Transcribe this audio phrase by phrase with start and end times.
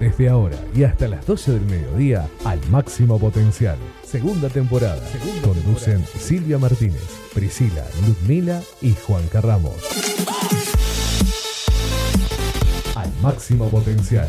[0.00, 3.76] Desde ahora y hasta las 12 del mediodía, al máximo potencial.
[4.04, 5.02] Segunda temporada.
[5.42, 7.02] Conducen Silvia Martínez,
[7.34, 9.74] Priscila, Ludmila y Juan Carramos.
[12.94, 14.28] Al máximo potencial.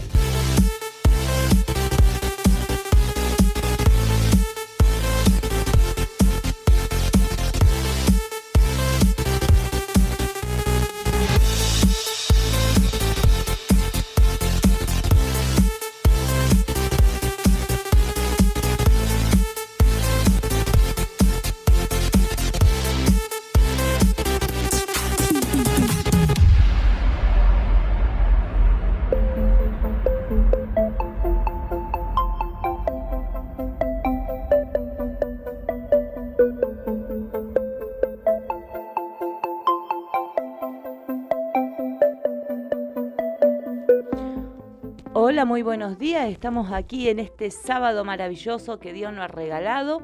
[45.59, 46.29] Muy buenos días.
[46.29, 50.03] Estamos aquí en este sábado maravilloso que Dios nos ha regalado.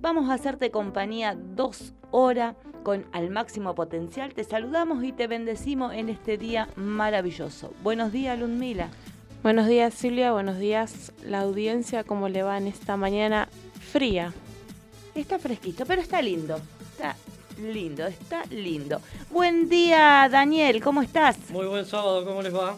[0.00, 4.34] Vamos a hacerte compañía dos horas con al máximo potencial.
[4.34, 7.72] Te saludamos y te bendecimos en este día maravilloso.
[7.84, 8.88] Buenos días, Ludmila.
[9.44, 10.32] Buenos días, Silvia.
[10.32, 12.02] Buenos días, la audiencia.
[12.02, 13.48] ¿Cómo le va en esta mañana
[13.92, 14.32] fría?
[15.14, 16.60] Está fresquito, pero está lindo.
[16.90, 17.14] Está
[17.62, 19.00] lindo, está lindo.
[19.30, 20.82] Buen día, Daniel.
[20.82, 21.38] ¿Cómo estás?
[21.50, 22.76] Muy buen sábado, ¿cómo les va?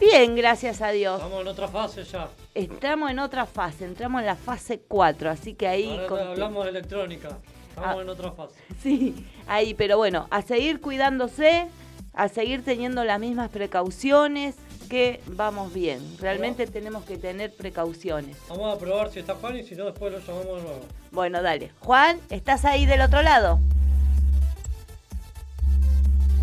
[0.00, 1.16] Bien, gracias a Dios.
[1.16, 2.28] Estamos en otra fase ya.
[2.54, 5.88] Estamos en otra fase, entramos en la fase 4, así que ahí...
[5.90, 7.38] Ahora con- hablamos de electrónica.
[7.70, 8.02] Estamos Ah.
[8.02, 8.54] en otra fase.
[8.82, 9.14] Sí,
[9.46, 11.68] ahí, pero bueno, a seguir cuidándose,
[12.12, 14.56] a seguir teniendo las mismas precauciones,
[14.88, 16.00] que vamos bien.
[16.20, 18.36] Realmente tenemos que tener precauciones.
[18.48, 20.80] Vamos a probar si está Juan y si no, después lo llamamos de nuevo.
[21.10, 21.70] Bueno, dale.
[21.80, 23.58] Juan, ¿estás ahí del otro lado?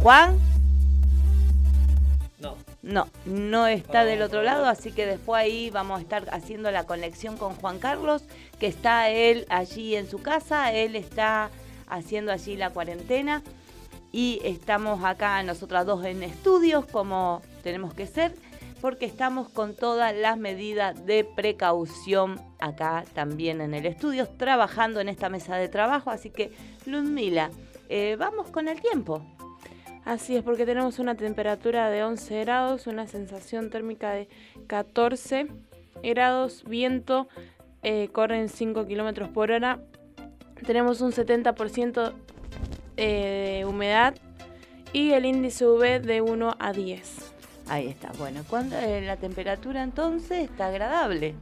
[0.02, 0.39] Juan,
[2.83, 3.07] No.
[3.25, 7.38] no, está del otro lado, así que después ahí vamos a estar haciendo la conexión
[7.38, 8.23] con Juan Carlos,
[8.59, 11.51] que está él allí en su casa, él está
[11.88, 13.44] haciendo allí la cuarentena
[14.11, 18.33] y estamos acá nosotras dos en estudios como tenemos que ser,
[18.81, 25.09] porque estamos con todas las medidas de precaución acá también en el estudio, trabajando en
[25.09, 26.51] esta mesa de trabajo, así que
[26.85, 27.51] Ludmila,
[27.89, 29.23] eh, vamos con el tiempo.
[30.11, 34.27] Así es, porque tenemos una temperatura de 11 grados, una sensación térmica de
[34.67, 35.47] 14
[36.03, 37.29] grados, viento
[37.81, 39.79] eh, corren 5 kilómetros por hora.
[40.66, 42.11] Tenemos un 70%
[42.97, 44.13] eh, de humedad
[44.91, 47.33] y el índice UV de 1 a 10.
[47.69, 51.35] Ahí está, bueno, cuando eh, la temperatura entonces está agradable.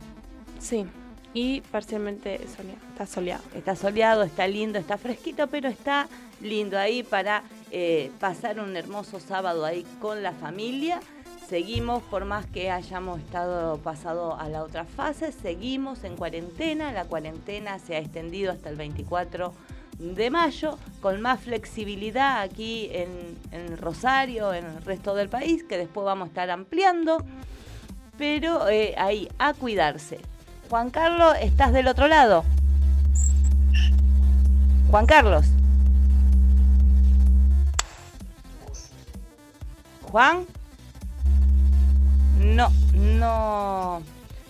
[0.59, 0.85] Sí,
[1.34, 3.44] y parcialmente soleado, está soleado.
[3.53, 6.07] Está soleado, está lindo, está fresquito, pero está
[6.41, 11.00] lindo ahí para eh, pasar un hermoso sábado ahí con la familia.
[11.47, 16.91] Seguimos, por más que hayamos estado pasado a la otra fase, seguimos en cuarentena.
[16.91, 19.53] La cuarentena se ha extendido hasta el 24
[19.97, 26.06] de mayo, con más flexibilidad aquí en, Rosario, en el resto del país, que después
[26.06, 27.23] vamos a estar ampliando.
[28.17, 30.19] Pero eh, ahí, a cuidarse.
[30.69, 32.46] Juan Carlos, ¿estás del otro lado?
[34.91, 35.47] Juan Carlos.
[40.03, 40.46] Juan.
[42.40, 44.03] No, no,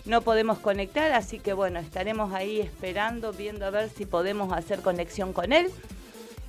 [0.04, 4.82] no podemos conectar, así que bueno, estaremos ahí esperando, viendo a ver si podemos hacer
[4.82, 5.70] conexión con él.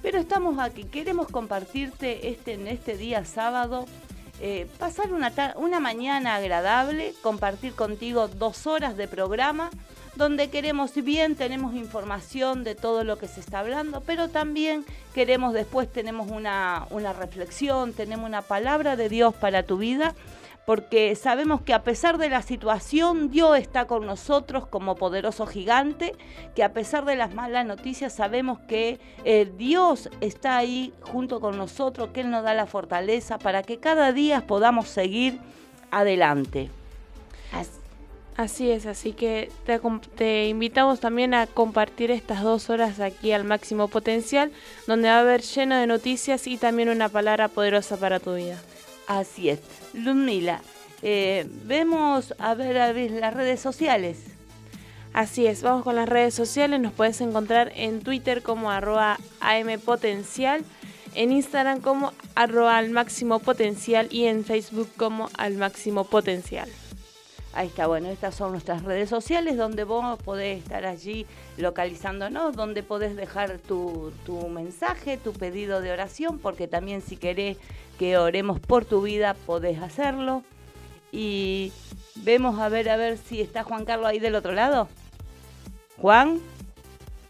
[0.01, 3.85] Pero estamos aquí, queremos compartirte este, en este día sábado,
[4.44, 9.69] eh, pasar una, una mañana agradable, compartir contigo dos horas de programa,
[10.16, 15.53] donde queremos, bien tenemos información de todo lo que se está hablando, pero también queremos
[15.53, 20.16] después, tenemos una, una reflexión, tenemos una palabra de Dios para tu vida
[20.66, 26.13] porque sabemos que a pesar de la situación, Dios está con nosotros como poderoso gigante,
[26.55, 31.57] que a pesar de las malas noticias, sabemos que eh, Dios está ahí junto con
[31.57, 35.39] nosotros, que Él nos da la fortaleza para que cada día podamos seguir
[35.89, 36.69] adelante.
[37.53, 37.79] As-
[38.37, 39.79] Así es, así que te,
[40.16, 44.52] te invitamos también a compartir estas dos horas aquí al máximo potencial,
[44.87, 48.58] donde va a haber lleno de noticias y también una palabra poderosa para tu vida.
[49.11, 49.59] Así es.
[49.93, 50.61] Ludmila,
[51.02, 54.19] eh, vemos a ver, a ver las redes sociales.
[55.11, 60.63] Así es, vamos con las redes sociales, nos puedes encontrar en Twitter como arroba ampotencial,
[61.13, 66.69] en Instagram como arroba al máximo potencial y en Facebook como al máximo potencial.
[67.53, 71.25] Ahí está, bueno, estas son nuestras redes sociales donde vos podés estar allí
[71.57, 77.57] localizándonos, donde podés dejar tu, tu mensaje, tu pedido de oración, porque también si querés
[77.99, 80.43] que oremos por tu vida, podés hacerlo.
[81.11, 81.71] Y
[82.15, 84.87] Vemos a ver, a ver si está Juan Carlos ahí del otro lado.
[85.97, 86.39] Juan.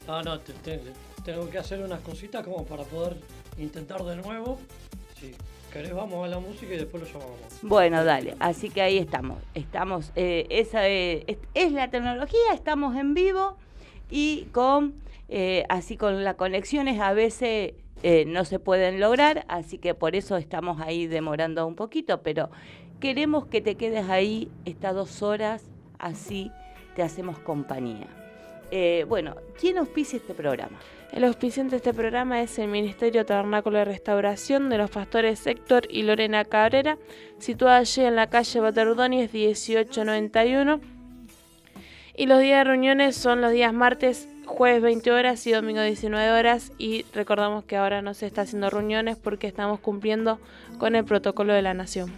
[0.07, 0.81] Ah, no, te- te-
[1.23, 3.17] tengo que hacer unas cositas como para poder
[3.57, 4.59] intentar de nuevo.
[5.19, 5.35] Si
[5.71, 7.37] querés, vamos a la música y después lo llamamos.
[7.61, 9.39] Bueno, dale, así que ahí estamos.
[9.53, 13.55] Estamos, eh, esa eh, es, la tecnología, estamos en vivo
[14.09, 14.93] y con,
[15.29, 17.73] eh, así con las conexiones a veces
[18.25, 22.49] no se pueden lograr, así que por eso estamos ahí demorando un poquito, pero
[22.99, 25.69] queremos que te quedes ahí estas dos horas,
[25.99, 26.51] así
[26.95, 28.07] te hacemos compañía.
[29.07, 30.79] Bueno, ¿quién auspicia este programa?
[31.11, 35.85] El auspiciante de este programa es el Ministerio Tabernáculo de Restauración de los pastores Héctor
[35.89, 36.97] y Lorena Cabrera,
[37.37, 40.79] situada allí en la calle Batardóñez 1891.
[42.15, 46.31] Y los días de reuniones son los días martes, jueves 20 horas y domingo 19
[46.31, 46.71] horas.
[46.77, 50.39] Y recordamos que ahora no se está haciendo reuniones porque estamos cumpliendo
[50.77, 52.09] con el protocolo de la Nación.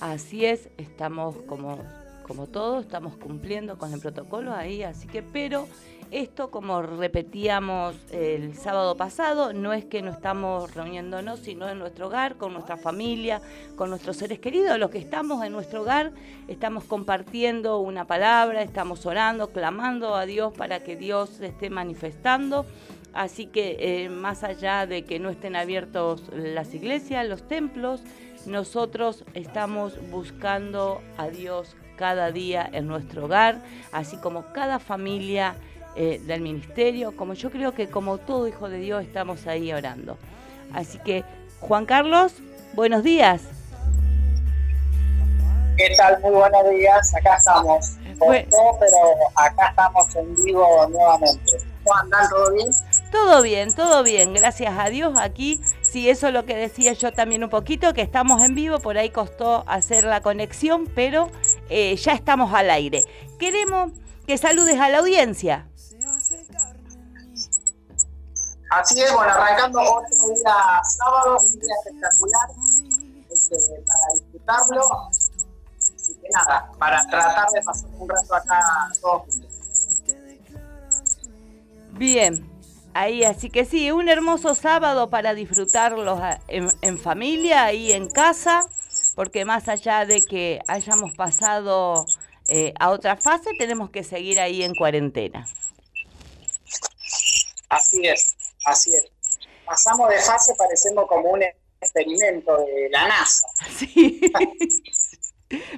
[0.00, 1.78] Así es, estamos como,
[2.26, 5.68] como todos, estamos cumpliendo con el protocolo ahí, así que, pero
[6.10, 12.08] esto, como repetíamos el sábado pasado, no es que no estamos reuniéndonos, sino en nuestro
[12.08, 13.40] hogar, con nuestra familia,
[13.76, 16.12] con nuestros seres queridos, los que estamos en nuestro hogar,
[16.48, 22.66] estamos compartiendo una palabra, estamos orando, clamando a Dios para que Dios se esté manifestando.
[23.12, 28.02] Así que eh, más allá de que no estén abiertos las iglesias, los templos,
[28.46, 33.60] nosotros estamos buscando a Dios cada día en nuestro hogar,
[33.92, 35.54] así como cada familia
[35.96, 40.16] eh, del ministerio, como yo creo que como todo hijo de Dios estamos ahí orando.
[40.72, 41.24] Así que,
[41.60, 42.34] Juan Carlos,
[42.74, 43.42] buenos días.
[45.76, 46.20] ¿Qué tal?
[46.20, 47.14] Muy buenos días.
[47.14, 47.96] Acá estamos.
[48.18, 48.96] Pues- Cortó, pero
[49.34, 51.52] acá estamos en vivo nuevamente.
[51.82, 52.28] ¿Cómo andan?
[52.28, 52.68] ¿Todo bien?
[53.10, 55.18] Todo bien, todo bien, gracias a Dios.
[55.18, 58.78] Aquí, sí, eso es lo que decía yo también un poquito, que estamos en vivo,
[58.80, 61.30] por ahí costó hacer la conexión, pero
[61.70, 63.02] eh, ya estamos al aire.
[63.38, 63.92] Queremos
[64.26, 65.66] que saludes a la audiencia.
[68.70, 72.48] Así es, bueno, arrancando otro día sábado, un día espectacular
[73.30, 73.56] este,
[73.86, 75.08] para disfrutarlo.
[75.96, 78.62] Así que nada, para tratar de pasar un rato acá
[79.00, 79.50] todos juntos.
[81.92, 82.48] Bien,
[82.94, 88.08] ahí, así que sí, un hermoso sábado para disfrutarlo a- en, en familia y en
[88.08, 88.66] casa,
[89.16, 92.06] porque más allá de que hayamos pasado
[92.46, 95.46] eh, a otra fase, tenemos que seguir ahí en cuarentena.
[97.68, 99.04] Así es, así es.
[99.66, 101.42] Pasamos de fase parecemos como un
[101.80, 103.48] experimento de la NASA.
[103.78, 104.20] Sí.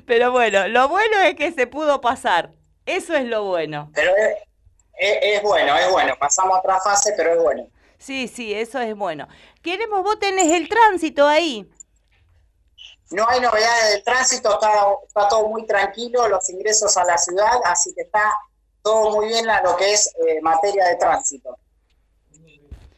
[0.06, 2.52] Pero bueno, lo bueno es que se pudo pasar.
[2.84, 3.90] Eso es lo bueno.
[3.94, 4.36] Pero es,
[4.98, 6.14] es- es bueno, es bueno.
[6.18, 7.66] Pasamos a otra fase, pero es bueno.
[7.98, 9.28] Sí, sí, eso es bueno.
[9.62, 11.66] Queremos, vos tenés el tránsito ahí.
[13.12, 14.72] No hay novedades del tránsito, está,
[15.06, 18.32] está todo muy tranquilo, los ingresos a la ciudad, así que está
[18.82, 21.56] todo muy bien a lo que es eh, materia de tránsito.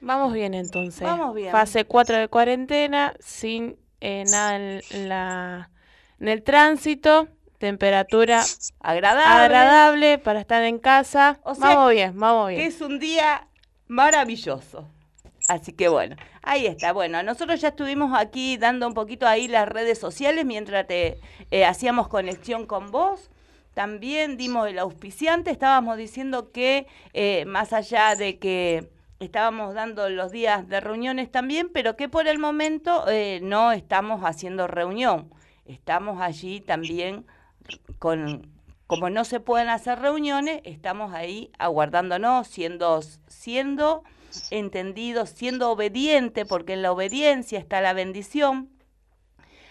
[0.04, 1.02] Vamos bien entonces.
[1.02, 1.50] Vamos bien.
[1.50, 5.70] Fase 4 de cuarentena, sin eh, nada en, la,
[6.20, 7.28] en el tránsito,
[7.58, 8.44] temperatura
[8.80, 9.44] Agradable.
[9.44, 11.40] agradable para estar en casa.
[11.42, 12.68] O sea, vamos bien, vamos que bien.
[12.68, 13.48] es un día
[13.88, 14.86] maravilloso.
[15.48, 16.92] Así que bueno, ahí está.
[16.92, 21.18] Bueno, nosotros ya estuvimos aquí dando un poquito ahí las redes sociales mientras te
[21.50, 23.30] eh, hacíamos conexión con vos.
[23.72, 28.93] También dimos el auspiciante, estábamos diciendo que eh, más allá de que
[29.24, 34.22] estábamos dando los días de reuniones también, pero que por el momento eh, no estamos
[34.22, 35.32] haciendo reunión.
[35.64, 37.26] Estamos allí también
[37.98, 38.50] con,
[38.86, 44.02] como no se pueden hacer reuniones, estamos ahí aguardándonos, siendo, siendo
[44.50, 48.70] entendidos, siendo obediente, porque en la obediencia está la bendición.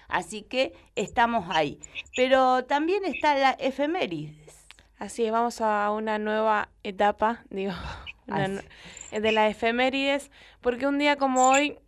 [0.08, 1.80] Así que estamos ahí.
[2.16, 4.68] Pero también está la efemérides.
[4.98, 7.74] Así es, vamos a una nueva etapa, digo,
[8.28, 8.64] una
[9.12, 11.80] eh, de las efemérides, porque un día como hoy,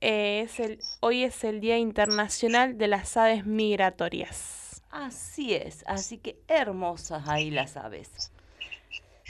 [0.00, 4.82] eh, es el, hoy es el Día Internacional de las Aves Migratorias.
[4.90, 8.32] Así es, así que hermosas ahí las aves.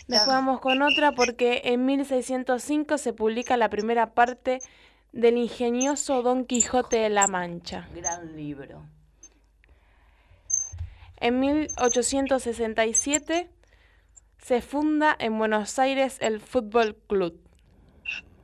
[0.07, 4.61] Después vamos con otra porque en 1605 se publica la primera parte
[5.13, 7.89] del ingenioso Don Quijote de la Mancha.
[7.93, 8.85] Gran libro.
[11.19, 13.51] En 1867
[14.47, 17.37] se funda en Buenos Aires el Fútbol Club.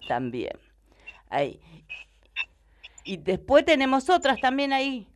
[0.08, 0.58] También.
[1.30, 1.60] Ahí.
[3.04, 5.06] Y después tenemos otras también ahí.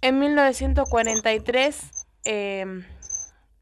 [0.00, 2.84] En 1943, eh,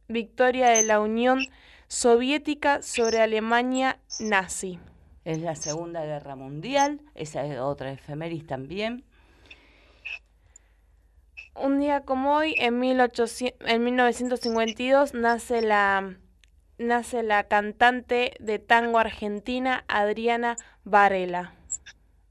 [0.09, 1.41] victoria de la Unión
[1.89, 4.79] Soviética sobre Alemania nazi.
[5.27, 7.03] Es la Segunda Guerra Mundial.
[7.15, 9.05] Esa es otra efemérides también.
[11.63, 16.17] Un día como hoy, en, 1800, en 1952, nace la,
[16.79, 21.53] nace la cantante de tango argentina Adriana Varela.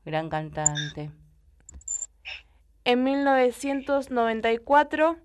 [0.03, 1.11] Gran cantante.
[2.85, 5.17] En 1994,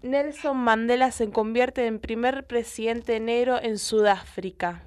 [0.00, 4.82] Nelson Mandela se convierte en primer presidente negro en Sudáfrica.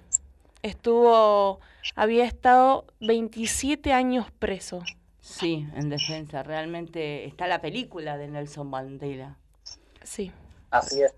[0.64, 1.60] Estuvo,
[1.96, 4.82] había estado 27 años preso.
[5.30, 6.42] Sí, en defensa.
[6.42, 9.38] Realmente está la película de Nelson Mandela.
[10.04, 10.32] Sí.
[10.72, 11.14] Así es.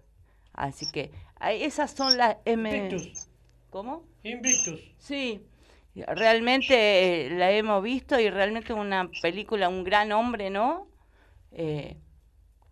[0.54, 2.70] Así que esas son las M.
[2.70, 3.30] Invictus.
[3.70, 4.04] ¿Cómo?
[4.24, 4.82] Invictus.
[4.98, 5.48] Sí.
[5.96, 10.88] Realmente eh, la hemos visto y realmente una película, un gran hombre, ¿no?
[11.54, 11.98] Eh,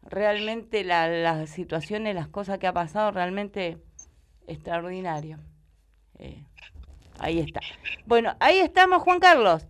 [0.03, 3.77] realmente la, las situaciones, las cosas que ha pasado, realmente
[4.45, 5.39] extraordinario.
[6.17, 6.43] Eh,
[7.17, 7.61] ahí está.
[8.05, 9.65] Bueno, ahí estamos, Juan Carlos.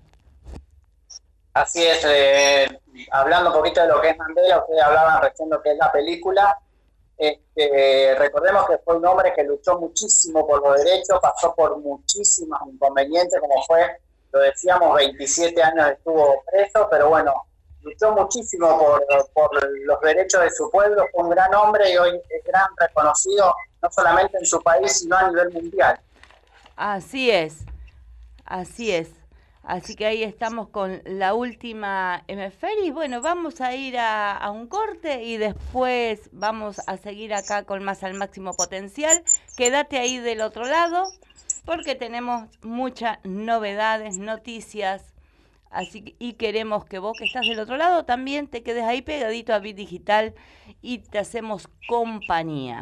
[1.54, 2.68] Así es, eh,
[3.12, 5.92] hablando un poquito de lo que es Mandela, ustedes hablaban recién lo que es la
[5.92, 6.58] película.
[7.18, 12.60] Este, recordemos que fue un hombre que luchó muchísimo por los derechos, pasó por muchísimos
[12.68, 14.00] inconvenientes, como fue,
[14.32, 17.34] lo decíamos, 27 años estuvo preso, pero bueno,
[17.82, 22.22] luchó muchísimo por, por los derechos de su pueblo, fue un gran hombre y hoy
[22.30, 26.00] es gran reconocido no solamente en su país, sino a nivel mundial.
[26.76, 27.58] Así es,
[28.46, 29.19] así es.
[29.64, 34.68] Así que ahí estamos con la última y Bueno, vamos a ir a, a, un
[34.68, 39.24] corte y después vamos a seguir acá con más al máximo potencial.
[39.58, 41.04] Quédate ahí del otro lado
[41.66, 45.14] porque tenemos muchas novedades, noticias.
[45.70, 49.04] Así que, y queremos que vos que estás del otro lado también te quedes ahí
[49.04, 50.34] pegadito a Bit Digital
[50.82, 52.82] y te hacemos compañía.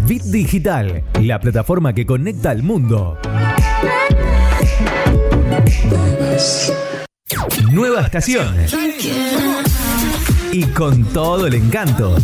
[0.08, 3.20] Bit Digital, la plataforma que conecta al mundo.
[7.72, 8.56] Nueva estación.
[10.52, 12.18] Y con todo el encanto.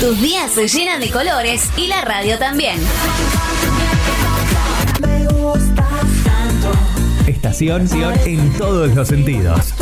[0.00, 2.78] Tus días se llenan de colores y la radio también.
[7.26, 7.88] Estación
[8.24, 9.74] en todos los sentidos.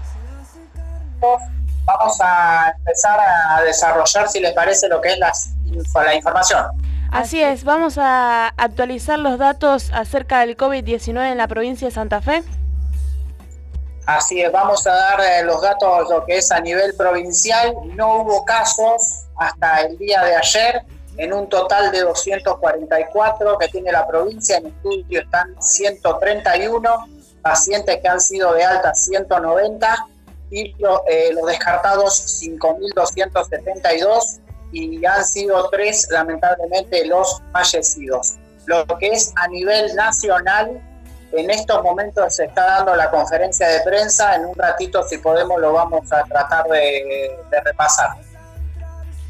[1.87, 5.49] Vamos a empezar a desarrollar, si les parece, lo que es las
[5.95, 6.67] la información.
[7.11, 12.21] Así es, vamos a actualizar los datos acerca del COVID-19 en la provincia de Santa
[12.21, 12.43] Fe.
[14.05, 17.75] Así es, vamos a dar eh, los datos lo que es a nivel provincial.
[17.95, 20.83] No hubo casos hasta el día de ayer,
[21.17, 24.59] en un total de 244 que tiene la provincia.
[24.59, 27.09] En estudio están 131
[27.43, 30.07] pacientes que han sido de alta 190
[30.51, 30.75] y
[31.09, 34.41] eh, los descartados 5.272
[34.73, 38.35] y han sido tres lamentablemente los fallecidos.
[38.67, 40.81] Lo que es a nivel nacional,
[41.33, 45.61] en estos momentos se está dando la conferencia de prensa, en un ratito si podemos
[45.61, 48.17] lo vamos a tratar de repasar.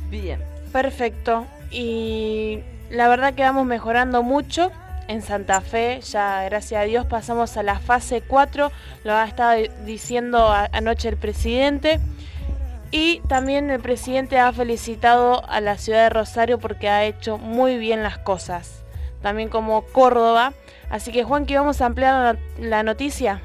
[0.09, 0.57] Bien.
[0.73, 1.47] Perfecto.
[1.71, 4.71] Y la verdad que vamos mejorando mucho
[5.09, 6.01] en Santa Fe.
[6.01, 8.71] Ya, gracias a Dios, pasamos a la fase 4.
[9.05, 12.01] Lo ha estado diciendo anoche el presidente.
[12.93, 17.79] Y también el presidente ha felicitado a la ciudad de Rosario porque ha hecho muy
[17.79, 18.85] bien las cosas.
[19.23, 20.53] También como Córdoba.
[20.89, 23.43] Así que Juan, que vamos a ampliar la- noticia.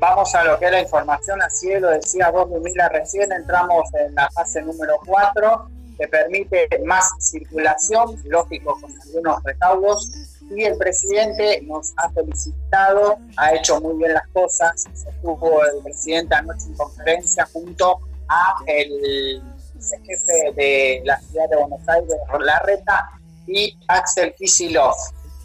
[0.00, 4.14] Vamos a lo que es la información, así lo decía vos, Lumila, recién entramos en
[4.14, 10.10] la fase número 4, que permite más circulación, lógico, con algunos recaudos,
[10.50, 16.34] y el presidente nos ha felicitado, ha hecho muy bien las cosas, estuvo el presidente
[16.34, 19.42] anoche en conferencia junto a el
[19.74, 23.10] vicejefe de la ciudad de Buenos Aires, Larreta,
[23.46, 24.94] y Axel Kisilov.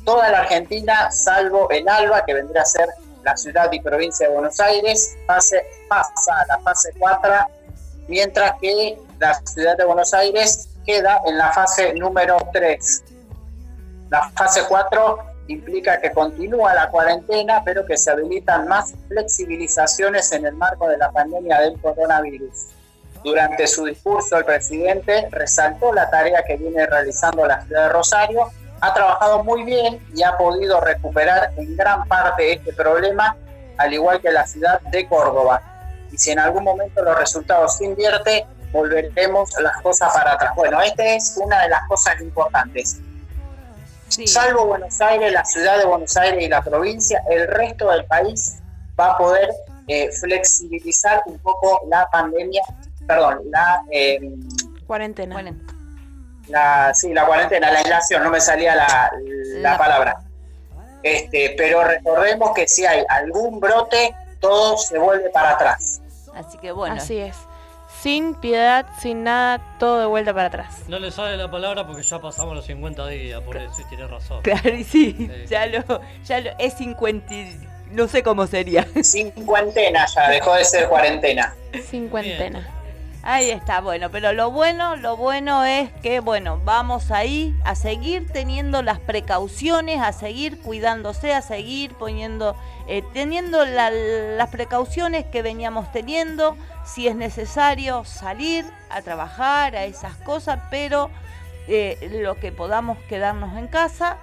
[0.06, 2.89] Toda la Argentina, salvo el ALBA, que vendría a ser
[3.24, 7.34] la ciudad y provincia de Buenos Aires, pasa a la fase 4,
[8.10, 13.04] mientras que la ciudad de Buenos Aires queda en la fase número 3.
[14.10, 20.46] La fase 4 implica que continúa la cuarentena, pero que se habilitan más flexibilizaciones en
[20.46, 22.68] el marco de la pandemia del coronavirus.
[23.24, 28.52] Durante su discurso, el presidente resaltó la tarea que viene realizando la ciudad de Rosario,
[28.82, 33.38] ha trabajado muy bien y ha podido recuperar en gran parte este problema,
[33.78, 35.62] al igual que la ciudad de Córdoba.
[36.12, 40.54] Y si en algún momento los resultados se invierte, volveremos las cosas para atrás.
[40.56, 43.00] Bueno, esta es una de las cosas importantes.
[44.26, 48.58] Salvo Buenos Aires, la ciudad de Buenos Aires y la provincia, el resto del país
[49.00, 49.50] va a poder
[49.88, 52.62] eh, flexibilizar un poco la pandemia,
[53.08, 54.40] perdón, la em,
[54.86, 55.44] cuarentena.
[56.48, 59.12] La, sí, la cuarentena, la aislación, no me salía la,
[59.62, 60.20] la palabra.
[61.02, 66.02] Este, pero recordemos que si hay algún brote, todo se vuelve para atrás.
[66.36, 66.96] Así que bueno.
[66.96, 67.36] Así es
[68.04, 70.84] sin piedad, sin nada, todo de vuelta para atrás.
[70.89, 74.08] No le sale la palabra porque ya pasamos los 50 días, por eso, y tiene
[74.08, 74.42] razón.
[74.44, 77.34] Claro, y sí, ya lo, ya lo, es 50,
[77.92, 78.86] no sé cómo sería.
[79.02, 81.56] Cincuentena ya, dejó de ser cuarentena.
[81.82, 82.68] Cincuentena.
[83.26, 88.28] Ahí está, bueno, pero lo bueno, lo bueno es que, bueno, vamos ahí a seguir
[88.28, 95.91] teniendo las precauciones, a seguir cuidándose, a seguir poniendo, eh, teniendo las precauciones que veníamos
[95.91, 101.10] teniendo, si es necesario salir a trabajar, a esas cosas, pero
[101.67, 104.17] eh, lo que podamos quedarnos en casa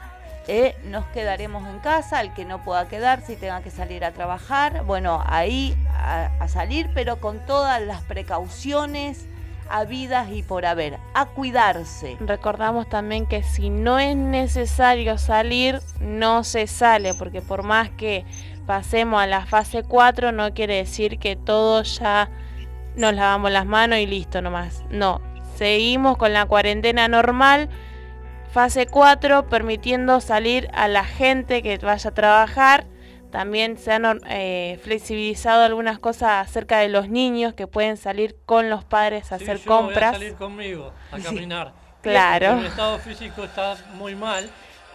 [0.52, 4.10] eh, nos quedaremos en casa, el que no pueda quedarse y tenga que salir a
[4.10, 9.26] trabajar, bueno, ahí a, salir, pero con todas las precauciones
[9.68, 12.16] habidas y por haber, a cuidarse.
[12.18, 18.24] Recordamos también que si no es necesario salir, no se sale, porque por más que
[18.66, 22.30] pasemos a la fase 4, no quiere decir que todos ya
[22.96, 24.84] nos lavamos las manos y listo nomás.
[24.90, 25.20] No,
[25.56, 27.68] seguimos con la cuarentena normal
[28.52, 32.84] Fase 4, permitiendo salir a la gente que vaya a trabajar.
[33.30, 38.68] También se han eh, flexibilizado algunas cosas acerca de los niños que pueden salir con
[38.68, 40.10] los padres a hacer yo compras.
[40.10, 41.72] Voy a salir conmigo a caminar.
[42.02, 42.56] claro.
[42.56, 44.50] Mi estado físico está muy mal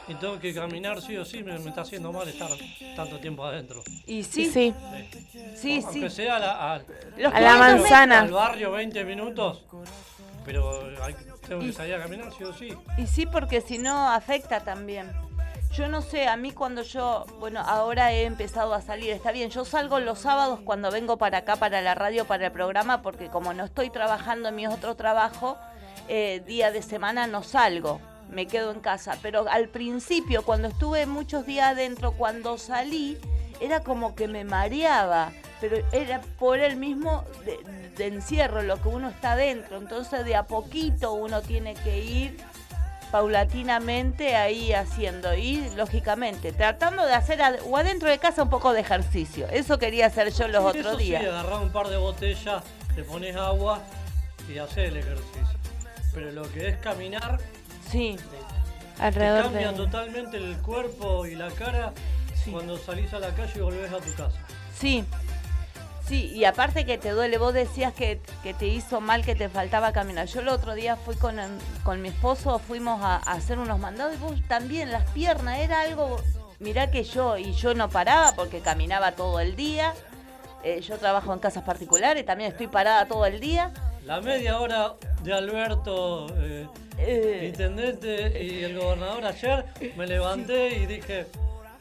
[0.07, 2.49] y tengo que caminar sí o sí, me, está haciendo mal estar
[2.95, 3.83] tanto tiempo adentro.
[4.05, 4.73] Y sí, sí,
[5.55, 5.85] sí, sí.
[5.85, 8.21] Aunque sea a la, a, la manzana.
[8.21, 9.63] Al barrio 20 minutos,
[10.45, 11.15] pero hay,
[11.47, 12.73] tengo que salir a caminar, sí o sí.
[12.97, 15.11] Y sí, porque si no afecta también.
[15.73, 19.49] Yo no sé, a mí cuando yo, bueno, ahora he empezado a salir, está bien,
[19.49, 23.27] yo salgo los sábados cuando vengo para acá, para la radio, para el programa, porque
[23.27, 25.57] como no estoy trabajando en mi otro trabajo,
[26.07, 29.17] eh, día de semana no salgo, me quedo en casa.
[29.21, 33.17] Pero al principio, cuando estuve muchos días adentro, cuando salí,
[33.59, 37.23] era como que me mareaba, pero era por el mismo
[37.97, 39.77] de encierro, lo que uno está dentro.
[39.77, 42.37] Entonces de a poquito uno tiene que ir
[43.11, 48.81] paulatinamente ahí haciendo y lógicamente tratando de hacer o adentro de casa un poco de
[48.81, 49.47] ejercicio.
[49.49, 51.21] Eso quería hacer yo los otros días.
[51.21, 53.79] Sí, agarrar un par de botellas, te pones agua
[54.53, 55.57] y hacer el ejercicio.
[56.13, 57.39] Pero lo que es caminar,
[57.89, 58.17] sí,
[58.99, 61.93] alrededor cambia totalmente el cuerpo y la cara
[62.51, 64.39] cuando salís a la calle y volvés a tu casa.
[64.77, 65.03] Sí,
[66.07, 68.21] Sí, y aparte que te duele, vos decías que,
[68.59, 70.27] te hizo mal, que te faltaba caminar.
[70.27, 71.35] Yo el otro día fui con,
[71.83, 76.21] con mi esposo, fuimos a, hacer unos mandados y vos también, las piernas, era algo,
[76.59, 79.93] mirá que yo, y yo no paraba porque caminaba todo el día.
[80.63, 83.71] Eh, yo trabajo en casas particulares, también estoy parada todo el día.
[84.05, 86.67] La media hora de Alberto, eh,
[86.99, 87.47] eh.
[87.49, 89.65] intendente y el gobernador ayer,
[89.97, 91.25] me levanté y dije,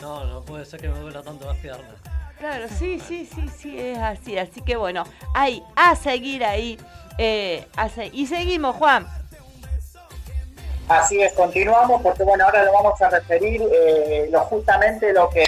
[0.00, 1.92] no, no puede ser que me duela tanto las piernas.
[2.38, 4.38] Claro, sí, sí, sí, sí, es así.
[4.38, 6.78] Así que bueno, hay a seguir ahí.
[7.18, 7.66] Eh,
[8.12, 9.06] y seguimos, Juan.
[10.88, 15.44] Así es, continuamos porque bueno, ahora lo vamos a referir eh, lo, justamente lo que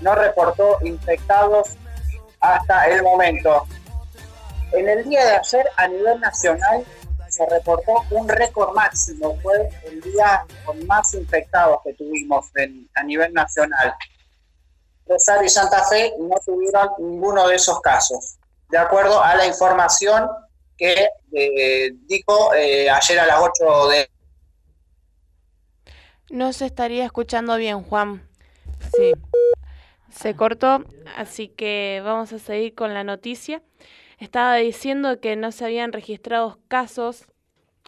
[0.00, 1.70] no reportó infectados
[2.40, 3.66] hasta el momento.
[4.72, 6.84] En el día de ayer a nivel nacional
[7.28, 12.46] se reportó un récord máximo, fue el día con más infectados que tuvimos
[12.94, 13.94] a nivel nacional.
[15.06, 18.36] Rosario y Santa Fe no tuvieron ninguno de esos casos,
[18.68, 20.28] de acuerdo a la información
[20.76, 24.10] que eh, dijo eh, ayer a las 8 de...
[26.32, 28.22] No se estaría escuchando bien, Juan.
[28.96, 29.12] Sí.
[30.08, 30.82] Se cortó,
[31.14, 33.62] así que vamos a seguir con la noticia.
[34.16, 37.26] Estaba diciendo que no se habían registrado casos,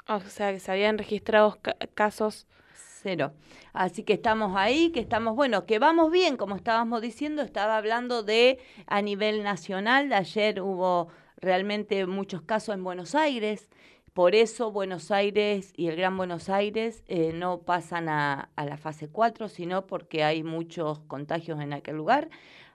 [0.06, 1.58] o sea, que se habían registrado
[1.94, 3.32] casos cero.
[3.72, 8.22] Así que estamos ahí, que estamos, bueno, que vamos bien, como estábamos diciendo, estaba hablando
[8.22, 13.70] de a nivel nacional, ayer hubo realmente muchos casos en Buenos Aires,
[14.14, 19.08] por eso Buenos Aires y el Gran Buenos Aires eh, no pasan a, la fase
[19.08, 22.30] 4, sino porque hay muchos contagios en aquel lugar.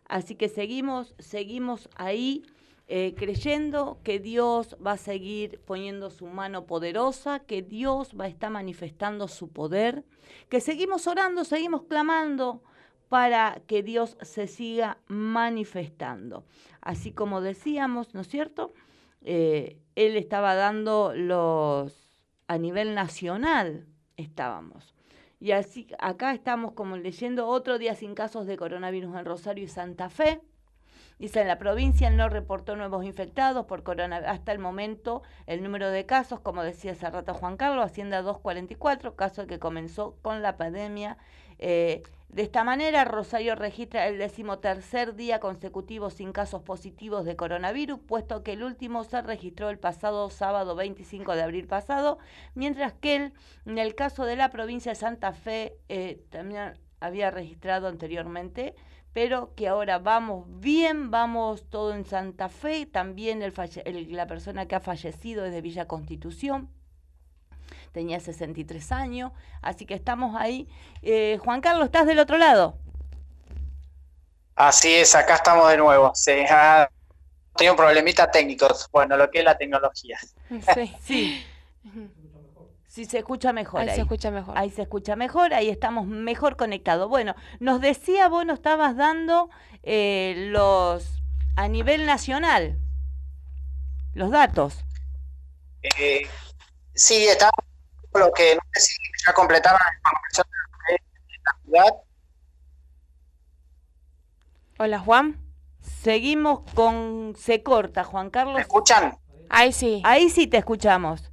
[0.09, 2.43] Así que seguimos, seguimos ahí
[2.89, 8.27] eh, creyendo que Dios va a seguir poniendo su mano poderosa, que Dios va a
[8.27, 10.03] estar manifestando su poder,
[10.49, 12.61] que seguimos orando, seguimos clamando
[13.07, 16.43] para que Dios se siga manifestando.
[16.81, 18.73] Así como decíamos, ¿no es cierto?
[19.21, 23.85] Eh, él estaba dando los, a nivel nacional
[24.17, 24.95] estábamos.
[25.39, 29.67] Y así, acá estamos como leyendo otro día sin casos de coronavirus en Rosario y
[29.67, 30.41] Santa Fe.
[31.19, 34.31] Dice, en la provincia no reportó nuevos infectados por coronavirus.
[34.31, 38.21] Hasta el momento, el número de casos, como decía hace rato Juan Carlos, asciende a
[38.21, 41.17] 244, caso que comenzó con la pandemia.
[41.57, 47.99] Eh, de esta manera, Rosario registra el decimotercer día consecutivo sin casos positivos de coronavirus,
[47.99, 52.17] puesto que el último se registró el pasado sábado 25 de abril pasado,
[52.55, 53.33] mientras que
[53.65, 58.75] en el caso de la provincia de Santa Fe eh, también había registrado anteriormente,
[59.19, 63.53] pero que ahora vamos bien, vamos todo en Santa Fe, también el,
[64.13, 66.69] la persona que ha fallecido es de Villa Constitución,
[67.91, 70.69] tenía 63 años, así que estamos ahí.
[71.01, 72.77] Eh, Juan Carlos, ¿estás del otro lado?
[74.55, 76.11] Así es, acá estamos de nuevo.
[76.15, 76.89] Se ha
[77.57, 80.17] tenido un problemita técnico, bueno, lo que es la tecnología.
[80.73, 81.45] Sí, sí.
[82.99, 83.79] Sí, se escucha mejor.
[83.79, 84.57] Ahí, se escucha mejor.
[84.57, 87.07] Ahí se escucha mejor, ahí estamos mejor conectados.
[87.07, 89.49] Bueno, nos decía, vos nos estabas dando
[89.83, 91.21] eh, los
[91.55, 92.77] a nivel nacional,
[94.13, 94.83] los datos.
[95.81, 96.27] Eh,
[96.93, 97.53] sí, estamos
[98.15, 100.45] lo que no sé si ya completaron la información
[100.89, 100.97] de
[101.45, 102.03] la ciudad.
[104.77, 105.39] Hola Juan.
[105.79, 108.55] Seguimos con Se corta, Juan Carlos.
[108.55, 109.17] ¿Me escuchan?
[109.49, 110.01] Ahí sí.
[110.03, 111.28] Ahí sí te escuchamos.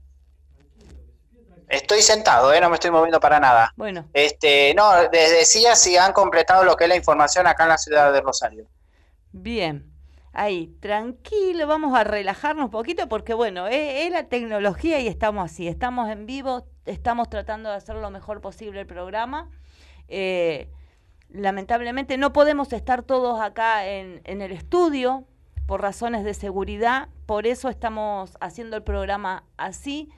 [1.68, 2.60] Estoy sentado, ¿eh?
[2.60, 3.72] no me estoy moviendo para nada.
[3.76, 4.06] Bueno.
[4.12, 7.78] Este, no, les decía si han completado lo que es la información acá en la
[7.78, 8.66] ciudad de Rosario.
[9.32, 9.96] Bien
[10.36, 15.66] ahí, tranquilo, vamos a relajarnos un poquito porque bueno, es, la tecnología y estamos así,
[15.66, 19.48] estamos en vivo, estamos tratando de hacer lo mejor posible el programa.
[20.08, 20.68] Eh,
[21.30, 25.24] lamentablemente no podemos estar todos acá en, el estudio
[25.66, 30.10] por razones de seguridad, por eso estamos haciendo el programa así,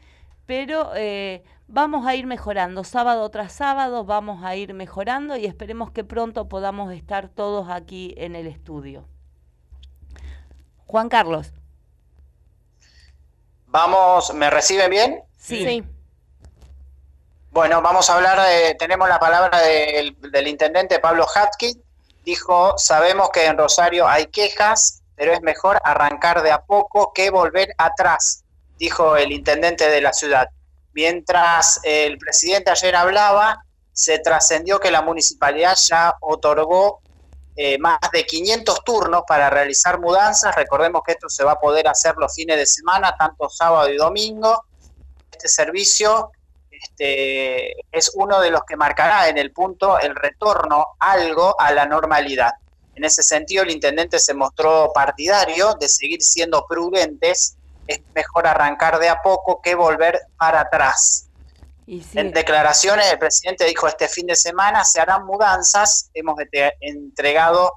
[0.48, 5.90] pero eh, vamos a ir mejorando, sábado tras sábado vamos a ir mejorando y esperemos
[5.90, 9.06] que pronto podamos estar todos aquí en el estudio.
[10.86, 11.52] Juan Carlos.
[13.66, 15.22] Vamos, ¿me reciben bien?
[15.36, 15.84] Sí.
[17.50, 21.78] Bueno, vamos a hablar de, tenemos la palabra del, intendente Pablo Hatkin.
[22.24, 27.28] Dijo, sabemos que en Rosario hay quejas, pero es mejor arrancar de a poco que
[27.28, 28.44] volver atrás,
[28.78, 30.48] dijo el intendente de la ciudad.
[30.94, 37.00] Mientras el presidente ayer hablaba, se trascendió que la municipalidad ya otorgó
[37.56, 40.54] eh, más de 500 turnos para realizar mudanzas.
[40.54, 43.96] Recordemos que esto se va a poder hacer los fines de semana, tanto sábado y
[43.96, 44.64] domingo.
[45.32, 46.30] Este servicio
[46.70, 51.86] este, es uno de los que marcará en el punto el retorno algo a la
[51.86, 52.52] normalidad.
[52.94, 57.57] En ese sentido, el intendente se mostró partidario de seguir siendo prudentes.
[57.88, 61.28] Es mejor arrancar de a poco que volver para atrás.
[61.88, 66.36] En declaraciones, el presidente dijo este fin de semana se harán mudanzas, hemos
[66.80, 67.72] entregado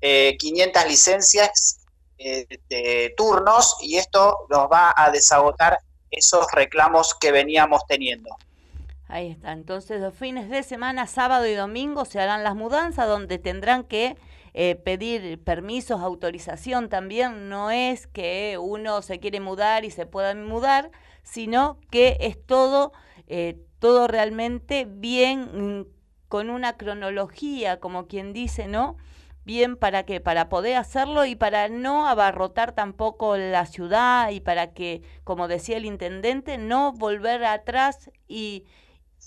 [0.00, 1.80] 500 eh, licencias
[2.18, 8.30] eh, de turnos y esto nos va a desagotar esos reclamos que veníamos teniendo.
[9.08, 13.38] Ahí está, entonces los fines de semana, sábado y domingo se harán las mudanzas donde
[13.38, 14.16] tendrán que
[14.58, 20.34] eh, pedir permisos, autorización también, no es que uno se quiere mudar y se pueda
[20.34, 20.90] mudar,
[21.22, 22.92] sino que es todo
[23.28, 25.86] eh, todo realmente bien, mm,
[26.28, 28.96] con una cronología, como quien dice, ¿no?
[29.44, 30.20] Bien, ¿para qué?
[30.20, 35.76] Para poder hacerlo y para no abarrotar tampoco la ciudad y para que, como decía
[35.76, 38.64] el intendente, no volver atrás y,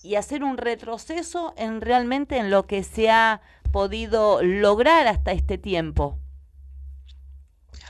[0.04, 5.58] y hacer un retroceso en realmente en lo que se ha podido lograr hasta este
[5.58, 6.18] tiempo.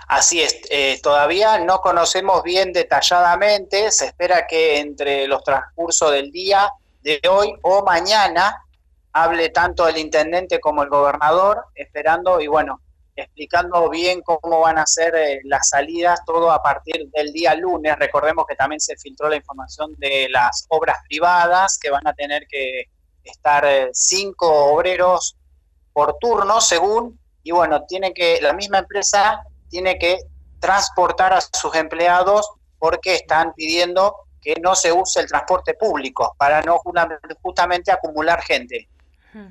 [0.07, 6.31] Así es, eh, todavía no conocemos bien detalladamente, se espera que entre los transcurso del
[6.31, 8.65] día de hoy o mañana
[9.13, 12.81] hable tanto el intendente como el gobernador, esperando y bueno,
[13.15, 17.95] explicando bien cómo van a ser eh, las salidas, todo a partir del día lunes.
[17.97, 22.47] Recordemos que también se filtró la información de las obras privadas, que van a tener
[22.47, 22.85] que
[23.23, 25.35] estar eh, cinco obreros
[25.99, 30.17] por turno, según, y bueno, tiene que, la misma empresa tiene que
[30.61, 36.61] transportar a sus empleados porque están pidiendo que no se use el transporte público para
[36.61, 36.79] no
[37.41, 38.87] justamente acumular gente.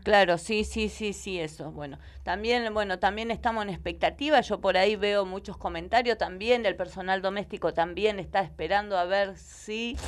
[0.04, 1.70] Claro, sí, sí, sí, sí, eso.
[1.70, 4.40] Bueno, también, bueno, también estamos en expectativa.
[4.40, 9.37] Yo por ahí veo muchos comentarios también del personal doméstico también está esperando a ver
[9.37, 9.98] si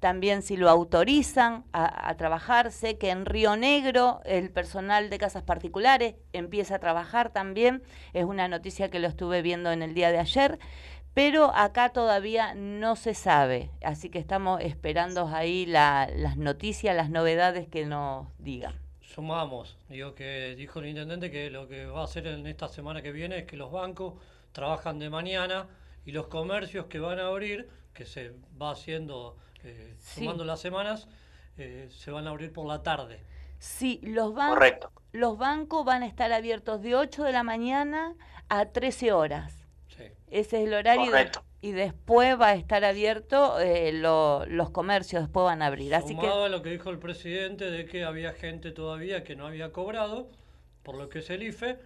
[0.00, 2.72] también si lo autorizan a, a, trabajar.
[2.72, 7.82] Sé que en Río Negro el personal de casas particulares empieza a trabajar también.
[8.12, 10.58] Es una noticia que lo estuve viendo en el día de ayer.
[11.14, 17.10] Pero acá todavía no se sabe, así que estamos esperando ahí la, las noticias, las
[17.10, 18.74] novedades que nos digan
[19.18, 19.76] sumamos.
[19.88, 23.10] Digo que dijo el intendente que lo que va a hacer en esta semana que
[23.10, 24.14] viene es que los bancos
[24.52, 25.66] trabajan de mañana
[26.06, 28.32] y los comercios que van a abrir, que se
[28.62, 31.08] va haciendo eh, sumando las semanas,
[31.56, 33.20] eh, se van a abrir por la tarde.
[33.58, 34.58] Sí, los, ban
[35.12, 38.14] los bancos van a estar abiertos de 8 de la mañana
[38.48, 39.66] a 13 horas.
[39.88, 40.04] Sí.
[40.28, 41.06] Ese es el horario.
[41.06, 45.94] Correcto y después va a estar abierto, eh, los comercios después van a abrir.
[45.94, 46.26] Así que...
[46.26, 50.30] a lo que dijo el presidente de que había gente todavía que no había cobrado,
[50.82, 51.78] por lo que es el IFE,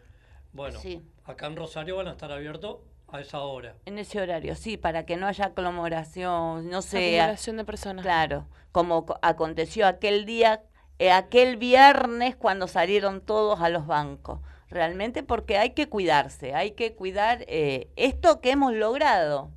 [0.52, 0.78] bueno,
[1.24, 2.80] acá en Rosario van a estar abiertos
[3.12, 3.76] a esa hora.
[3.86, 7.20] En ese horario, sí, para que no haya aglomeración, no sé.
[7.20, 8.02] Aglomeración de personas.
[8.04, 10.62] Claro, como aconteció aquel día,
[10.98, 16.70] eh, aquel viernes cuando salieron todos a los bancos realmente porque hay que cuidarse, hay
[16.70, 19.50] que cuidar eh, esto que hemos logrado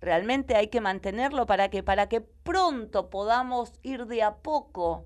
[0.00, 5.04] realmente hay que mantenerlo para que para que pronto podamos ir de a poco.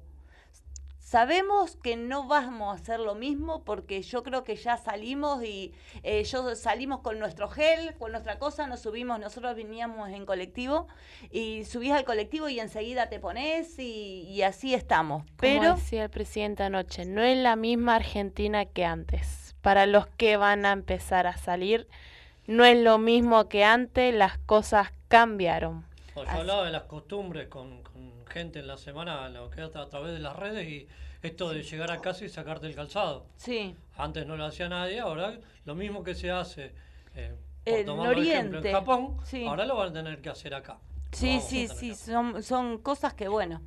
[1.11, 5.75] Sabemos que no vamos a hacer lo mismo porque yo creo que ya salimos y
[6.05, 10.87] eh, yo salimos con nuestro gel, con nuestra cosa, nos subimos, nosotros veníamos en colectivo
[11.33, 15.25] y subís al colectivo y enseguida te pones y, así estamos.
[15.39, 19.57] Pero Como decía el presidente anoche, no es la misma Argentina que antes.
[19.63, 21.89] Para los que van a empezar a salir,
[22.47, 25.90] no es lo mismo que antes, las cosas cambiaron.
[26.25, 27.83] Yo hablaba de las costumbres con,
[28.29, 30.89] gente en la semana, lo que a través de las redes y
[31.23, 33.27] esto de llegar a casa y sacarte el calzado.
[33.37, 33.77] Sí.
[33.97, 36.73] Antes no lo hacía nadie, ahora lo mismo que se hace
[37.15, 40.79] eh, en Oriente, en Japón, ahora lo van a tener que hacer acá.
[41.13, 43.61] Sí, sí, sí, son, son cosas que, bueno,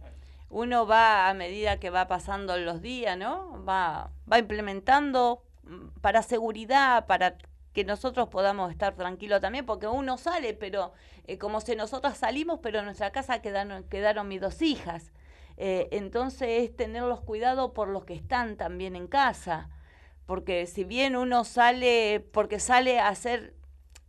[0.49, 3.63] uno va a medida que va pasando los días, ¿no?
[3.65, 7.37] Va, va implementando mm, para seguridad, para
[7.73, 10.93] que nosotros podamos estar tranquilos también, porque uno sale, pero
[11.25, 15.12] eh, como si nosotros salimos, pero en nuestra casa quedaron, quedaron mis dos hijas.
[15.57, 19.69] Eh, entonces es tenerlos cuidado por los que están también en casa,
[20.25, 23.53] porque si bien uno sale, porque sale a hacer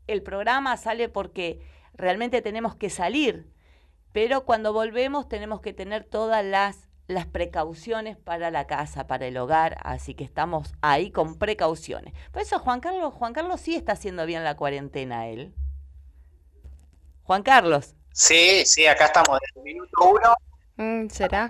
[0.07, 1.61] el programa, sale porque
[1.95, 3.51] realmente tenemos que salir,
[4.13, 9.37] pero cuando volvemos tenemos que tener todas las las precauciones para la casa, para el
[9.37, 12.15] hogar, así que estamos ahí con precauciones.
[12.33, 15.55] Por eso Juan Carlos, Juan Carlos sí está haciendo bien la cuarentena él.
[17.25, 17.95] Juan Carlos.
[18.13, 20.35] Sí, sí, acá estamos desde el minuto uno.
[20.77, 21.49] Mm, ¿Será?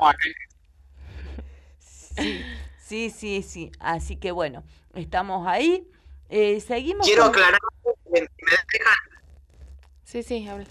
[2.81, 4.63] Sí, sí, sí, Así que bueno,
[4.95, 5.91] estamos ahí.
[6.29, 7.07] Eh, seguimos.
[7.07, 7.61] Quiero aclarar,
[8.11, 8.95] me dejan.
[10.05, 10.67] Sí, sí, habla.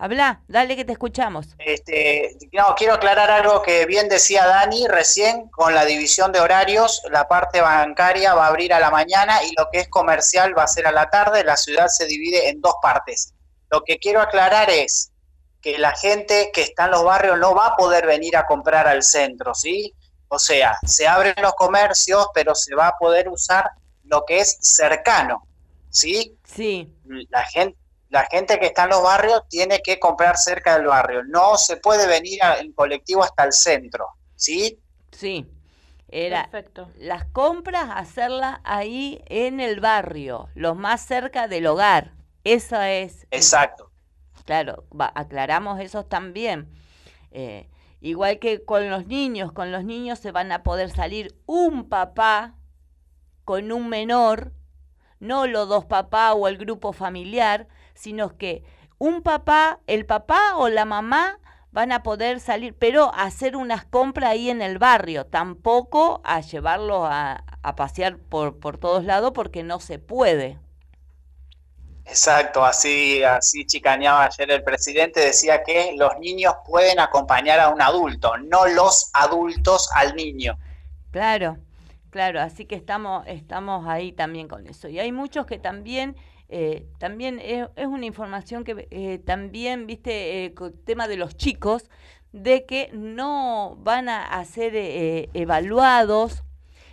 [0.00, 1.48] Habla, dale que te escuchamos.
[1.58, 7.02] Este, no, quiero aclarar algo que bien decía Dani recién con la división de horarios.
[7.10, 10.62] La parte bancaria va a abrir a la mañana y lo que es comercial va
[10.62, 11.42] a ser a la tarde.
[11.42, 13.34] La ciudad se divide en dos partes.
[13.70, 15.12] Lo que quiero aclarar es
[15.60, 18.86] que la gente que está en los barrios no va a poder venir a comprar
[18.86, 19.94] al centro, ¿sí?
[20.28, 23.70] O sea, se abren los comercios, pero se va a poder usar
[24.04, 25.46] lo que es cercano,
[25.90, 26.36] ¿sí?
[26.44, 26.94] Sí.
[27.30, 27.76] La gente
[28.10, 31.24] la gente que está en los barrios tiene que comprar cerca del barrio.
[31.24, 34.78] No se puede venir en colectivo hasta el centro, ¿sí?
[35.12, 35.46] Sí.
[36.10, 36.90] Era Perfecto.
[36.96, 42.12] las compras hacerlas ahí en el barrio, lo más cerca del hogar.
[42.48, 43.26] Eso es.
[43.30, 43.90] Exacto.
[44.46, 44.84] Claro,
[45.14, 46.70] aclaramos eso también.
[47.30, 47.68] Eh,
[48.00, 52.54] igual que con los niños, con los niños se van a poder salir un papá
[53.44, 54.54] con un menor,
[55.20, 58.62] no los dos papás o el grupo familiar, sino que
[58.96, 61.40] un papá, el papá o la mamá
[61.70, 66.40] van a poder salir, pero a hacer unas compras ahí en el barrio, tampoco a
[66.40, 67.44] llevarlos a,
[67.76, 70.58] pasear por, por todos lados porque no se puede.
[72.08, 77.82] Exacto, así, así chicaneaba ayer el presidente, decía que los niños pueden acompañar a un
[77.82, 80.58] adulto, no los adultos al niño.
[81.10, 81.58] Claro,
[82.10, 84.88] claro, así que estamos, estamos ahí también con eso.
[84.88, 86.16] Y hay muchos que también,
[86.48, 91.36] eh, también es, es una información que eh, también, viste, eh, el tema de los
[91.36, 91.90] chicos,
[92.32, 96.42] de que no van a, a ser eh, evaluados.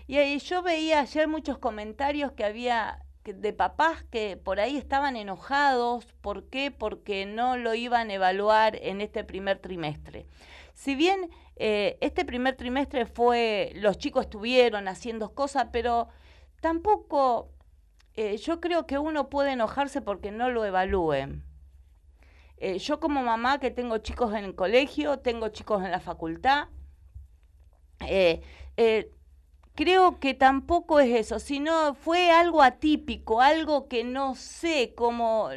[0.07, 5.15] Y ahí yo veía ayer muchos comentarios que había de papás que por ahí estaban
[5.15, 6.05] enojados.
[6.21, 6.71] ¿Por qué?
[6.71, 10.27] Porque no lo iban a evaluar en este primer trimestre.
[10.73, 16.09] Si bien eh, este primer trimestre fue, los chicos estuvieron haciendo cosas, pero
[16.61, 17.49] tampoco
[18.13, 21.43] eh, yo creo que uno puede enojarse porque no lo evalúen.
[22.57, 26.69] Eh, yo como mamá que tengo chicos en el colegio, tengo chicos en la facultad,
[28.07, 28.41] eh,
[29.75, 35.49] creo que tampoco es eso, sino fue algo atípico, algo que no sé cómo,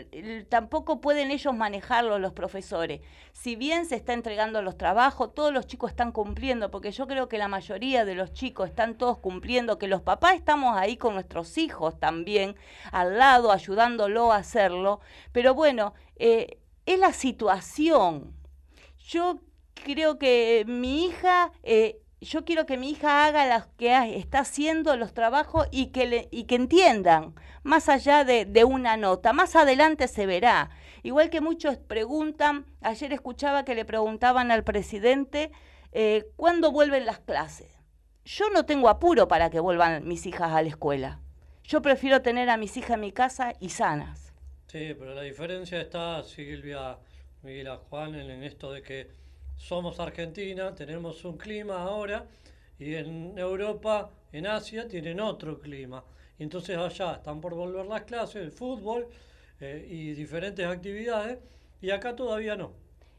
[0.49, 3.01] tampoco pueden ellos manejarlo los profesores.
[3.33, 7.29] Si bien se está entregando los trabajos, todos los chicos están cumpliendo, porque yo creo
[7.29, 11.15] que la mayoría de los chicos están todos cumpliendo, que los papás estamos ahí con
[11.15, 12.57] nuestros hijos también,
[12.91, 15.01] al lado, ayudándolo a hacerlo,
[15.31, 18.35] pero bueno, eh, es la situación.
[18.99, 19.39] Yo
[19.75, 24.97] creo que mi hija, eh, yo quiero que mi hija haga las que está haciendo
[24.97, 29.33] los trabajos y que, le, y que entiendan, más allá de, de una nota.
[29.33, 30.71] Más adelante se verá.
[31.03, 35.53] Igual que muchos preguntan, ayer escuchaba que le preguntaban al presidente
[35.93, 37.79] eh, cuándo vuelven las clases.
[38.25, 41.21] Yo no tengo apuro para que vuelvan mis hijas a la escuela.
[41.65, 44.33] Yo prefiero tener a mis hijas en mi casa y sanas.
[44.67, 46.99] Sí, pero la diferencia está, Silvia,
[47.43, 49.11] Miguel, Juan, en esto de que
[49.59, 52.27] somos Argentina, tenemos un clima ahora,
[52.79, 56.03] y en Europa, en Asia, tienen otro clima.
[56.39, 59.09] Y entonces allá están por volver las clases, el fútbol
[59.61, 61.39] eh, y diferentes actividades,
[61.83, 62.73] y acá todavía no.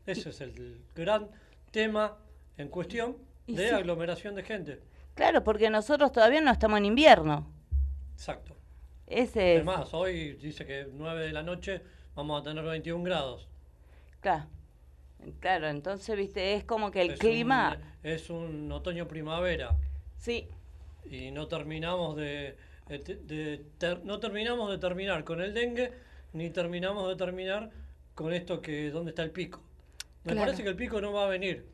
[0.06, 1.30] Ese es el gran
[1.72, 2.18] tema
[2.58, 3.76] en cuestión de sí.
[3.76, 4.80] aglomeración de gente.
[5.14, 7.46] Claro, porque nosotros todavía no estamos en invierno.
[8.14, 8.56] Exacto.
[9.06, 9.68] Ese es.
[9.68, 11.82] Además, hoy dice que 9 de la noche
[12.16, 13.48] vamos a tener 21 grados.
[14.22, 14.46] Claro.
[15.40, 17.78] Claro, entonces, viste, es como que el Es clima.
[18.04, 19.76] un- es un otoño-primavera.
[20.18, 20.48] Sí.
[21.10, 22.58] Y no terminamos de,
[22.88, 25.92] de- de ter- no terminamos de terminar con el dengue,
[26.34, 27.70] ni terminamos de terminar
[28.16, 29.62] con esto que dónde está el pico.
[30.24, 30.48] Me Claro.
[30.48, 31.66] parece que el pico no va a venir.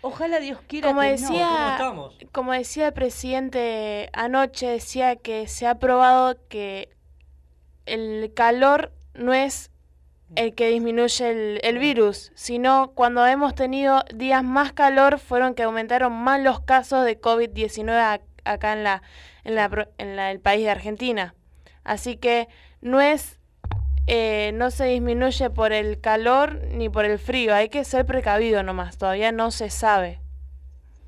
[0.00, 1.28] Ojalá Dios quiera Como que no.
[1.28, 2.18] ¿Cómo estamos?
[2.32, 6.88] como decía el presidente anoche, decía que se ha probado que
[7.86, 9.71] el calor no es
[10.34, 15.62] el que disminuye el, el virus, sino cuando hemos tenido días más calor fueron que
[15.64, 19.02] aumentaron más los casos de COVID-19 ac- acá en la,
[19.44, 21.34] en la, en la- el país de Argentina.
[21.84, 22.48] Así que
[22.80, 23.38] no es
[24.06, 28.62] eh, no se disminuye por el calor ni por el frío, hay que ser precavido
[28.62, 30.20] nomás, todavía no se sabe.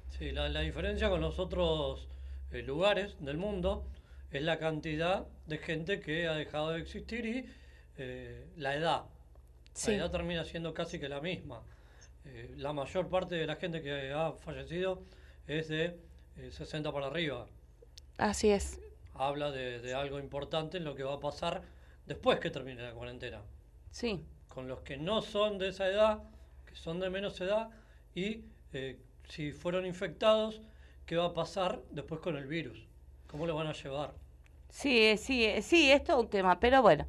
[0.08, 2.08] Sí, la, la diferencia con los otros
[2.50, 3.84] eh, lugares del mundo
[4.30, 7.46] es la cantidad de gente que ha dejado de existir y
[7.96, 9.02] eh, la edad.
[9.74, 9.92] Sí.
[9.92, 11.62] La edad termina siendo casi que la misma.
[12.24, 15.04] Eh, la mayor parte de la gente que ha fallecido
[15.46, 16.00] es de
[16.36, 17.46] eh, 60 para arriba.
[18.18, 18.80] Así es.
[19.14, 21.62] Habla de, de algo importante en lo que va a pasar
[22.06, 23.42] después que termine la cuarentena.
[23.90, 24.24] Sí.
[24.48, 26.22] Con los que no son de esa edad,
[26.66, 27.70] que son de menos edad,
[28.14, 30.62] y eh, si fueron infectados,
[31.06, 32.88] ¿qué va a pasar después con el virus?
[33.26, 34.14] ¿Cómo lo van a llevar?
[34.68, 37.06] Sí, eh, sí, eh, sí, es todo un tema, pero bueno.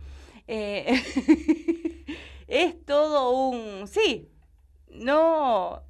[0.47, 1.01] eh,
[2.63, 3.87] es todo un.
[3.87, 4.29] Sí,
[4.89, 5.81] no.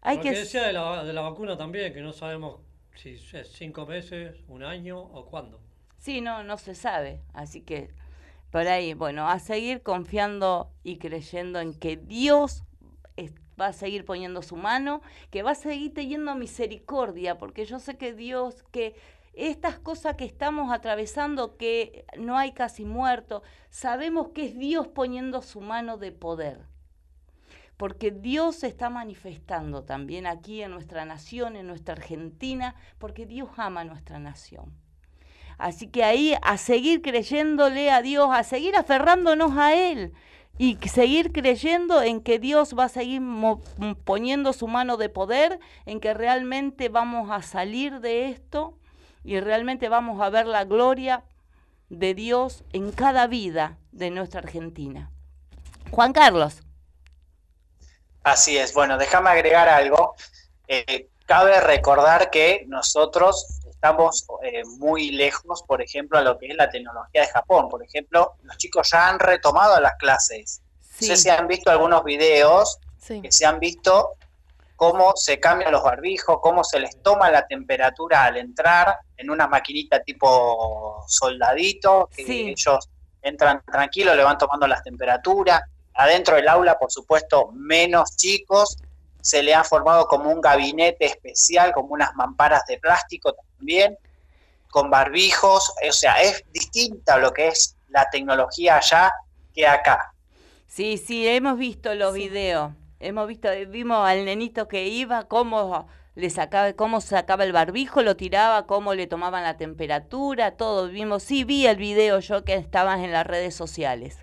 [0.00, 0.30] Hay Lo que.
[0.30, 2.60] que decía de la, de la vacuna también, que no sabemos
[2.94, 5.60] si es cinco meses, un año o cuándo.
[5.98, 7.20] Sí, no, no se sabe.
[7.32, 7.90] Así que
[8.50, 12.64] por ahí, bueno, a seguir confiando y creyendo en que Dios
[13.16, 15.00] es- va a seguir poniendo su mano,
[15.30, 18.94] que va a seguir teniendo misericordia, porque yo sé que Dios, que
[19.34, 25.42] estas cosas que estamos atravesando, que no hay casi muertos, sabemos que es Dios poniendo
[25.42, 26.66] su mano de poder.
[27.76, 33.48] Porque Dios se está manifestando también aquí en nuestra nación, en nuestra Argentina, porque Dios
[33.56, 34.72] ama nuestra nación.
[35.58, 40.12] Así que ahí a seguir creyéndole a Dios, a seguir aferrándonos a Él
[40.58, 43.22] y seguir creyendo en que Dios va a seguir
[44.04, 48.76] poniendo su mano de poder, en que realmente vamos a salir de esto
[49.24, 51.22] y realmente vamos a ver la gloria
[51.88, 55.10] de Dios en cada vida de nuestra Argentina.
[55.90, 56.62] Juan Carlos.
[58.22, 58.72] Así es.
[58.72, 60.14] Bueno, déjame agregar algo.
[60.68, 66.56] Eh, cabe recordar que nosotros estamos eh, muy lejos, por ejemplo, a lo que es
[66.56, 67.68] la tecnología de Japón.
[67.68, 70.62] Por ejemplo, los chicos ya han retomado las clases.
[71.00, 73.20] No sé si han visto algunos videos Sí.
[73.20, 74.10] que se han visto
[74.82, 79.46] cómo se cambian los barbijos, cómo se les toma la temperatura al entrar en una
[79.46, 82.90] maquinita tipo soldadito, que ellos
[83.22, 85.62] entran tranquilos, le van tomando las temperaturas.
[85.94, 88.76] Adentro del aula, por supuesto, menos chicos.
[89.20, 93.96] Se le ha formado como un gabinete especial, como unas mamparas de plástico también,
[94.68, 95.72] con barbijos.
[95.88, 99.12] O sea, es distinta lo que es la tecnología allá
[99.54, 100.12] que acá.
[100.66, 102.72] Sí, sí, hemos visto los videos.
[103.02, 108.16] Hemos visto, vimos al nenito que iba, cómo le sacaba, cómo sacaba el barbijo, lo
[108.16, 110.86] tiraba, cómo le tomaban la temperatura, todo.
[110.86, 114.18] Vimos, sí, vi el video yo que estabas en las redes sociales.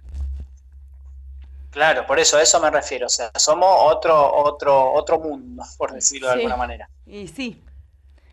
[1.72, 3.08] Claro, por eso a eso me refiero.
[3.08, 6.90] O sea, somos otro, otro, otro mundo, por decirlo de alguna manera.
[7.06, 7.62] Y sí.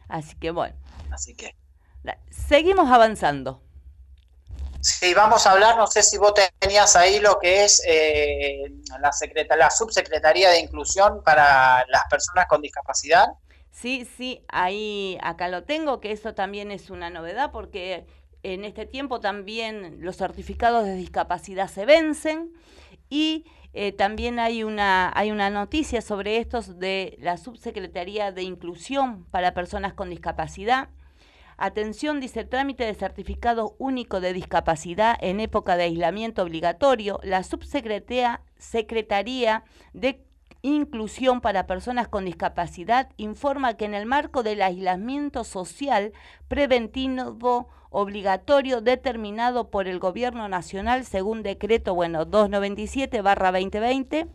[0.09, 0.77] Así que bueno.
[1.11, 1.57] Así que.
[2.31, 3.66] Seguimos avanzando.
[4.81, 9.11] Sí, vamos a hablar, no sé si vos tenías ahí lo que es eh, la,
[9.57, 13.27] la subsecretaría de inclusión para las personas con discapacidad.
[13.71, 18.07] Sí, sí, ahí acá lo tengo, que eso también es una novedad porque
[18.43, 22.53] en este tiempo también los certificados de discapacidad se vencen
[23.11, 29.27] y eh, también hay una, hay una noticia sobre estos de la Subsecretaría de Inclusión
[29.27, 30.89] para Personas con Discapacidad
[31.59, 37.19] Atención, dice trámite de certificado único de discapacidad en época de aislamiento obligatorio.
[37.23, 40.23] La subsecretaría Secretaría de
[40.63, 46.13] Inclusión para Personas con Discapacidad informa que en el marco del aislamiento social
[46.49, 54.29] preventivo obligatorio determinado por el Gobierno Nacional según decreto bueno 297/2020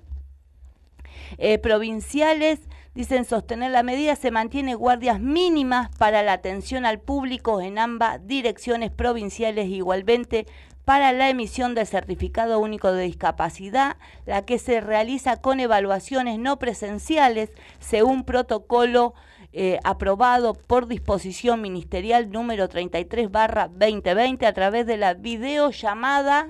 [1.38, 2.62] eh, provinciales
[2.94, 8.28] Dicen sostener la medida, se mantiene guardias mínimas para la atención al público en ambas
[8.28, 10.46] direcciones provinciales igualmente
[10.84, 16.60] para la emisión del certificado único de discapacidad, la que se realiza con evaluaciones no
[16.60, 19.14] presenciales según protocolo
[19.54, 26.48] eh, aprobado por disposición ministerial número 33 barra 2020 a través de la videollamada.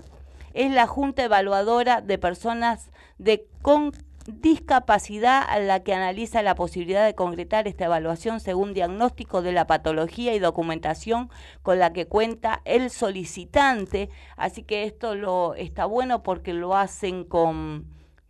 [0.56, 2.90] Es la Junta Evaluadora de Personas
[3.20, 3.92] de con
[4.28, 9.68] discapacidad a la que analiza la posibilidad de concretar esta evaluación según diagnóstico de la
[9.68, 11.30] patología y documentación
[11.64, 14.10] con la que cuenta el solicitante.
[14.38, 17.88] Así que esto lo está bueno porque lo hacen con,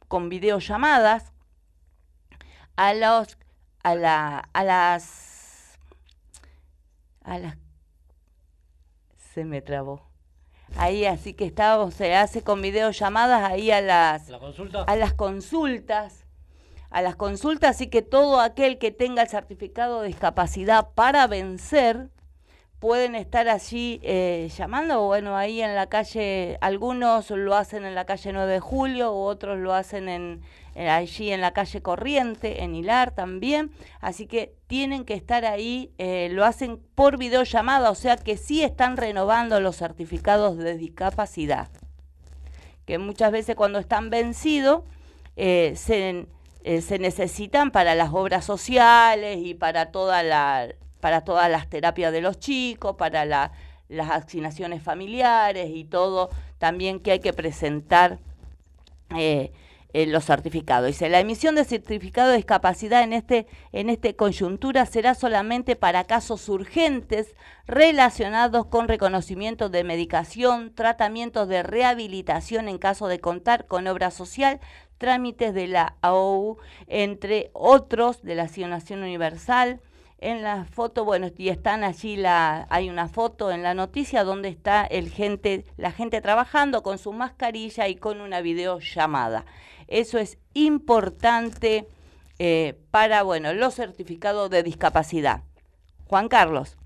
[0.08, 1.34] con videollamadas
[2.76, 3.38] a los
[3.84, 5.80] a la a las
[7.24, 7.58] a las
[9.34, 10.11] se me trabó
[10.78, 16.26] Ahí, así que está, se hace con videollamadas ahí a las, a las consultas.
[16.90, 22.10] A las consultas, así que todo aquel que tenga el certificado de discapacidad para vencer,
[22.82, 28.06] pueden estar allí eh, llamando, bueno, ahí en la calle, algunos lo hacen en la
[28.06, 30.42] calle 9 de Julio, otros lo hacen en,
[30.76, 36.30] allí en la calle Corriente, en Hilar también, así que tienen que estar ahí, eh,
[36.32, 41.70] lo hacen por videollamada, o sea que sí están renovando los certificados de discapacidad,
[42.86, 44.84] que muchas veces cuando están vencidos
[45.36, 46.28] eh, se,
[46.82, 52.22] se necesitan para las obras sociales y para toda la para todas las terapias de
[52.22, 58.20] los chicos, para las asignaciones familiares y todo, también que hay que presentar
[59.94, 60.88] eh, los certificados.
[60.88, 66.06] Dice, la emisión de certificado de discapacidad en este, en este coyuntura será solamente para
[66.06, 67.36] casos urgentes
[67.68, 74.60] relacionados con reconocimiento de medicación, tratamientos de rehabilitación en caso de contar con obra social,
[74.98, 79.82] trámites de la AOU, entre otros de la Asignación Universal,
[80.22, 84.50] en la foto, bueno, y están allí la, hay una foto en la noticia donde
[84.50, 89.46] está el gente, la gente trabajando con su mascarilla y con una videollamada.
[89.92, 91.88] Eso es importante
[92.40, 95.44] eh, para, bueno, los certificados de discapacidad.
[96.08, 96.78] Juan Carlos.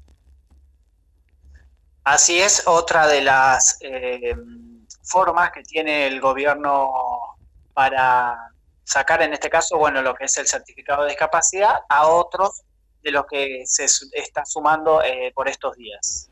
[2.04, 4.36] Así es, otra de las eh,
[5.04, 6.92] formas que tiene el gobierno
[7.74, 8.52] para
[8.84, 12.64] sacar en este caso, bueno, lo que es el certificado de discapacidad a otros
[13.02, 16.30] de lo que se está sumando eh, por estos días.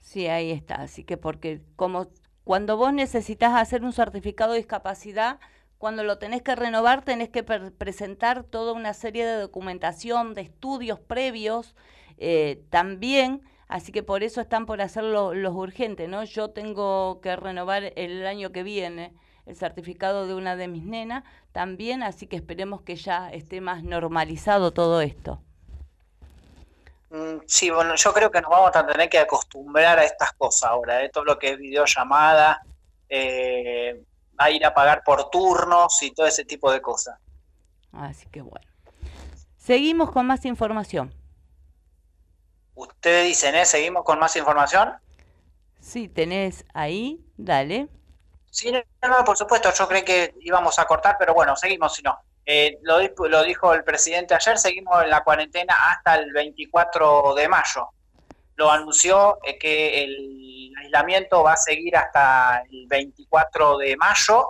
[0.00, 0.76] Sí, ahí está.
[0.76, 2.08] Así que porque como
[2.44, 5.38] cuando vos necesitas hacer un certificado de discapacidad,
[5.78, 11.00] cuando lo tenés que renovar, tenés que presentar toda una serie de documentación, de estudios
[11.00, 11.74] previos
[12.18, 13.42] eh, también.
[13.68, 16.24] Así que por eso están por hacerlo los urgentes, ¿no?
[16.24, 19.12] Yo tengo que renovar el año que viene
[19.44, 23.82] el certificado de una de mis nenas también, así que esperemos que ya esté más
[23.82, 25.40] normalizado todo esto.
[27.10, 30.70] Mm, sí, bueno, yo creo que nos vamos a tener que acostumbrar a estas cosas
[30.70, 31.08] ahora, de ¿eh?
[31.08, 32.62] todo lo que es videollamada,
[33.08, 34.02] eh,
[34.38, 37.18] a ir a pagar por turnos y todo ese tipo de cosas.
[37.92, 38.66] Así que bueno.
[39.56, 41.12] Seguimos con más información.
[42.74, 43.64] Ustedes dicen, ¿eh?
[43.64, 44.94] ¿Seguimos con más información?
[45.80, 47.88] Sí, tenés ahí, dale.
[48.50, 52.02] Sí, no, no, por supuesto, yo creí que íbamos a cortar, pero bueno, seguimos si
[52.02, 52.18] no.
[52.44, 57.48] Eh, lo, lo dijo el presidente ayer, seguimos en la cuarentena hasta el 24 de
[57.48, 57.88] mayo.
[58.56, 64.48] Lo anunció eh, que el aislamiento va a seguir hasta el 24 de mayo.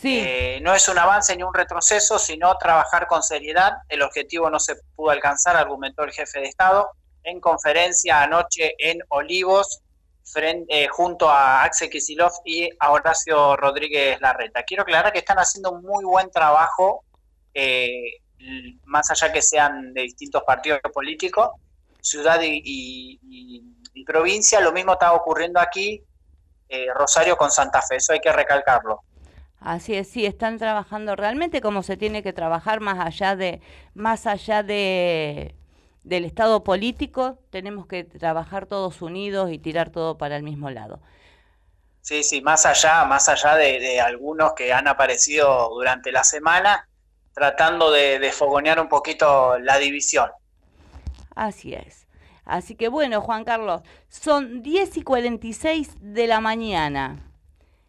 [0.00, 0.20] Sí.
[0.20, 3.72] Eh, no es un avance ni un retroceso, sino trabajar con seriedad.
[3.88, 6.90] El objetivo no se pudo alcanzar, argumentó el jefe de Estado
[7.24, 9.80] en conferencia anoche en Olivos,
[10.24, 14.62] fren- eh, junto a Axel Kisilov y a Horacio Rodríguez Larreta.
[14.62, 17.04] Quiero aclarar que están haciendo un muy buen trabajo,
[17.52, 18.20] eh,
[18.84, 21.50] más allá que sean de distintos partidos políticos,
[22.08, 24.60] ciudad y, y- y- y provincia.
[24.60, 26.04] Lo mismo está ocurriendo aquí,
[26.68, 29.04] eh, Rosario con Santa Fe, eso hay que recalcarlo.
[29.60, 33.60] Así es, sí, están trabajando realmente como se tiene que trabajar más allá de,
[33.94, 35.54] más allá de
[36.04, 41.00] del estado político, tenemos que trabajar todos unidos y tirar todo para el mismo lado.
[42.00, 46.88] Sí, sí, más allá, más allá de, de algunos que han aparecido durante la semana,
[47.34, 50.30] tratando de, de fogonear un poquito la división.
[51.38, 52.08] Así es.
[52.44, 57.30] Así que bueno, Juan Carlos, son 10 y 46 de la mañana.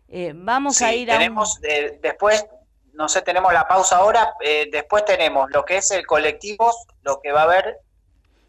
[0.07, 2.45] Eh, vamos Sí, a ir a un- tenemos eh, después,
[2.93, 6.71] no sé, tenemos la pausa ahora, eh, después tenemos lo que es el colectivo,
[7.01, 7.77] lo que va a haber,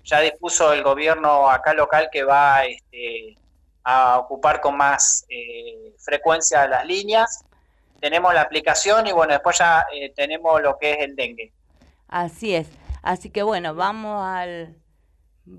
[0.05, 3.39] ya dispuso el gobierno acá local que va este,
[3.85, 5.25] a ocupar con más
[5.99, 7.45] frecuencia las líneas.
[8.01, 11.53] Tenemos la aplicación y bueno, después ya tenemos lo que es el dengue.
[12.09, 12.69] Así es.
[13.03, 14.77] Así que bueno, vamos al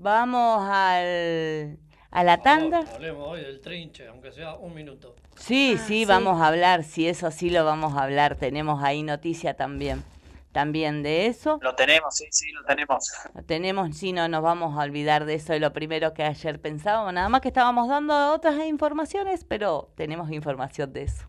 [0.00, 1.78] vamos al
[2.10, 2.80] a la tanda.
[2.94, 5.14] Hablemos hoy del trinche, aunque sea un minuto.
[5.36, 6.04] Sí, Ah, sí, sí.
[6.04, 8.36] vamos a hablar, sí, eso sí lo vamos a hablar.
[8.36, 10.04] Tenemos ahí noticia también.
[10.52, 11.58] También de eso.
[11.62, 13.10] Lo tenemos, sí, sí, lo tenemos.
[13.34, 16.60] Lo tenemos, sí, no nos vamos a olvidar de eso, de lo primero que ayer
[16.60, 17.14] pensábamos.
[17.14, 21.24] Nada más que estábamos dando otras informaciones, pero tenemos información de eso.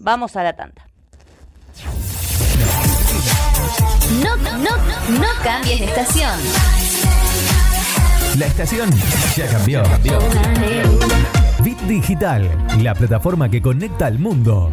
[0.00, 0.84] Vamos a la tanda.
[4.24, 6.40] No, no, no cambies de estación.
[8.38, 8.88] La estación
[9.36, 9.82] ya cambió.
[11.62, 12.48] Bit Digital,
[12.80, 14.70] la plataforma que conecta al mundo.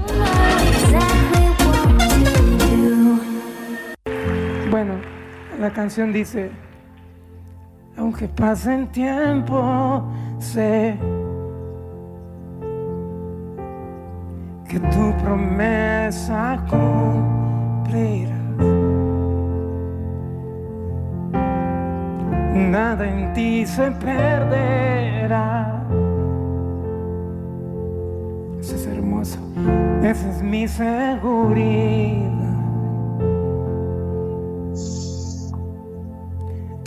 [4.72, 4.94] Bueno,
[5.60, 6.52] la canción dice,
[7.98, 10.98] aunque pasen tiempo, sé
[14.70, 18.40] que tu promesa cumplirás.
[22.60, 25.84] Nada en ti se perderá.
[28.60, 29.40] Eso es hermoso.
[30.04, 32.40] Esa es mi seguridad.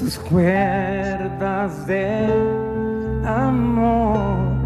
[0.02, 2.26] tus cuerdas de
[3.24, 4.61] amor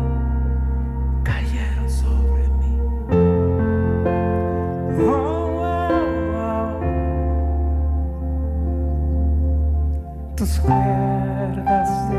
[10.36, 12.18] Tus cuerdas de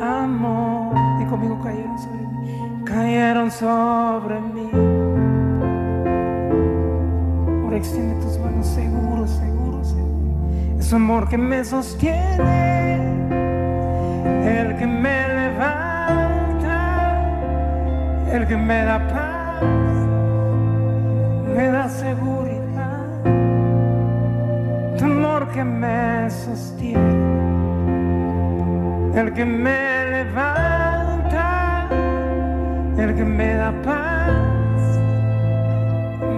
[0.00, 4.70] amor, y conmigo cayeron sobre mí, cayeron sobre mí.
[7.64, 10.78] Ahora extiende tus manos seguro, seguro, seguro.
[10.78, 12.94] Es amor que me sostiene,
[14.44, 16.78] el que me levanta,
[18.30, 19.64] el que me da paz,
[21.56, 22.43] me da seguridad.
[25.54, 27.00] Que me sostiene,
[29.14, 31.88] el que me levanta,
[32.98, 34.98] el que me da paz,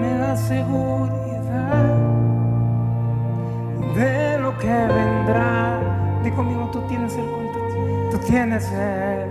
[0.01, 1.97] me da seguridad
[3.95, 5.81] de lo que vendrá.
[6.23, 8.11] Di conmigo, tú tienes el control.
[8.11, 9.31] Tú tienes el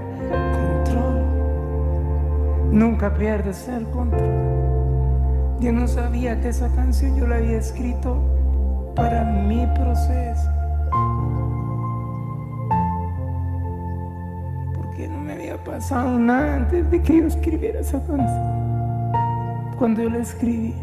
[0.58, 1.26] control.
[2.72, 4.34] Nunca pierdes el control.
[5.60, 8.35] Yo no sabía que esa canción yo la había escrito
[8.96, 10.50] para mi proceso.
[14.76, 18.56] Porque no me había pasado nada antes de que yo escribiera esa canción.
[19.78, 20.74] Cuando yo la escribí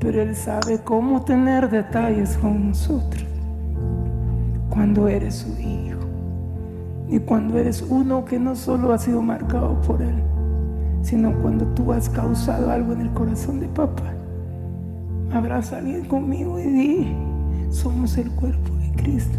[0.00, 3.24] pero Él sabe cómo tener detalles con nosotros
[4.70, 5.98] cuando eres su hijo
[7.08, 10.22] y cuando eres uno que no solo ha sido marcado por Él,
[11.02, 14.14] sino cuando tú has causado algo en el corazón de papá.
[15.32, 17.16] Abraza a alguien conmigo y di,
[17.70, 19.38] somos el cuerpo de Cristo.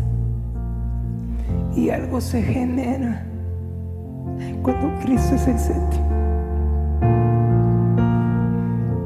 [1.75, 3.25] Y algo se genera
[4.61, 5.99] cuando Cristo es el centro.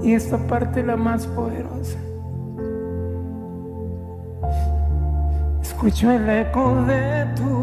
[0.04, 1.98] Y esta parte la más poderosa.
[5.62, 7.62] Escucho el eco de tu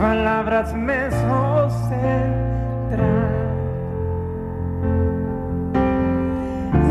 [0.00, 1.70] palabras me sostendrán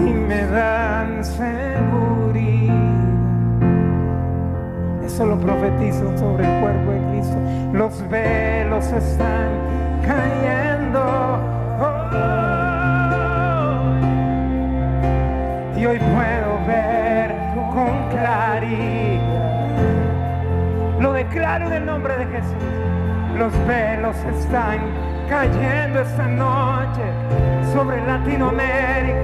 [0.06, 2.76] y me dan seguridad.
[5.04, 7.38] Eso lo profetizo sobre el cuerpo de Cristo.
[7.74, 9.50] Los velos están
[10.06, 11.29] cayendo.
[23.40, 24.80] Los velos están
[25.30, 27.02] cayendo esta noche
[27.74, 29.19] sobre Latinoamérica.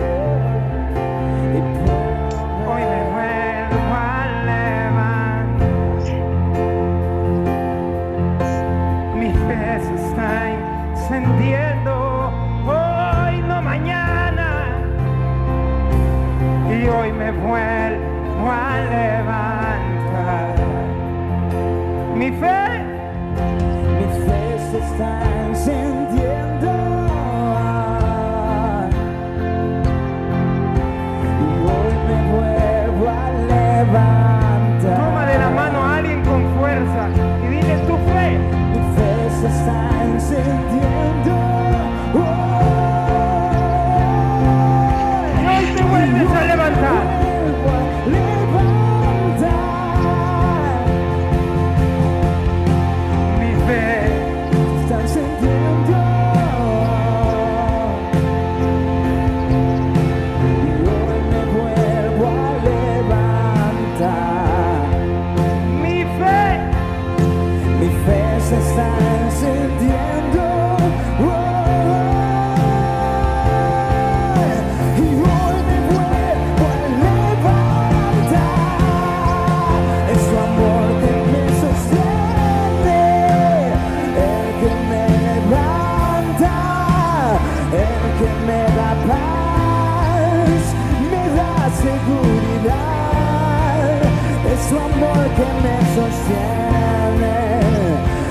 [94.58, 97.38] Su amor que me sostiene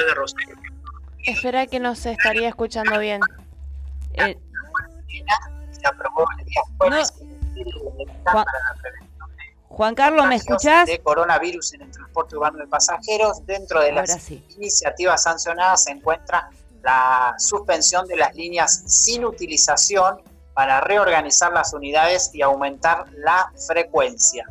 [0.01, 0.55] ha de Rosario.
[1.27, 3.21] Espera que no se estaría escuchando bien.
[4.15, 4.39] eh,
[5.73, 7.13] Se aprobó el día jueves
[8.25, 8.45] Juan,
[9.69, 10.87] Juan Carlos, ¿me escuchás?
[10.87, 13.45] de coronavirus en el transporte urbano de pasajeros.
[13.47, 14.45] Dentro de las sí.
[14.57, 16.51] iniciativas sancionadas se encuentra
[16.83, 20.23] la suspensión de las líneas sin utilización
[20.55, 24.47] para reorganizar las unidades y aumentar la frecuencia.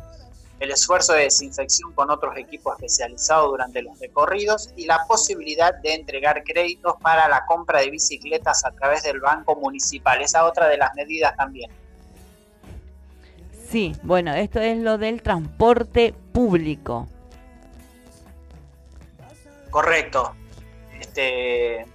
[0.58, 5.94] El esfuerzo de desinfección con otros equipos especializados durante los recorridos y la posibilidad de
[5.94, 10.22] entregar créditos para la compra de bicicletas a través del Banco Municipal.
[10.22, 11.70] Esa otra de las medidas también.
[13.68, 17.08] Sí, bueno, esto es lo del transporte público.
[19.70, 20.34] Correcto.
[20.98, 21.86] Este,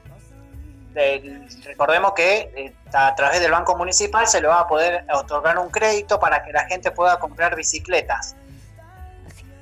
[1.64, 5.70] recordemos que eh, a través del Banco Municipal se le va a poder otorgar un
[5.70, 8.36] crédito para que la gente pueda comprar bicicletas.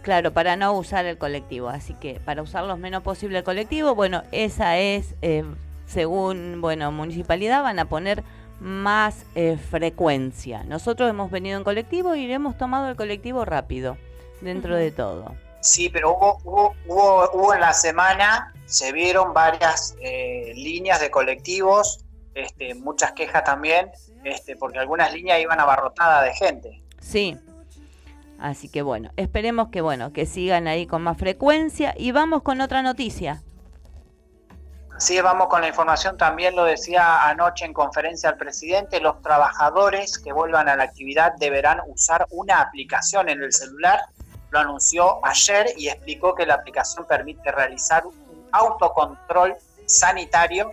[0.02, 3.96] Claro, para no usar el colectivo, así que para usar lo menos posible el colectivo,
[3.96, 5.44] bueno, esa es, eh,
[5.86, 8.24] según, bueno, municipalidad van a poner
[8.60, 10.64] más eh, frecuencia.
[10.64, 13.98] Nosotros hemos venido en colectivo y hemos tomado el colectivo rápido,
[14.42, 15.36] dentro de todo.
[15.62, 21.12] Sí, pero hubo, hubo, hubo, hubo en la semana, se vieron varias eh, líneas de
[21.12, 23.92] colectivos, este, muchas quejas también,
[24.24, 26.84] este, porque algunas líneas iban abarrotadas de gente.
[27.02, 27.38] Sí.
[28.40, 32.62] Así que bueno, esperemos que bueno, que sigan ahí con más frecuencia y vamos con
[32.62, 33.42] otra noticia.
[34.96, 40.18] Así vamos con la información, también lo decía anoche en conferencia el presidente, los trabajadores
[40.18, 44.00] que vuelvan a la actividad deberán usar una aplicación en el celular,
[44.52, 50.72] lo anunció ayer y explicó que la aplicación permite realizar un autocontrol sanitario.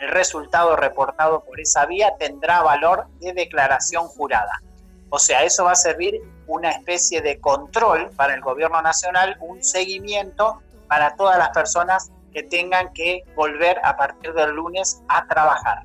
[0.00, 4.62] El resultado reportado por esa vía tendrá valor de declaración jurada.
[5.10, 9.62] O sea, eso va a servir una especie de control para el gobierno nacional, un
[9.62, 15.82] seguimiento para todas las personas que tengan que volver a partir del lunes a trabajar.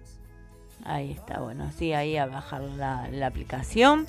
[0.86, 4.08] Ahí está, bueno, sí, ahí a bajar la, aplicación.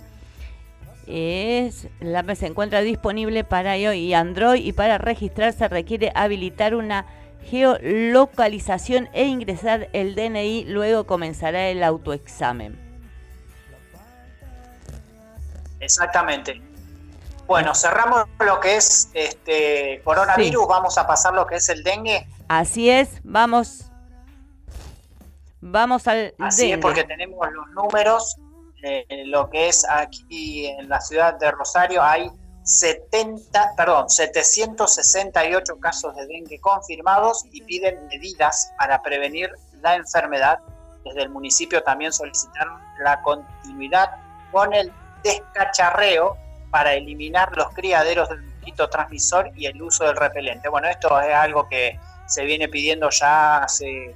[1.06, 7.06] Es, la se encuentra disponible para iOS y Android y para registrarse requiere habilitar una
[7.44, 12.81] geolocalización e ingresar el DNI, luego comenzará el autoexamen.
[15.82, 16.62] Exactamente.
[17.46, 22.26] Bueno, cerramos lo que es este coronavirus, vamos a pasar lo que es el dengue.
[22.48, 23.90] Así es, vamos.
[25.60, 28.36] Vamos al Así es porque tenemos los números,
[28.82, 32.30] eh, lo que es aquí en la ciudad de Rosario hay
[32.64, 39.50] 70, perdón, 768 casos de dengue confirmados y piden medidas para prevenir
[39.82, 40.60] la enfermedad.
[41.04, 44.10] Desde el municipio también solicitaron la continuidad
[44.52, 44.92] con el
[45.22, 46.36] descacharreo
[46.70, 50.68] para eliminar los criaderos del mosquito transmisor y el uso del repelente.
[50.68, 54.14] Bueno, esto es algo que se viene pidiendo ya hace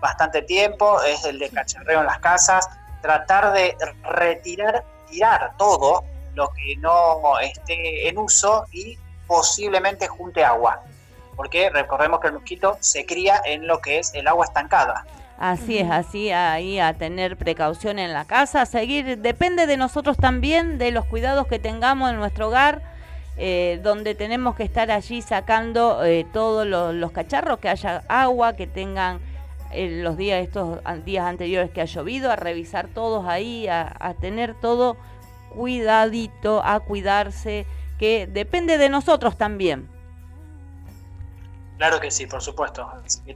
[0.00, 2.68] bastante tiempo, es el descacharreo en las casas,
[3.02, 6.04] tratar de retirar, tirar todo
[6.34, 10.82] lo que no esté en uso y posiblemente junte agua,
[11.34, 15.04] porque recordemos que el mosquito se cría en lo que es el agua estancada.
[15.38, 20.16] Así es, así ahí a tener precaución en la casa, a seguir, depende de nosotros
[20.16, 22.80] también, de los cuidados que tengamos en nuestro hogar,
[23.36, 28.56] eh, donde tenemos que estar allí sacando eh, todos los, los cacharros, que haya agua,
[28.56, 29.20] que tengan
[29.72, 34.14] eh, los días, estos días anteriores que ha llovido, a revisar todos ahí, a, a
[34.14, 34.96] tener todo
[35.50, 37.66] cuidadito, a cuidarse,
[37.98, 39.95] que depende de nosotros también.
[41.76, 42.90] Claro que sí, por supuesto.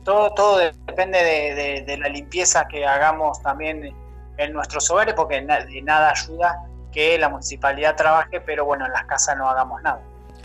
[0.04, 3.94] Todo, todo depende de, la limpieza que hagamos también
[4.38, 9.04] en nuestros hogares, porque de nada ayuda que la municipalidad trabaje, pero bueno, en las
[9.04, 10.00] casas no hagamos nada.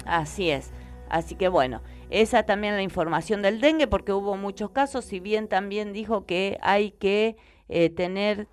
[0.06, 0.72] Así es.
[1.10, 5.48] Así que bueno, esa también la información del dengue, porque hubo muchos casos, si bien
[5.48, 7.38] también dijo que hay que
[7.70, 8.48] eh, tener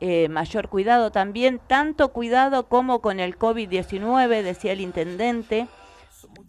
[0.00, 5.68] eh, mayor cuidado también, tanto cuidado como con el COVID-19, decía el intendente,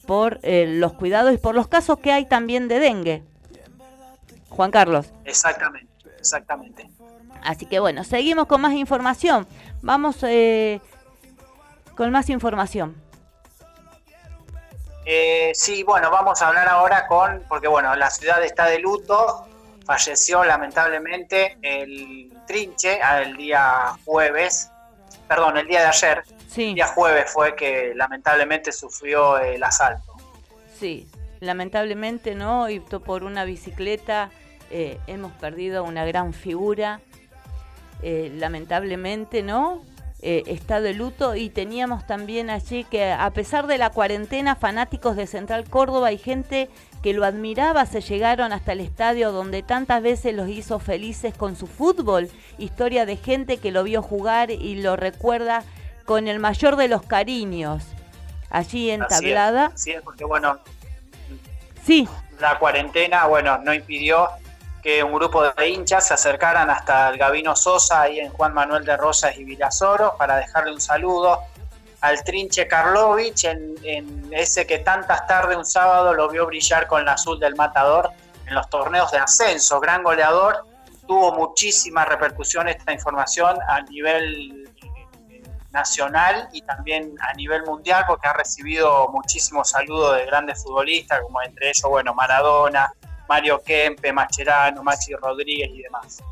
[0.10, 3.22] por eh, los cuidados y por los casos que hay también de dengue.
[4.49, 5.05] Juan Carlos.
[5.24, 6.89] Exactamente, exactamente.
[7.43, 9.45] Así que bueno, seguimos con más información.
[9.84, 10.82] Vamos eh,
[11.95, 12.99] con más información.
[15.05, 19.47] Eh, sí, bueno, vamos a hablar ahora con, porque bueno, la ciudad está de luto,
[19.86, 24.72] falleció lamentablemente el Trinche el día jueves,
[25.28, 26.24] perdón, el día de ayer,
[26.56, 30.16] el día jueves fue que lamentablemente sufrió el asalto.
[30.80, 31.08] Sí,
[31.39, 34.30] lamentablemente no, y por una bicicleta
[34.72, 37.02] eh, hemos perdido una gran figura,
[38.02, 39.84] eh, lamentablemente no,
[40.22, 45.16] eh, está de luto y teníamos también allí que a pesar de la cuarentena, fanáticos
[45.16, 46.70] de Central Córdoba y gente
[47.02, 51.56] que lo admiraba se llegaron hasta el estadio donde tantas veces los hizo felices con
[51.56, 55.64] su fútbol, historia de gente que lo vio jugar y lo recuerda
[56.10, 57.84] con el mayor de los cariños.
[58.49, 59.72] Allí entablada.
[59.76, 60.57] Sí, porque bueno,
[61.86, 62.10] sí.
[62.39, 64.28] la cuarentena, bueno, no impidió
[64.82, 68.86] que un grupo de hinchas se acercaran hasta el Gabino Sosa, ahí en Juan Manuel
[68.86, 71.41] de Rosas y Villasoro, para dejarle un saludo
[72.01, 77.07] al Trinche Karlovich, en, ese que tantas tardes un sábado lo vio brillar con el
[77.07, 78.10] azul del matador
[78.47, 80.66] en los torneos de ascenso, gran goleador,
[81.07, 84.68] tuvo muchísima repercusión esta información a nivel
[85.72, 91.41] nacional y también a nivel mundial, porque ha recibido muchísimos saludos de grandes futbolistas, como
[91.41, 92.91] entre ellos, bueno, Maradona,
[93.28, 96.24] Mario Kempe, Macherano, Machi Rodríguez y demás.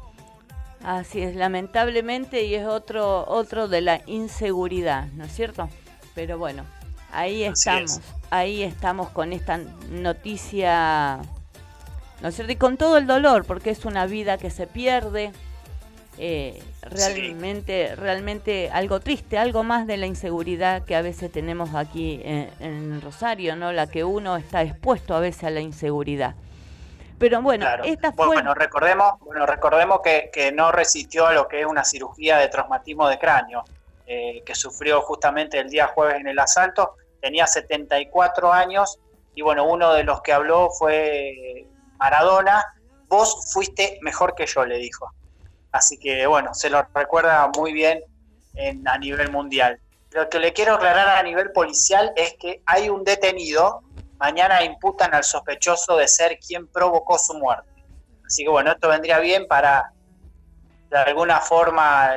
[0.83, 5.69] Así es, lamentablemente, y es otro, otro de la inseguridad, ¿no es cierto?
[6.15, 6.65] Pero bueno,
[7.11, 9.57] ahí estamos, ahí estamos con esta
[9.89, 11.19] noticia,
[12.21, 12.53] ¿no es cierto?
[12.53, 15.31] Y con todo el dolor, porque es una vida que se pierde,
[16.18, 22.22] eh, realmente, realmente algo triste, algo más de la inseguridad que a veces tenemos aquí
[22.24, 23.72] en, en Rosario, ¿no?
[23.72, 26.36] La que uno está expuesto a veces a la inseguridad.
[27.20, 28.28] Pero bueno, esta fue...
[28.28, 32.47] Bueno, recordemos, bueno, recordemos que, que, no resistió a lo que es una cirugía de
[32.47, 33.63] traumatismo de cráneo,
[34.05, 36.95] eh, que sufrió justamente el día jueves en el asalto.
[37.20, 38.99] Tenía 74 años
[39.34, 41.65] y bueno, uno de los que habló fue
[41.97, 42.63] Maradona.
[43.07, 45.11] Vos fuiste mejor que yo, le dijo.
[45.78, 48.01] Así que bueno, se lo recuerda muy bien
[48.55, 49.80] en, a nivel mundial.
[50.11, 53.84] Lo que le quiero aclarar a nivel policial es que hay un detenido
[54.19, 57.69] mañana imputan al sospechoso de ser quien provocó su muerte.
[58.25, 59.93] Así que bueno, esto vendría bien para,
[60.89, 62.15] de alguna forma,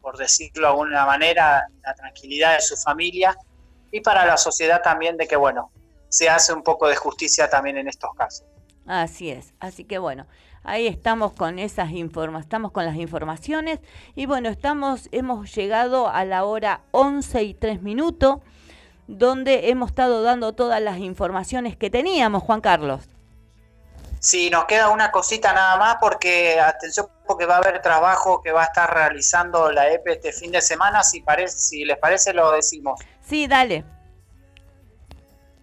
[0.00, 3.36] por decirlo de alguna manera, la tranquilidad de su familia
[3.90, 5.70] y para la sociedad también de que, bueno,
[6.08, 8.46] se hace un poco de justicia también en estos casos.
[8.86, 10.26] Así es, así que bueno,
[10.66, 13.78] ahí estamos con esas informas, estamos con las informaciones
[14.14, 18.40] y bueno, estamos, hemos llegado a la hora 11 y 3 minutos
[19.06, 23.08] donde hemos estado dando todas las informaciones que teníamos, Juan Carlos.
[24.18, 28.50] Sí, nos queda una cosita nada más porque atención porque va a haber trabajo que
[28.50, 32.32] va a estar realizando la EPE este fin de semana, si, parece, si les parece
[32.32, 33.00] lo decimos.
[33.20, 33.84] Sí, dale.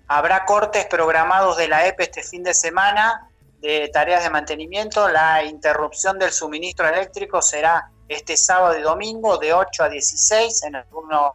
[0.08, 3.30] Habrá cortes programados de la EPE este fin de semana
[3.64, 5.07] de tareas de mantenimiento.
[5.07, 10.76] La interrupción del suministro eléctrico será este sábado y domingo de 8 a 16 en
[10.76, 11.32] algunos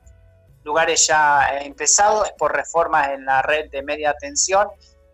[0.62, 4.68] lugares ya empezados, es por reformas en la red de media tensión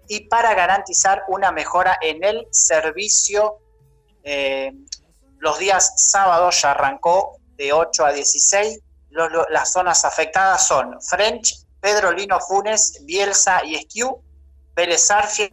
[0.09, 3.59] y para garantizar una mejora en el servicio.
[4.25, 4.73] Eh,
[5.39, 8.81] los días sábados ya arrancó de 8 a 16.
[9.51, 14.24] las zonas afectadas son French, Pedro Lino Funes, Bielsa y Esquiú,
[14.75, 15.09] Vélez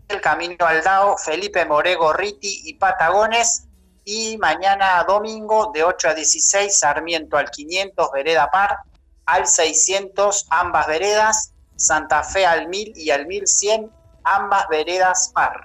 [0.07, 3.67] el Camino Aldao, Felipe Morego Riti y Patagones.
[4.03, 8.77] Y mañana domingo de 8 a 16, Sarmiento al 500, Vereda Par,
[9.25, 13.91] al 600 ambas veredas, Santa Fe al 1000 y al 1100
[14.23, 15.61] ambas veredas par.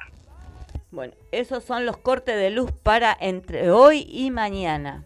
[0.90, 5.04] Bueno, esos son los cortes de luz para entre hoy y mañana.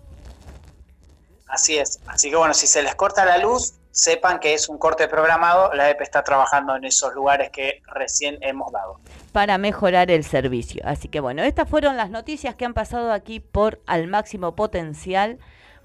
[1.46, 4.78] Así es, así que bueno, si se les corta la luz, sepan que es un
[4.78, 9.00] corte programado, la EPE está trabajando en esos lugares que recién hemos dado.
[9.32, 10.82] Para mejorar el servicio.
[10.84, 15.38] Así que bueno, estas fueron las noticias que han pasado aquí por Al Máximo Potencial.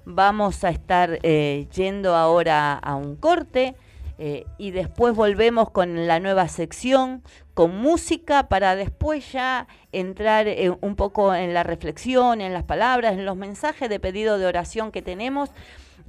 [0.04, 3.74] Vamos a estar eh, yendo ahora a un corte
[4.18, 7.22] eh, y después volvemos con la nueva sección,
[7.54, 13.12] con música, para después ya entrar eh, un poco en la reflexión, en las palabras,
[13.14, 15.50] en los mensajes de pedido de oración que tenemos.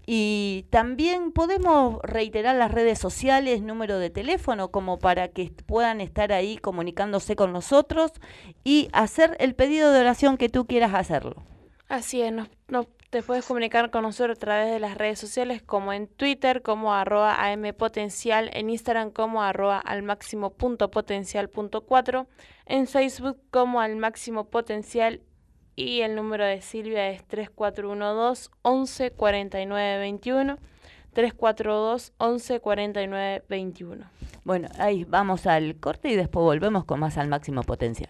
[0.09, 6.31] Y también podemos reiterar las redes sociales, número de teléfono, como para que puedan estar
[6.31, 8.13] ahí comunicándose con nosotros
[8.63, 11.43] y hacer el pedido de oración que tú quieras hacerlo.
[11.89, 15.93] Así es, nos te puedes comunicar con nosotros a través de las redes sociales como
[15.93, 22.27] en Twitter como arroba ampotencial, en Instagram como arroba al máximo punto potencial punto cuatro,
[22.65, 25.21] en Facebook como al máximo potencial
[25.77, 30.57] y el número de Silvia es 3412 11 49 21.
[31.13, 34.05] 342 11 49 21.
[34.43, 38.09] Bueno, ahí vamos al corte y después volvemos con más al máximo potencial.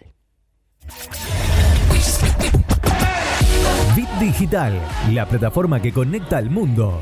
[3.95, 7.01] Bit Digital, la plataforma que conecta al mundo.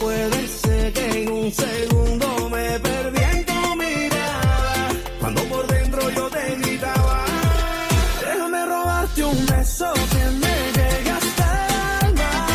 [0.00, 4.88] Puede ser que en un segundo me perdí en tu mirada.
[5.20, 7.24] Cuando por dentro yo te gritaba.
[8.20, 12.46] Déjame robarte un beso que me llegue hasta el alma.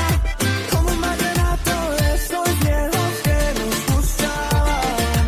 [0.71, 5.25] Como un vallenato de esos viejos que nos gustaban.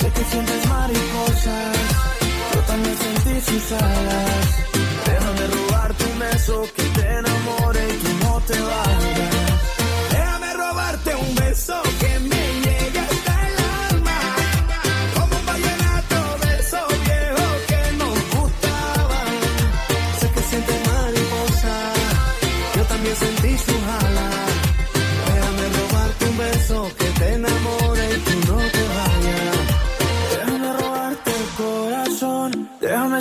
[0.00, 1.76] Sé que sientes mariposas,
[2.54, 4.25] yo también sentí sus alas.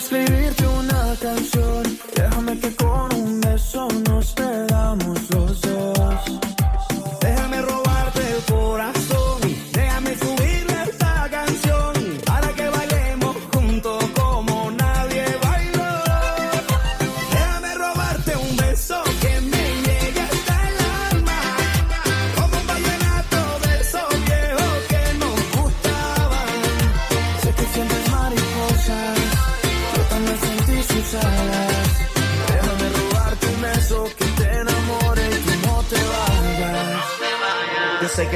[0.06, 1.84] Escribirte una canción.
[2.16, 5.15] Déjame que con un beso nos perdamos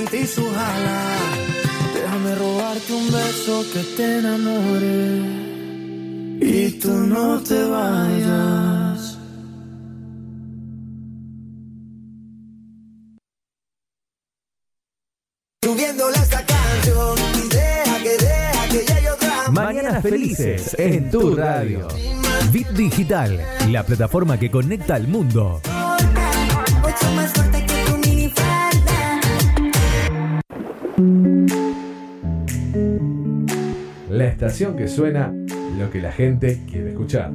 [0.00, 1.20] sentí sus alas.
[1.94, 5.20] Déjame robarte un beso que te enamore
[6.40, 9.18] y tú no te vayas.
[15.62, 21.88] Subiéndole esta canción y deja que deja que llegue otra Mañanas Felices en tu radio.
[22.52, 25.60] Bit Digital, la plataforma que conecta al mundo.
[34.20, 35.32] La estación que suena
[35.78, 37.32] lo que la gente quiere escuchar.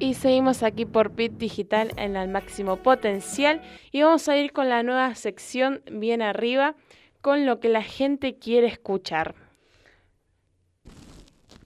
[0.00, 3.62] Y seguimos aquí por Bit Digital en el máximo potencial
[3.92, 6.74] y vamos a ir con la nueva sección bien arriba
[7.20, 9.36] con lo que la gente quiere escuchar.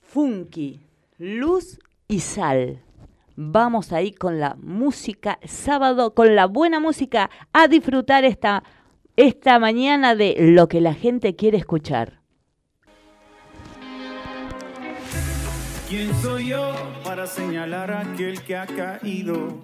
[0.03, 0.83] Funky,
[1.17, 2.83] luz y sal.
[3.39, 8.65] Vamos ahí con la música, sábado, con la buena música, a disfrutar esta,
[9.15, 12.21] esta mañana de lo que la gente quiere escuchar.
[15.87, 16.73] ¿Quién soy yo
[17.05, 19.63] para señalar a aquel que ha caído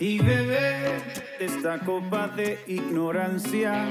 [0.00, 1.02] y beber
[1.38, 3.84] esta copa de ignorancia?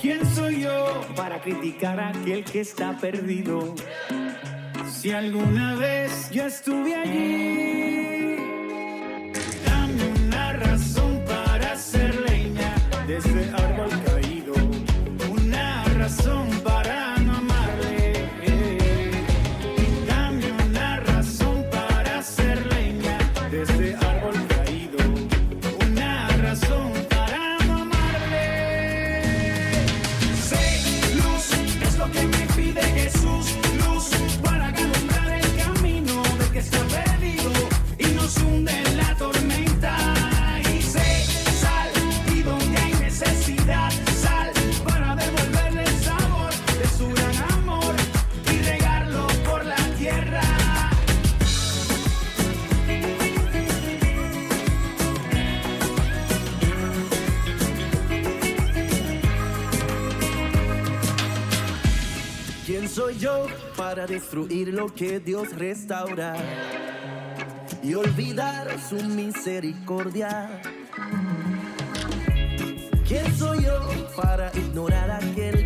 [0.00, 3.74] ¿Quién soy yo para criticar a aquel que está perdido?
[4.90, 8.36] Si alguna vez yo estuve allí,
[9.66, 12.74] dame una razón para hacer leña
[13.06, 13.50] de ese
[62.94, 66.36] soy yo para destruir lo que Dios restaura
[67.82, 70.62] y olvidar su misericordia.
[73.08, 73.80] ¿Quién soy yo
[74.14, 75.63] para ignorar aquel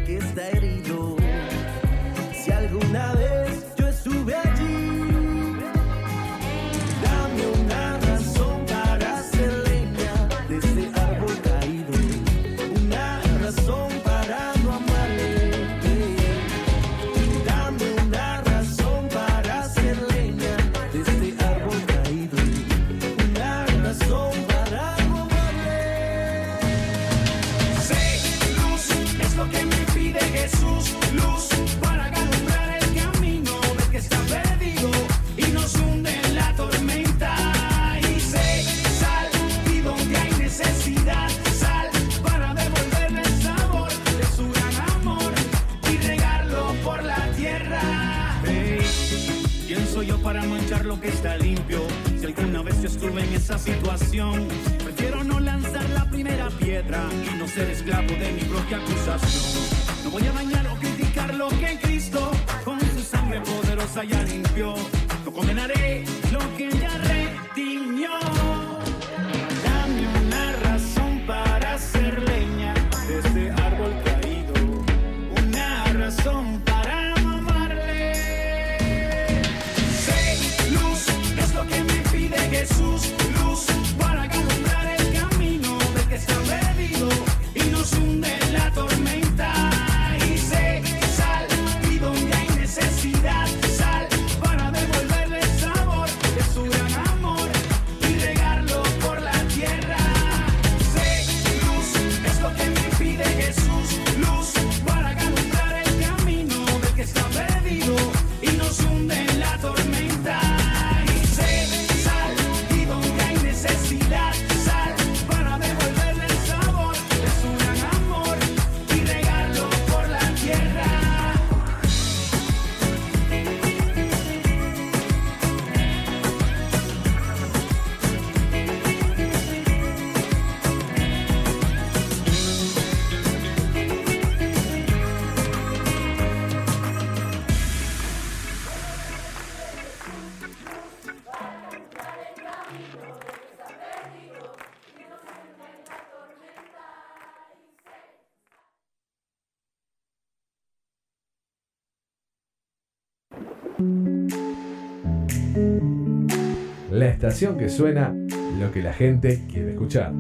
[157.29, 158.15] que suena
[158.59, 160.13] lo que la gente quiere escuchar.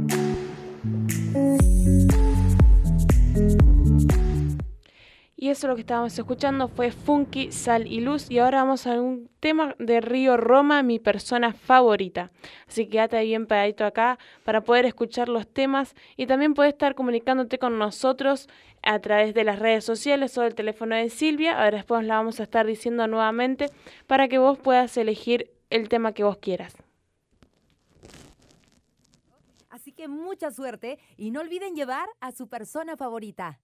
[5.34, 8.30] Y eso lo que estábamos escuchando fue Funky, Sal y Luz.
[8.30, 12.30] Y ahora vamos a un tema de Río Roma, mi persona favorita.
[12.66, 16.94] Así que quédate bien pegadito acá para poder escuchar los temas y también puedes estar
[16.94, 18.50] comunicándote con nosotros
[18.82, 21.52] a través de las redes sociales o del teléfono de Silvia.
[21.58, 23.70] Ahora después la vamos a estar diciendo nuevamente
[24.06, 26.87] para que vos puedas elegir el tema que vos quieras.
[30.08, 33.60] mucha suerte y no olviden llevar a su persona favorita.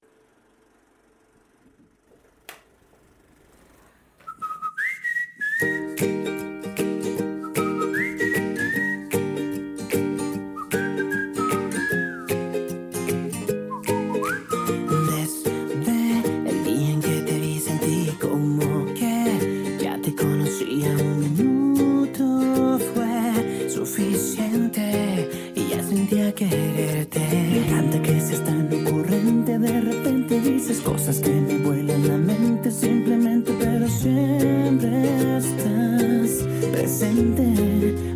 [26.29, 27.21] a quererte.
[27.31, 29.59] Me encanta que seas tan ocurrente.
[29.59, 32.71] De repente dices cosas que me vuelan la mente.
[32.71, 37.45] Simplemente, pero siempre estás presente.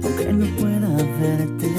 [0.03, 0.89] Aunque no pueda
[1.21, 1.78] verte.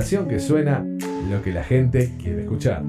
[0.00, 0.82] que suena
[1.30, 2.82] lo que la gente quiere escuchar.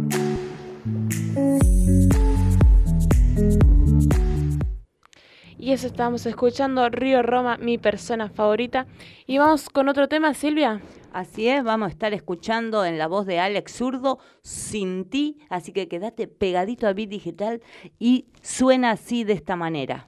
[5.57, 8.87] Y eso estábamos escuchando Río Roma, mi persona favorita.
[9.27, 10.81] Y vamos con otro tema, Silvia.
[11.11, 15.73] Así es, vamos a estar escuchando en la voz de Alex Zurdo, Sin ti, así
[15.73, 17.61] que quédate pegadito a Bit Digital
[17.99, 20.07] y suena así de esta manera.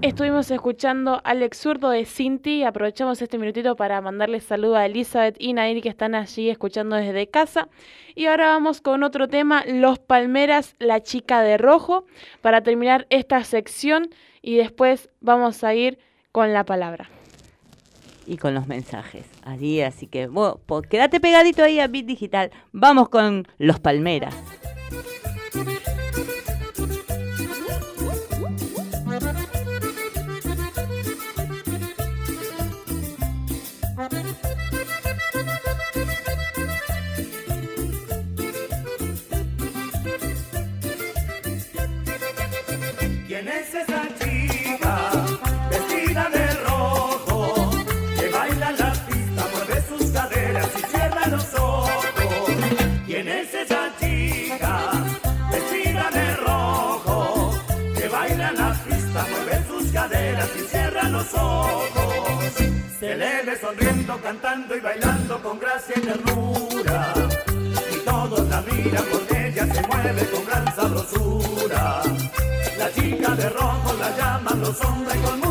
[0.00, 2.64] Estuvimos escuchando Alex Zurdo de Cinti.
[2.64, 7.28] Aprovechamos este minutito para mandarles saludo a Elizabeth y Nair que están allí escuchando desde
[7.28, 7.68] casa.
[8.14, 12.06] Y ahora vamos con otro tema, Los Palmeras, la chica de rojo,
[12.40, 14.08] para terminar esta sección
[14.42, 15.98] y después vamos a ir
[16.32, 17.10] con la palabra.
[18.28, 19.24] Y con los mensajes.
[19.42, 22.50] Allí, así que bueno, pues quédate pegadito ahí a Bit Digital.
[22.72, 24.34] Vamos con los Palmeras.
[63.18, 67.12] Le ve sonriendo, cantando y bailando con gracia y ternura.
[67.92, 72.02] Y todos la miran porque ella se mueve con gran sabrosura.
[72.78, 75.47] La chica de rojo la llaman los hombres con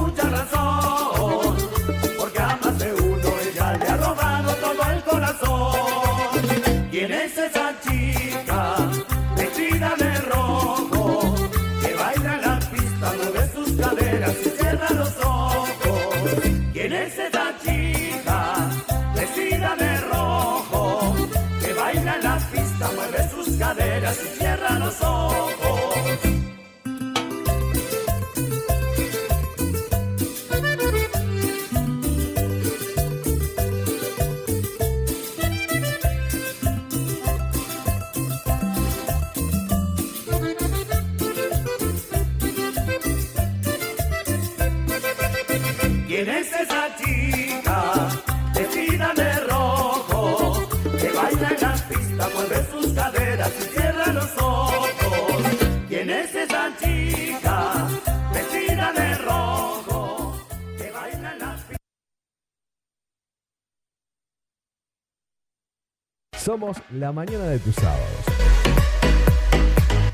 [66.99, 68.07] la mañana de tus sábados.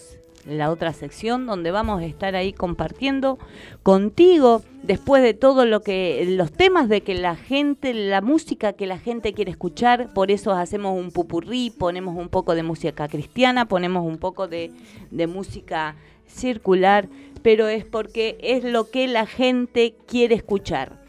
[0.45, 3.39] la otra sección donde vamos a estar ahí compartiendo
[3.83, 8.85] contigo después de todo lo que los temas de que la gente la música que
[8.85, 10.13] la gente quiere escuchar.
[10.13, 14.71] Por eso hacemos un pupurrí ponemos un poco de música cristiana ponemos un poco de,
[15.11, 15.95] de música
[16.27, 17.07] circular
[17.43, 20.99] pero es porque es lo que la gente quiere escuchar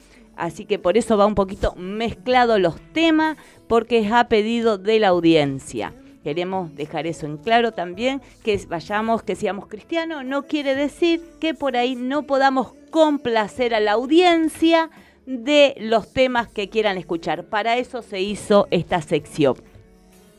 [0.40, 3.36] así que por eso va un poquito mezclado los temas
[3.68, 9.22] porque es a pedido de la audiencia Queremos dejar eso en claro también, que vayamos,
[9.22, 14.90] que seamos cristianos, no quiere decir que por ahí no podamos complacer a la audiencia
[15.24, 17.44] de los temas que quieran escuchar.
[17.44, 19.56] Para eso se hizo esta sección.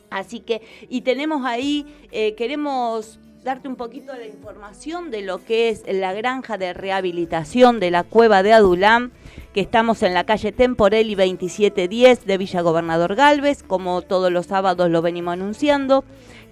[0.08, 5.68] Así que, y tenemos ahí, eh, queremos darte un poquito de información de lo que
[5.68, 9.10] es la granja de rehabilitación de la cueva de Adulán
[9.52, 14.90] que estamos en la calle Temporelli 2710 de Villa Gobernador Galvez, como todos los sábados
[14.90, 16.04] lo venimos anunciando,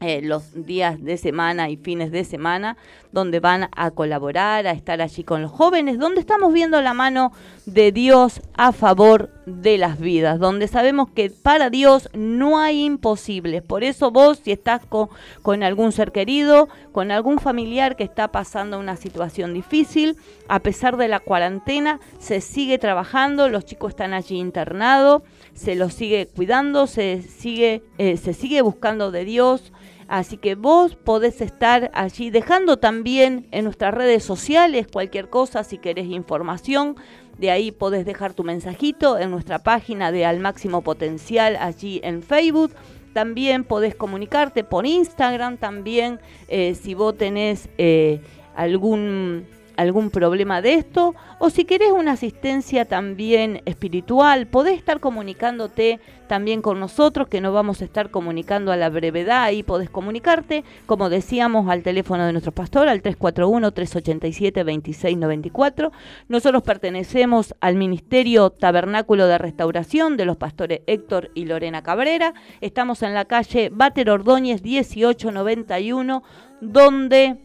[0.00, 2.76] eh, los días de semana y fines de semana,
[3.12, 7.32] donde van a colaborar, a estar allí con los jóvenes, donde estamos viendo la mano
[7.64, 13.62] de Dios a favor de las vidas, donde sabemos que para Dios no hay imposibles.
[13.62, 18.78] Por eso vos, si estás con, algún ser querido, con algún familiar que está pasando
[18.78, 20.16] una situación difícil,
[20.48, 25.22] a pesar de la cuarentena, se sigue trabajando, los chicos están allí internados,
[25.54, 29.72] se los sigue cuidando, se sigue, eh, se sigue buscando de Dios,
[30.08, 35.78] Así que vos podés estar allí dejando también en nuestras redes sociales cualquier cosa si
[35.78, 36.96] querés información.
[37.38, 42.22] De ahí podés dejar tu mensajito en nuestra página de Al Máximo Potencial allí en
[42.22, 42.72] Facebook.
[43.12, 48.20] También podés comunicarte por Instagram también eh, si vos tenés eh,
[48.54, 49.46] algún
[49.76, 56.62] algún problema de esto o si querés una asistencia también espiritual, podés estar comunicándote también
[56.62, 61.08] con nosotros, que nos vamos a estar comunicando a la brevedad, ahí podés comunicarte, como
[61.08, 65.92] decíamos, al teléfono de nuestro pastor, al 341-387-2694.
[66.28, 72.34] Nosotros pertenecemos al Ministerio Tabernáculo de Restauración de los pastores Héctor y Lorena Cabrera.
[72.60, 76.24] Estamos en la calle Bater Ordóñez 1891,
[76.60, 77.36] donde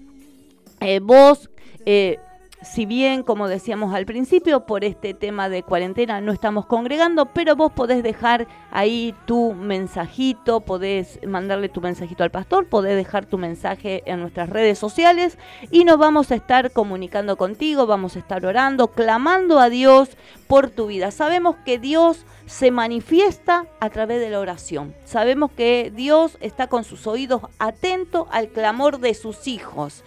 [0.79, 1.51] eh, vos
[1.85, 2.19] eh,
[2.61, 7.55] si bien, como decíamos al principio, por este tema de cuarentena no estamos congregando, pero
[7.55, 13.39] vos podés dejar ahí tu mensajito, podés mandarle tu mensajito al pastor, podés dejar tu
[13.39, 15.39] mensaje en nuestras redes sociales
[15.71, 20.09] y nos vamos a estar comunicando contigo, vamos a estar orando, clamando a Dios
[20.45, 21.09] por tu vida.
[21.09, 24.93] Sabemos que Dios se manifiesta a través de la oración.
[25.03, 30.03] Sabemos que Dios está con sus oídos atentos al clamor de sus hijos.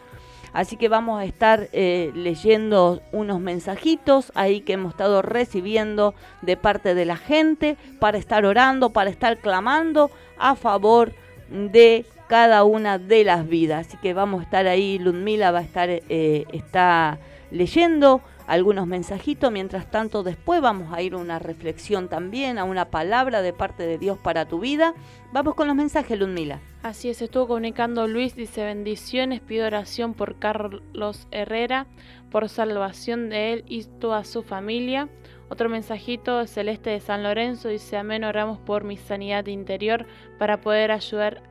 [0.55, 6.56] Así que vamos a estar eh, leyendo unos mensajitos ahí que hemos estado recibiendo de
[6.56, 11.12] parte de la gente para estar orando, para estar clamando a favor
[11.51, 13.89] de cada una de las vidas.
[13.89, 17.18] Así que vamos a estar ahí, Ludmila va a estar, eh, está
[17.51, 19.51] leyendo algunos mensajitos.
[19.51, 23.85] Mientras tanto, después vamos a ir a una reflexión también, a una palabra de parte
[23.85, 24.95] de Dios para tu vida.
[25.33, 26.61] Vamos con los mensajes, Ludmila.
[26.83, 31.87] Así es, estuvo comunicando Luis, dice bendiciones, pido oración por Carlos Herrera,
[32.31, 35.09] por salvación de él y toda su familia.
[35.49, 40.07] Otro mensajito, Celeste de San Lorenzo, dice amén, oramos por mi sanidad interior
[40.39, 41.43] para poder ayudar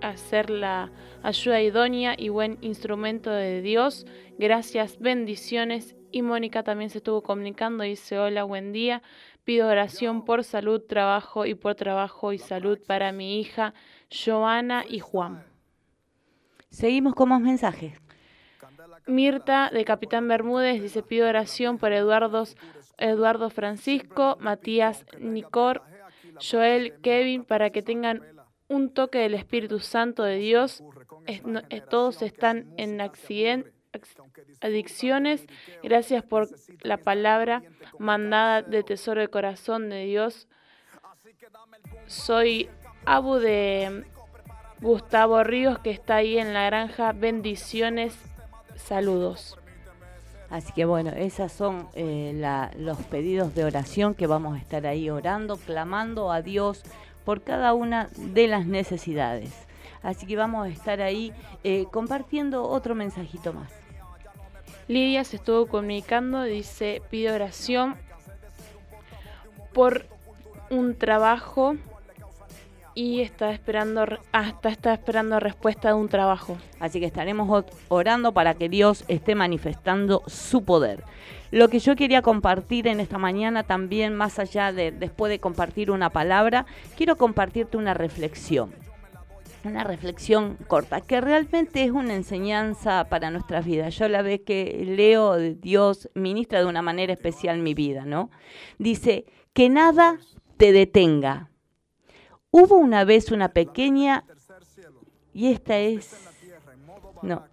[0.00, 0.90] a ser la
[1.22, 4.06] ayuda idónea y buen instrumento de Dios.
[4.38, 5.97] Gracias, bendiciones.
[6.10, 9.02] Y Mónica también se estuvo comunicando, dice hola, buen día.
[9.44, 13.74] Pido oración por salud, trabajo y por trabajo y salud para mi hija
[14.10, 15.44] Joana y Juan.
[16.70, 18.00] Seguimos con más mensajes.
[19.06, 22.44] Mirta de Capitán Bermúdez dice pido oración por Eduardo,
[22.98, 25.82] Eduardo Francisco, Matías Nicor,
[26.40, 28.22] Joel, Kevin, para que tengan
[28.68, 30.82] un toque del Espíritu Santo de Dios.
[31.88, 33.77] todos están en accidente
[34.60, 35.46] adicciones.
[35.82, 36.48] Gracias por
[36.82, 37.62] la palabra
[37.98, 40.48] mandada de tesoro del corazón de Dios.
[42.06, 42.68] Soy
[43.04, 44.04] Abu de
[44.80, 47.12] Gustavo Ríos, que está ahí en la granja.
[47.12, 48.14] Bendiciones,
[48.76, 49.58] saludos.
[50.50, 52.32] Así que bueno, esos son eh,
[52.78, 56.82] los pedidos de oración que vamos a estar ahí orando, clamando a Dios
[57.24, 59.52] por cada una de las necesidades.
[60.02, 61.32] Así que vamos a estar ahí
[61.64, 63.77] eh, compartiendo otro mensajito más.
[64.88, 67.96] Lidia se estuvo comunicando, dice, pido oración
[69.74, 70.06] por
[70.70, 71.76] un trabajo
[72.94, 76.56] y está esperando hasta está esperando respuesta de un trabajo.
[76.80, 81.04] Así que estaremos orando para que Dios esté manifestando su poder.
[81.50, 85.90] Lo que yo quería compartir en esta mañana también, más allá de después de compartir
[85.90, 86.66] una palabra,
[86.96, 88.87] quiero compartirte una reflexión.
[89.68, 93.94] Una reflexión corta, que realmente es una enseñanza para nuestras vidas.
[93.98, 98.30] Yo la vez que leo, Dios ministra de una manera especial mi vida, ¿no?
[98.78, 100.18] Dice, que nada
[100.56, 101.50] te detenga.
[102.50, 104.24] Hubo una vez una pequeña,
[105.34, 106.16] y esta es,
[107.22, 107.44] no,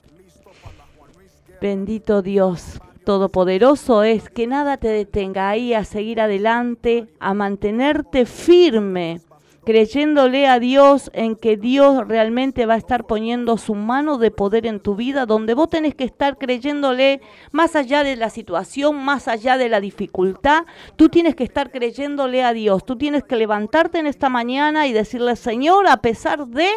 [1.60, 9.22] bendito Dios Todopoderoso es, que nada te detenga ahí a seguir adelante, a mantenerte firme,
[9.66, 14.66] creyéndole a Dios en que Dios realmente va a estar poniendo su mano de poder
[14.66, 17.22] en tu vida, donde vos tenés que estar creyéndole
[17.52, 20.66] más allá de la situación, más allá de la dificultad,
[20.96, 24.94] tú tienes que estar creyéndole a Dios, tú tienes que levantarte en esta mañana y
[24.94, 26.70] decirle, Señor, a pesar de...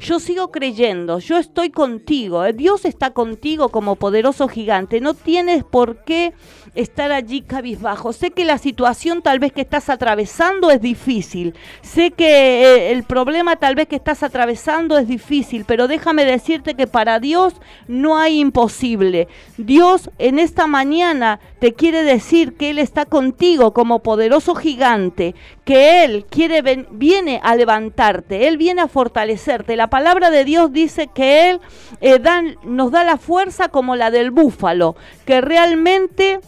[0.00, 5.62] Yo sigo creyendo, yo estoy contigo, eh, Dios está contigo como poderoso gigante, no tienes
[5.62, 6.34] por qué
[6.74, 8.12] estar allí cabizbajo.
[8.12, 13.04] Sé que la situación tal vez que estás atravesando es difícil, sé que eh, el
[13.04, 17.54] problema tal vez que estás atravesando es difícil, pero déjame decirte que para Dios
[17.86, 19.28] no hay imposible.
[19.56, 25.34] Dios en esta mañana te quiere decir que Él está contigo como poderoso gigante,
[25.64, 29.76] que Él quiere viene a levantarte, Él viene a fortalecerte.
[29.76, 31.60] La palabra de Dios dice que Él
[32.00, 32.20] eh,
[32.64, 36.40] nos da la fuerza como la del búfalo, que realmente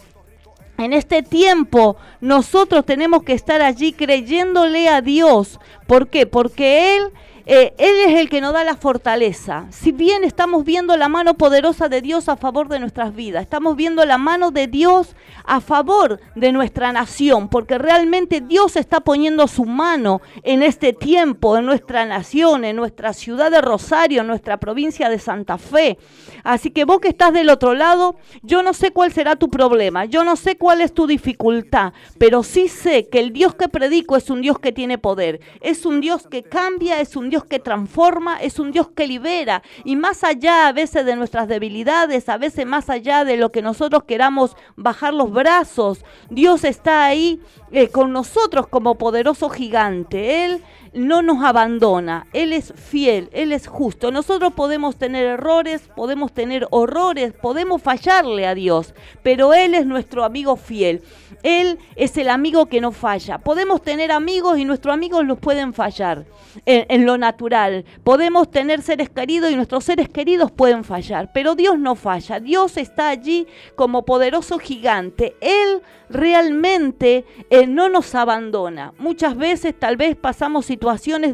[0.79, 5.59] en este tiempo nosotros tenemos que estar allí creyéndole a Dios.
[5.87, 6.27] ¿Por qué?
[6.27, 7.13] Porque Él,
[7.49, 9.67] eh, Él es el que nos da la fortaleza.
[9.71, 13.77] Si bien estamos viendo la mano poderosa de Dios a favor de nuestras vidas, estamos
[13.77, 15.15] viendo la mano de Dios
[15.45, 21.57] a favor de nuestra nación, porque realmente Dios está poniendo su mano en este tiempo,
[21.57, 25.99] en nuestra nación, en nuestra ciudad de Rosario, en nuestra provincia de Santa Fe.
[26.43, 30.05] Así que vos que estás del otro lado, yo no sé cuál será tu problema,
[30.05, 34.17] yo no sé cuál es tu dificultad, pero sí sé que el Dios que predico
[34.17, 37.59] es un Dios que tiene poder, es un Dios que cambia, es un Dios que
[37.59, 42.39] transforma, es un Dios que libera y más allá a veces de nuestras debilidades, a
[42.39, 47.41] veces más allá de lo que nosotros queramos bajar los brazos, Dios está ahí
[47.73, 50.45] eh, con nosotros como poderoso gigante.
[50.45, 50.63] Él
[50.97, 54.11] no nos abandona, Él es fiel, Él es justo.
[54.11, 60.25] Nosotros podemos tener errores, podemos tener horrores, podemos fallarle a Dios, pero Él es nuestro
[60.25, 61.03] amigo fiel.
[61.43, 63.39] Él es el amigo que no falla.
[63.39, 66.25] Podemos tener amigos y nuestros amigos los pueden fallar
[66.65, 67.85] en, en lo natural.
[68.03, 72.41] Podemos tener seres queridos y nuestros seres queridos pueden fallar, pero Dios no falla.
[72.41, 73.47] Dios está allí
[73.77, 75.37] como poderoso gigante.
[75.41, 78.95] Él realmente eh, no nos abandona.
[78.99, 80.86] Muchas veces tal vez pasamos situaciones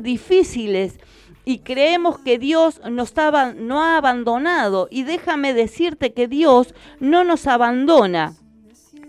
[0.02, 0.98] difíciles
[1.44, 4.88] y creemos que Dios nos ha, no ha abandonado.
[4.90, 8.34] Y déjame decirte que Dios no nos abandona.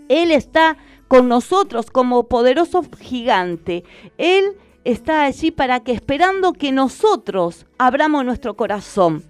[0.08, 0.76] Él está
[1.08, 3.84] con nosotros como poderoso gigante.
[4.18, 9.22] Él está allí para que esperando que nosotros abramos nuestro corazón.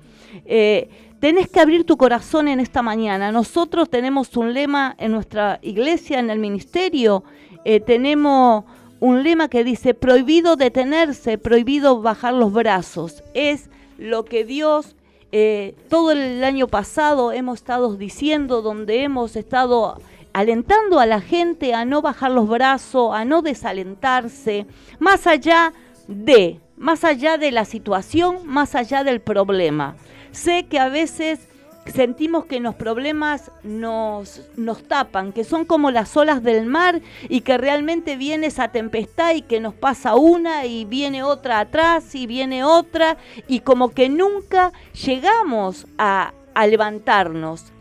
[0.47, 0.89] Eh,
[1.21, 3.31] tenés que abrir tu corazón en esta mañana.
[3.31, 7.23] Nosotros tenemos un lema en nuestra iglesia, en el ministerio.
[7.65, 8.65] Eh, tenemos
[9.05, 13.23] un lema que dice, prohibido detenerse, prohibido bajar los brazos.
[13.35, 13.69] Es
[13.99, 14.97] lo que Dios
[15.31, 20.01] eh, todo el año pasado hemos estado diciendo, donde hemos estado
[20.33, 24.67] alentando a la gente a no bajar los brazos, a no desalentarse,
[24.99, 25.75] más allá
[26.09, 29.97] de, más allá de la situación, más allá del problema.
[30.33, 31.47] Sé que a veces
[31.87, 37.43] sentimos que los problemas nos, nos tapan, que son como las olas del mar y
[37.43, 42.27] que realmente viene esa tempestad y que nos pasa una y viene otra atrás y
[42.27, 43.17] viene otra
[43.49, 44.73] y como que nunca
[45.05, 47.73] llegamos a, a levantarnos.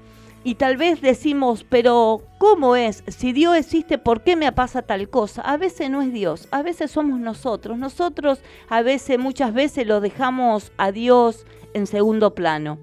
[0.45, 3.03] Y tal vez decimos, pero ¿cómo es?
[3.07, 5.41] Si Dios existe, ¿por qué me pasa tal cosa?
[5.41, 7.77] A veces no es Dios, a veces somos nosotros.
[7.77, 12.77] Nosotros a veces, muchas veces lo dejamos a Dios en segundo plano.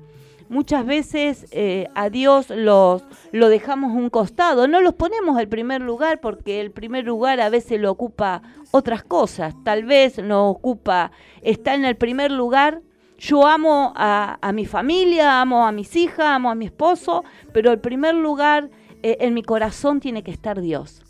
[0.51, 5.81] Muchas veces eh, a Dios los, lo dejamos un costado, no los ponemos al primer
[5.81, 9.55] lugar porque el primer lugar a veces lo ocupa otras cosas.
[9.63, 12.83] Tal vez nos ocupa, está en el primer lugar
[13.17, 17.23] yo amo a, a, mi familia, amo a mis hijas, amo a mi esposo,
[17.53, 18.71] pero el primer lugar
[19.05, 21.03] eh, en mi corazón tiene que estar Dios.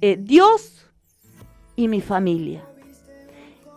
[0.00, 0.86] Eh, Dios
[1.76, 2.69] y mi familia.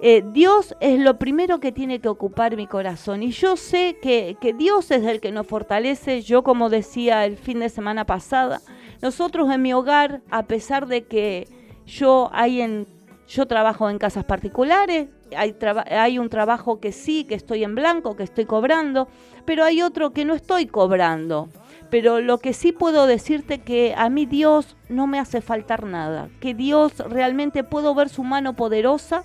[0.06, 3.24] Eh, Dios es lo primero que tiene que ocupar mi corazón.
[3.24, 6.22] Y yo sé que, Dios es el que nos fortalece.
[6.24, 8.60] Yo, como decía el fin de semana pasada,
[9.02, 11.48] nosotros en mi hogar, a pesar de que
[11.86, 12.86] yo hay en
[13.30, 15.08] yo trabajo en casas particulares,
[15.38, 15.56] hay,
[15.90, 19.08] hay un trabajo que sí, que estoy en blanco, que estoy cobrando,
[19.46, 21.48] pero hay otro que no estoy cobrando.
[21.90, 26.28] Pero lo que sí puedo decirte que a mí Dios no me hace faltar nada,
[26.42, 29.24] que Dios realmente puedo ver su mano poderosa,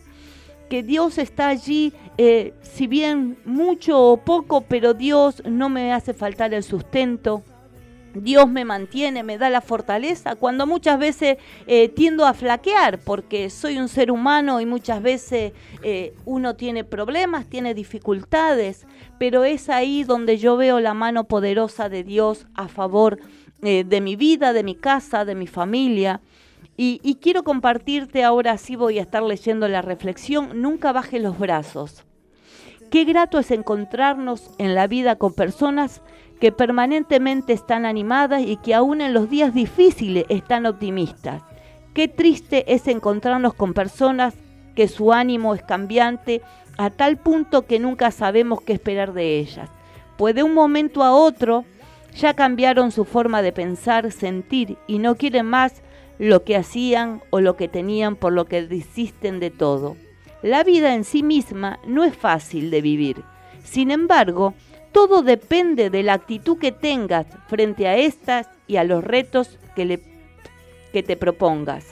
[0.68, 6.14] que Dios está allí, eh, si bien mucho o poco, pero Dios no me hace
[6.14, 7.42] faltar el sustento,
[8.14, 13.50] Dios me mantiene, me da la fortaleza, cuando muchas veces eh, tiendo a flaquear, porque
[13.50, 18.86] soy un ser humano y muchas veces eh, uno tiene problemas, tiene dificultades,
[19.18, 23.18] pero es ahí donde yo veo la mano poderosa de Dios a favor
[23.60, 26.20] de mi vida, de mi casa, de mi familia.
[26.80, 32.04] Y, quiero compartirte, ahora sí voy a estar leyendo la reflexión, nunca baje los brazos.
[32.88, 36.02] Qué grato es encontrarnos en la vida con personas
[36.40, 41.42] que permanentemente están animadas y que aún en los días difíciles están optimistas.
[41.94, 44.34] Qué triste es encontrarnos con personas
[44.76, 46.42] que su ánimo es cambiante
[46.76, 49.68] a tal punto que nunca sabemos qué esperar de ellas.
[50.16, 51.64] Pues de un momento a otro
[52.14, 55.82] ya cambiaron su forma de pensar, sentir y no quieren más
[56.18, 59.96] lo que hacían o lo que tenían por lo que desisten de todo.
[60.42, 63.22] La vida en sí misma no es fácil de vivir.
[63.64, 64.54] Sin embargo,
[64.92, 70.00] todo depende de la actitud que tengas frente a estas y a los retos que,
[71.02, 71.84] te propongas.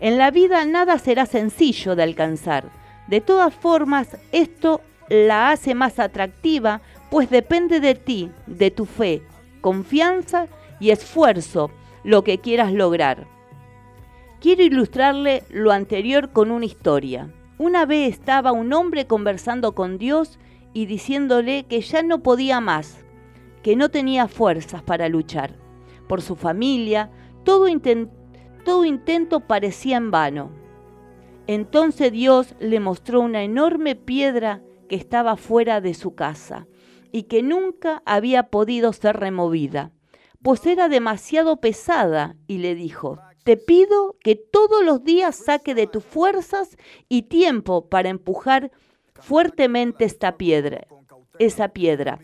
[0.00, 2.70] En la vida nada será sencillo de alcanzar.
[3.08, 6.80] De todas formas, esto la hace más atractiva,
[7.10, 9.22] pues depende de ti, de tu fe,
[9.60, 10.46] confianza
[10.78, 11.70] y esfuerzo,
[12.04, 13.35] lo que quieras lograr.
[14.40, 17.32] Quiero ilustrarle lo anterior con una historia.
[17.58, 20.38] Una vez estaba un hombre conversando con Dios
[20.74, 23.02] y diciéndole que ya no podía más,
[23.62, 25.56] que no tenía fuerzas para luchar.
[26.06, 27.10] Por su familia,
[27.44, 27.66] todo,
[28.64, 30.50] todo intento parecía en vano.
[31.46, 36.66] Entonces Dios le mostró una enorme piedra que estaba fuera de su casa
[37.10, 39.92] y que nunca había podido ser removida,
[40.42, 45.86] pues era demasiado pesada y le dijo, te pido que todos los días saque de
[45.86, 46.76] tus fuerzas
[47.08, 48.72] y tiempo para empujar
[49.14, 50.88] fuertemente esta piedra,
[51.38, 52.18] esa piedra.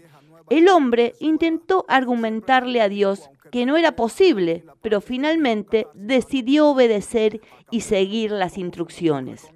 [0.50, 7.40] El hombre intentó argumentarle a Dios que no era posible, pero finalmente decidió obedecer
[7.70, 9.46] y seguir las instrucciones.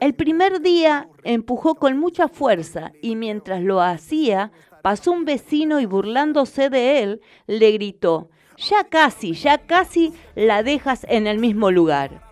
[0.00, 4.50] El primer día empujó con mucha fuerza y mientras lo hacía,
[4.82, 11.06] pasó un vecino y burlándose de él, le gritó, ya casi, ya casi la dejas
[11.08, 12.22] en el mismo lugar.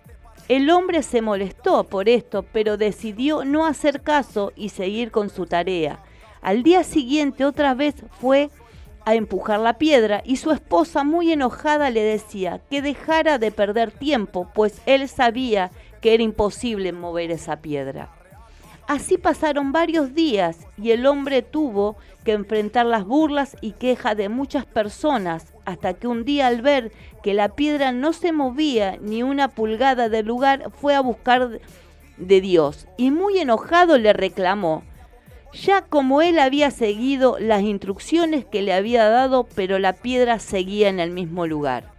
[0.49, 5.45] El hombre se molestó por esto, pero decidió no hacer caso y seguir con su
[5.45, 6.03] tarea.
[6.41, 8.49] Al día siguiente otra vez fue
[9.05, 13.91] a empujar la piedra y su esposa muy enojada le decía que dejara de perder
[13.91, 15.71] tiempo, pues él sabía
[16.01, 18.09] que era imposible mover esa piedra.
[18.87, 24.29] Así pasaron varios días y el hombre tuvo que enfrentar las burlas y quejas de
[24.29, 29.21] muchas personas hasta que un día al ver que la piedra no se movía ni
[29.21, 31.59] una pulgada del lugar fue a buscar
[32.15, 34.83] de Dios y muy enojado le reclamó,
[35.51, 40.87] ya como él había seguido las instrucciones que le había dado, pero la piedra seguía
[40.87, 41.91] en el mismo lugar.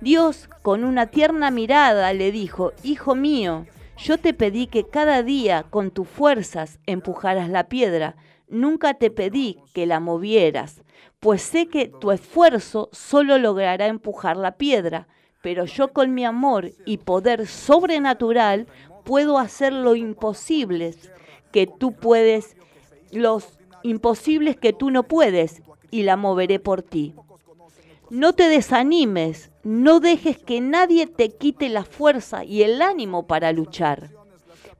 [0.00, 3.66] Dios, con una tierna mirada, le dijo, Hijo mío,
[3.96, 8.16] yo te pedí que cada día con tus fuerzas empujaras la piedra,
[8.48, 10.82] nunca te pedí que la movieras,
[11.22, 15.06] pues sé que tu esfuerzo solo logrará empujar la piedra,
[15.40, 18.66] pero yo con mi amor y poder sobrenatural
[19.04, 20.96] puedo hacer lo imposible
[21.52, 22.56] que tú puedes,
[23.12, 25.62] los imposibles que tú no puedes,
[25.92, 27.14] y la moveré por ti.
[28.10, 33.52] No te desanimes, no dejes que nadie te quite la fuerza y el ánimo para
[33.52, 34.10] luchar.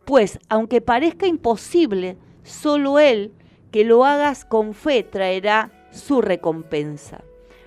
[0.04, 3.32] Pues, aunque parezca imposible, solo Él,
[3.70, 7.22] que lo hagas con fe, traerá su recompensa.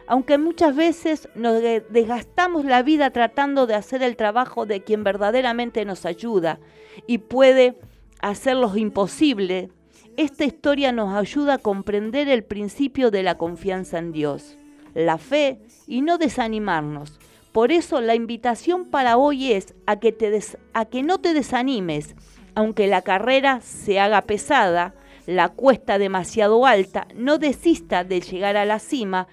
[0.08, 5.04] Aunque muchas veces nos de- desgastamos la vida tratando de hacer el trabajo de quien
[5.04, 6.60] verdaderamente nos ayuda
[7.08, 7.80] y puede
[8.22, 9.70] hacer lo imposible,
[10.18, 14.58] esta historia nos ayuda a comprender el principio de la confianza en Dios,
[14.94, 17.20] la fe y no desanimarnos.
[17.52, 21.34] Por eso la invitación para hoy es a que, te des- a que no te
[21.34, 22.16] desanimes,
[22.54, 24.94] aunque la carrera se haga pesada,
[25.26, 29.28] la cuesta demasiado alta, no desista de llegar a la cima,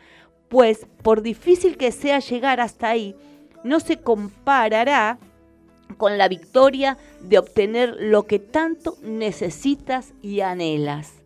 [0.48, 3.16] pues por difícil que sea llegar hasta ahí,
[3.64, 5.18] no se comparará
[5.96, 11.21] con la victoria de obtener lo que tanto necesitas y anhelas.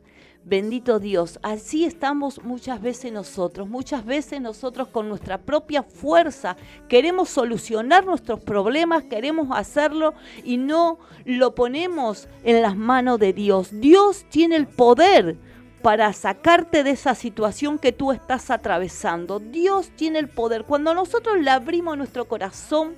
[0.48, 6.56] Bendito Dios, así estamos muchas veces nosotros, muchas veces nosotros con nuestra propia fuerza
[6.89, 10.14] queremos solucionar nuestros problemas, queremos hacerlo
[10.44, 13.70] y no lo ponemos en las manos de Dios.
[13.73, 15.36] Dios tiene el poder
[15.82, 19.40] para sacarte de esa situación que tú estás atravesando.
[19.40, 20.62] Dios tiene el poder.
[20.62, 22.94] Cuando nosotros le abrimos nuestro corazón,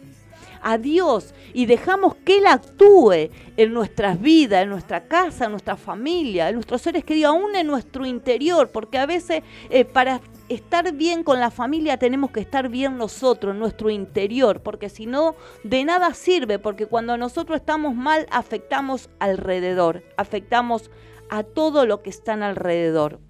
[0.63, 5.77] a Dios y dejamos que Él actúe en nuestras vidas, en nuestra casa, en nuestra
[5.77, 10.93] familia, en nuestros seres queridos, aún en nuestro interior, porque a veces eh, para estar
[10.93, 15.35] bien con la familia tenemos que estar bien nosotros, en nuestro interior, porque si no,
[15.63, 20.91] de nada sirve, porque cuando nosotros estamos mal, afectamos alrededor, afectamos
[21.29, 23.21] a todo lo que están alrededor.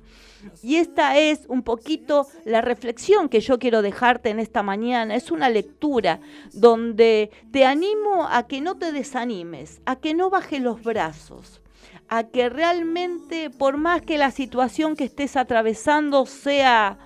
[0.63, 5.15] Y esta es un poquito la reflexión que yo quiero dejarte en esta mañana.
[5.15, 6.21] Es una lectura
[6.53, 11.61] donde te animo a que no te desanimes, a que no bajes los brazos,
[12.09, 16.99] a que realmente, por más que la situación que estés atravesando sea,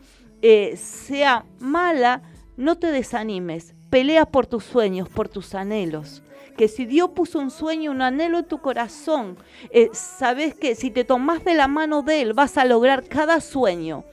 [0.43, 2.23] eh, sea mala,
[2.56, 3.74] no te desanimes.
[3.90, 6.23] Pelea por tus sueños, por tus anhelos
[6.62, 9.36] que si Dios puso un sueño, un anhelo en tu corazón,
[9.72, 13.40] eh, sabes que si te tomas de la mano de Él vas a lograr cada
[13.40, 14.05] sueño.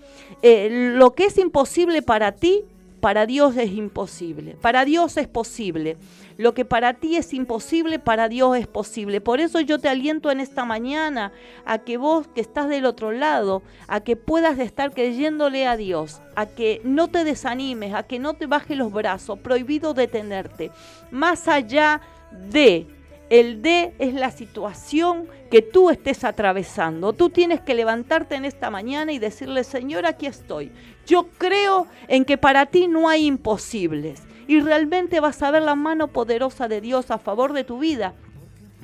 [0.42, 2.64] Eh, lo que es imposible para ti,
[3.02, 4.58] para Dios es imposible.
[4.60, 5.96] Para Dios es posible.
[6.38, 9.22] Lo que para ti es imposible, para Dios es posible.
[9.22, 11.32] Por eso yo te aliento en esta mañana
[11.66, 16.20] a que vos que estás del otro lado, a que puedas estar creyéndole a Dios,
[16.36, 20.72] a que no te desanimes, a que no te bajes los brazos, prohibido detenerte.
[21.12, 22.19] Más allá de.
[22.32, 27.14] El D es la situación que tú estés atravesando.
[27.14, 30.72] Tú tienes que levantarte en esta mañana y decirle, Señor, aquí estoy.
[31.06, 34.24] Yo creo en que para ti no hay imposibles.
[34.48, 38.16] Y realmente vas a ver la mano poderosa de Dios a favor de tu vida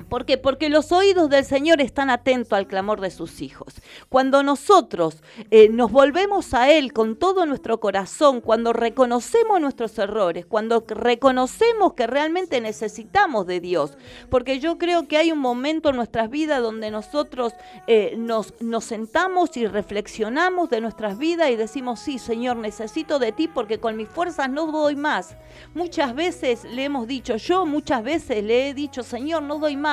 [0.08, 0.38] ¿Por qué?
[0.38, 3.74] Porque los oídos del Señor están atentos al clamor de sus hijos.
[4.08, 10.46] Cuando nosotros eh, nos volvemos a Él con todo nuestro corazón, cuando reconocemos nuestros errores,
[10.46, 13.98] cuando reconocemos que realmente necesitamos de Dios,
[14.30, 17.54] porque yo creo que hay un momento en nuestras vidas donde nosotros
[17.88, 23.32] eh, nos, nos sentamos y reflexionamos de nuestras vidas y decimos, sí, Señor, necesito de
[23.32, 25.36] ti porque con mis fuerzas no doy más.
[25.74, 29.85] Muchas veces le hemos dicho, yo muchas veces le he dicho, Señor, no doy más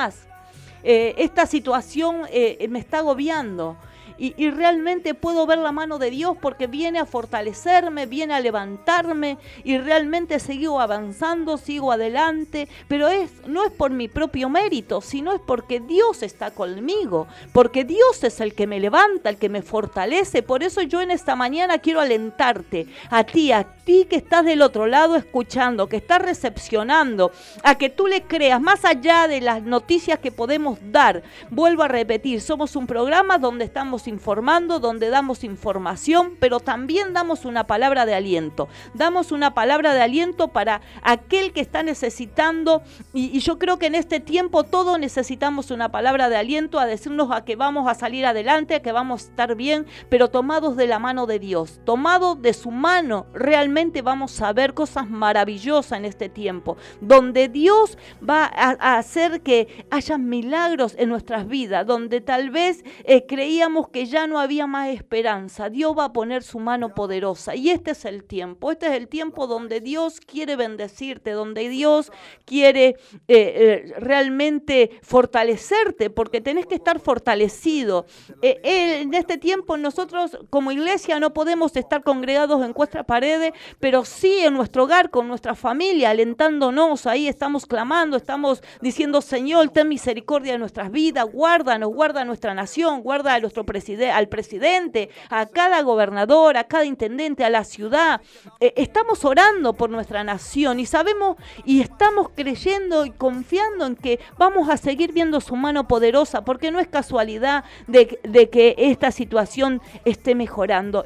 [0.82, 3.76] eh, esta situación eh, me está agobiando
[4.16, 9.38] y, realmente puedo ver la mano de Dios porque viene a fortalecerme, viene a levantarme
[9.64, 15.32] y realmente sigo avanzando, sigo adelante, pero es, no es por mi propio mérito, sino
[15.32, 19.62] es porque Dios está conmigo, porque Dios es el que me levanta, el que me
[19.62, 20.42] fortalece.
[20.42, 24.62] Por eso yo en esta mañana quiero alentarte a ti, a ti que estás del
[24.62, 27.32] otro lado escuchando, que estás recepcionando,
[27.62, 31.22] a que tú le creas más allá de las noticias que podemos dar.
[31.50, 37.44] Vuelvo a repetir, somos un programa donde estamos informando, donde damos información, pero también damos
[37.44, 38.68] una palabra de aliento.
[38.94, 42.82] Damos una palabra de aliento para aquel que está necesitando,
[43.12, 47.30] y, yo creo que en este tiempo todos necesitamos una palabra de aliento a decirnos
[47.30, 50.86] a que vamos a salir adelante, a que vamos a estar bien, pero tomados de
[50.86, 56.04] la mano de Dios, tomados de su mano, realmente vamos a ver cosas maravillosas en
[56.04, 57.98] este tiempo, donde Dios
[58.28, 64.06] va a, hacer que haya milagros en nuestras vidas, donde tal vez eh, creíamos que
[64.06, 65.70] ya no había más esperanza.
[65.70, 67.54] Dios va a poner su mano poderosa.
[67.54, 68.72] Y este es el tiempo.
[68.72, 72.10] Este es el tiempo donde Dios quiere bendecirte, donde Dios
[72.44, 72.96] quiere eh,
[73.28, 78.06] eh, realmente fortalecerte, porque tenés que estar fortalecido.
[78.42, 84.04] Eh, en este tiempo nosotros como iglesia no podemos estar congregados en cuatro paredes, pero
[84.04, 87.06] sí en nuestro hogar, con nuestra familia, alentándonos.
[87.06, 93.00] Ahí estamos clamando, estamos diciendo, Señor, ten misericordia de nuestras vidas, guárdanos, guarda nuestra nación,
[93.00, 98.20] guarda a nuestro presidente al presidente, a cada gobernador, a cada intendente, a la ciudad.
[98.60, 104.20] Eh, estamos orando por nuestra nación y sabemos y estamos creyendo y confiando en que
[104.38, 108.06] vamos a seguir viendo su mano poderosa, porque no es casualidad de,
[108.50, 111.04] que esta situación esté mejorando.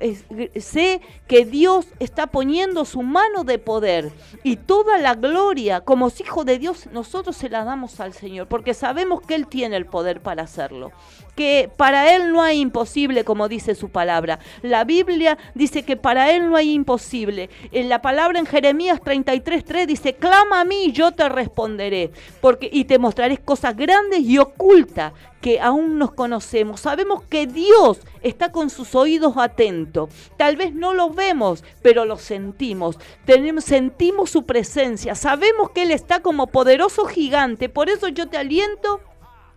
[0.57, 6.47] sé que Dios está poniendo su mano de poder y toda la gloria, como hijos
[6.47, 10.21] de Dios, nosotros se la damos al Señor, porque sabemos que Él tiene el poder
[10.21, 10.93] para hacerlo
[11.39, 14.41] que para Él no hay imposible, como dice su palabra.
[14.61, 17.49] La Biblia dice que para Él no hay imposible.
[17.71, 22.11] En la palabra en Jeremías 33.3 dice, clama a mí y yo te responderé,
[22.41, 26.81] porque, y te mostraré cosas grandes y ocultas que aún nos conocemos.
[26.81, 30.11] Sabemos que Dios está con sus oídos atentos.
[30.37, 32.99] Tal vez no lo vemos, pero lo sentimos.
[33.25, 35.15] Tenemos, sentimos su presencia.
[35.15, 37.69] Sabemos que Él está como poderoso gigante.
[37.69, 39.01] Por eso yo te aliento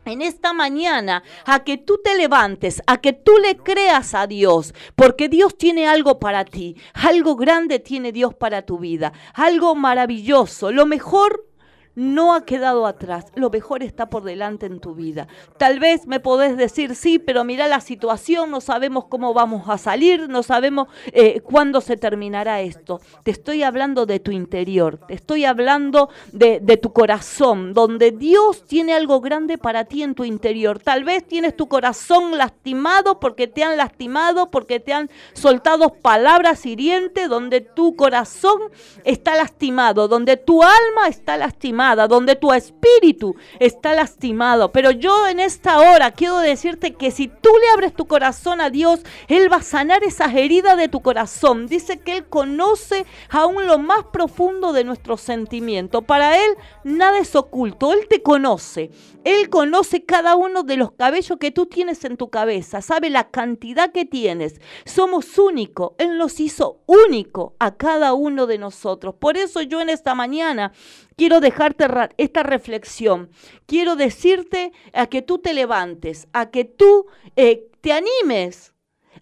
[0.06, 4.74] en esta mañana a que tú te levantes, a que tú le creas a Dios,
[4.96, 10.72] porque Dios tiene algo para ti, algo grande tiene Dios para tu vida, algo maravilloso,
[10.72, 11.51] lo mejor
[11.96, 15.28] no ha quedado atrás, lo mejor está por delante en tu vida.
[15.58, 19.78] Tal vez me podés decir, sí, pero mira la situación, no sabemos cómo vamos a
[19.78, 23.02] salir, no sabemos eh, cuándo se terminará esto.
[23.24, 28.66] Te estoy hablando de tu interior, te estoy hablando de, de tu corazón, donde Dios
[28.66, 30.80] tiene algo grande para ti en tu interior.
[30.80, 36.66] Tal vez tienes tu corazón lastimado porque te han lastimado, porque te han soltado palabras
[36.66, 38.62] hirientes, donde tu corazón
[39.04, 44.72] está lastimado, donde tu alma está lastimada donde tu espíritu está lastimado.
[44.72, 48.70] Pero yo en esta hora quiero decirte que si tú le abres tu corazón a
[48.70, 51.68] Dios, Él va a sanar esas heridas de tu corazón.
[51.68, 56.04] Dice que Él conoce aún lo más profundo de nuestros sentimientos.
[56.04, 56.52] Para Él
[56.84, 58.92] nada es oculto, Él te conoce.
[59.24, 63.30] Él conoce cada uno de los cabellos que tú tienes en tu cabeza, sabe la
[63.30, 64.60] cantidad que tienes.
[64.86, 69.16] Somos únicos, Él nos hizo único a cada uno de nosotros.
[69.16, 70.74] Por eso yo en esta mañana
[71.16, 71.86] quiero dejarte
[72.18, 73.30] esta reflexión.
[73.68, 78.74] Quiero decirte a que tú te levantes, a que tú eh, te animes.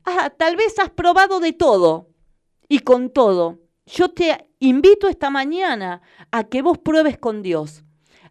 [0.05, 2.07] Ah, tal vez has probado de todo
[2.69, 3.59] y con todo.
[3.85, 6.01] Yo te invito esta mañana
[6.31, 7.83] a que vos pruebes con Dios,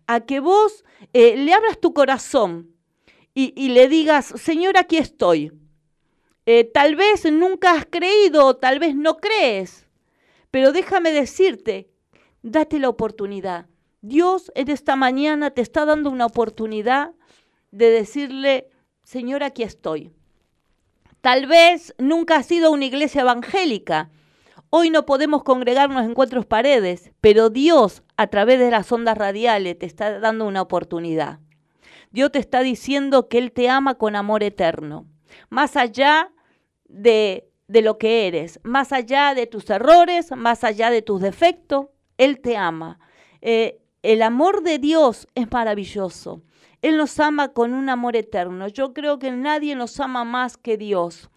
[0.08, 2.74] a que vos eh, le abras tu corazón
[3.34, 5.52] y, le digas, Señor, aquí estoy.
[6.44, 9.86] Eh, tal vez nunca has creído, tal vez no crees,
[10.50, 11.88] pero déjame decirte
[12.42, 13.66] date la oportunidad.
[14.00, 17.12] Dios en esta mañana te está dando una oportunidad
[17.70, 18.70] de decirle,
[19.04, 20.12] Señor, aquí estoy.
[21.20, 24.10] Tal vez nunca has sido una iglesia evangélica.
[24.70, 29.78] Hoy no podemos congregarnos en cuatro paredes, pero Dios a través de las ondas radiales
[29.78, 31.40] te está dando una oportunidad.
[32.10, 35.06] Dios te está diciendo que Él te ama con amor eterno,
[35.48, 36.32] más allá
[36.84, 41.86] de, de lo que eres, más allá de tus errores, más allá de tus defectos,
[42.18, 42.98] él te ama.
[43.40, 46.42] Eh, el amor de Dios es maravilloso.
[46.82, 48.68] Él nos ama con un amor eterno.
[48.68, 51.30] Yo creo que nadie nos ama más que Dios.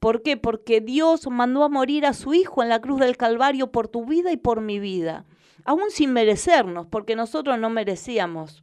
[0.00, 0.36] ¿Por qué?
[0.36, 4.04] Porque Dios mandó a morir a su Hijo en la cruz del Calvario por tu
[4.04, 5.24] vida y por mi vida,
[5.64, 8.62] aún sin merecernos, porque nosotros no merecíamos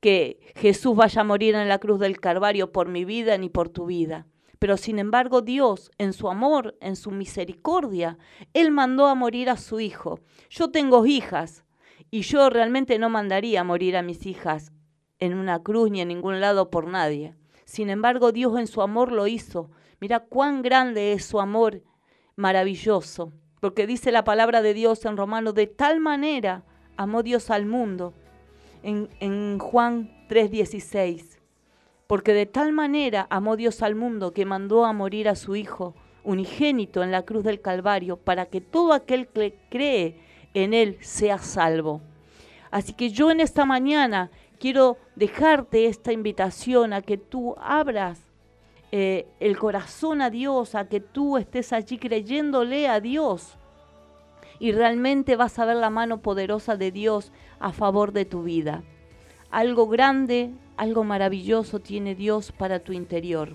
[0.00, 3.68] que Jesús vaya a morir en la cruz del Calvario por mi vida ni por
[3.68, 4.26] tu vida.
[4.58, 8.18] Pero sin embargo Dios, en su amor, en su misericordia,
[8.54, 10.20] Él mandó a morir a su hijo.
[10.48, 11.64] Yo tengo hijas
[12.10, 14.72] y yo realmente no mandaría a morir a mis hijas
[15.18, 17.34] en una cruz ni en ningún lado por nadie.
[17.64, 19.70] Sin embargo Dios en su amor lo hizo.
[20.00, 21.82] Mira cuán grande es su amor
[22.36, 23.32] maravilloso.
[23.60, 26.64] Porque dice la palabra de Dios en Romano, de tal manera
[26.96, 28.14] amó Dios al mundo.
[28.82, 31.36] En, en Juan 3:16
[32.06, 35.94] porque de tal manera amó Dios al mundo que mandó a morir a su Hijo
[36.24, 40.20] unigénito en la cruz del Calvario, para que todo aquel que cree
[40.54, 42.00] en Él sea salvo.
[42.70, 48.25] Así que yo en esta mañana quiero dejarte esta invitación a que tú abras
[48.92, 53.56] eh, el corazón a Dios, a que tú estés allí creyéndole a Dios.
[54.58, 58.82] Y realmente vas a ver la mano poderosa de Dios a favor de tu vida.
[59.50, 63.54] Algo grande algo maravilloso tiene Dios para tu interior.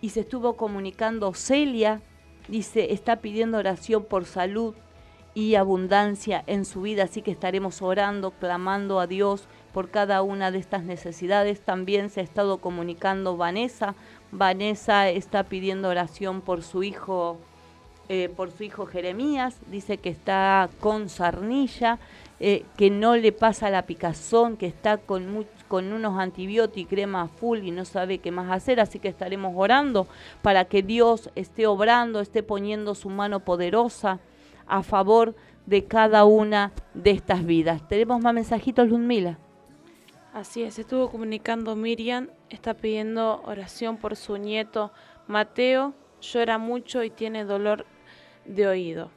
[0.00, 2.02] Y se estuvo comunicando Celia,
[2.48, 4.74] dice, está pidiendo oración por salud
[5.32, 10.50] y abundancia en su vida, así que estaremos orando, clamando a Dios por cada una
[10.50, 11.60] de estas necesidades.
[11.60, 13.94] También se ha estado comunicando Vanessa.
[14.34, 17.38] Vanessa está pidiendo oración por su hijo,
[18.08, 19.56] eh, por su hijo Jeremías.
[19.70, 21.98] Dice que está con sarnilla,
[22.40, 27.60] eh, que no le pasa la picazón, que está con con unos antibióticos crema full
[27.64, 30.06] y no sabe qué más hacer, así que estaremos orando
[30.42, 34.20] para que Dios esté obrando, esté poniendo su mano poderosa
[34.66, 35.34] a favor
[35.66, 37.88] de cada una de estas vidas.
[37.88, 39.38] ¿Tenemos más mensajitos, Ludmila?
[40.34, 44.90] Así es, estuvo comunicando Miriam, está pidiendo oración por su nieto
[45.28, 47.86] Mateo, llora mucho y tiene dolor
[48.44, 49.10] de oído.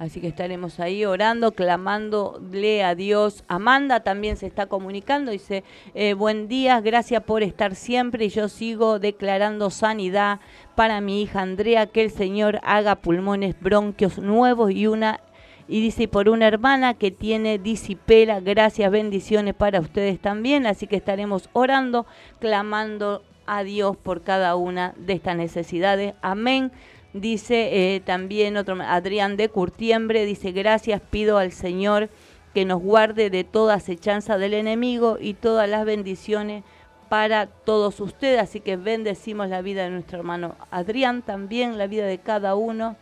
[0.00, 3.44] Así que estaremos ahí orando, clamándole a Dios.
[3.46, 5.62] Amanda también se está comunicando, dice,
[5.94, 10.40] eh, buen día, gracias por estar siempre y yo sigo declarando sanidad
[10.74, 15.20] para mi hija Andrea, que el Señor haga pulmones bronquios nuevos y una...
[15.68, 20.66] Y dice, por una hermana que tiene disipela, gracias, bendiciones para ustedes también.
[20.66, 22.06] Así que estaremos orando,
[22.40, 26.14] clamando a Dios por cada una de estas necesidades.
[26.22, 26.72] Amén.
[27.12, 32.08] Dice eh, también otro, Adrián de Curtiembre, dice, gracias pido al Señor
[32.54, 36.62] que nos guarde de toda acechanza del enemigo y todas las bendiciones
[37.08, 38.40] para todos ustedes.
[38.40, 42.96] Así que bendecimos la vida de nuestro hermano Adrián, también la vida de cada uno.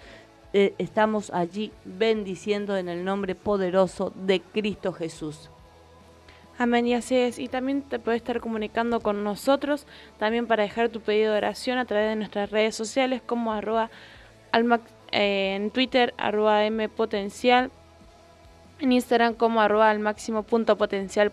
[0.53, 5.51] Eh, estamos allí bendiciendo en el nombre poderoso de Cristo Jesús.
[6.59, 7.39] Amén, y así es.
[7.39, 9.87] Y también te puedes estar comunicando con nosotros,
[10.19, 13.91] también para dejar tu pedido de oración a través de nuestras redes sociales como arroba
[14.51, 14.81] alma,
[15.13, 17.71] eh, en Twitter arroba mpotencial,
[18.81, 21.33] en Instagram como arroba al máximo potencial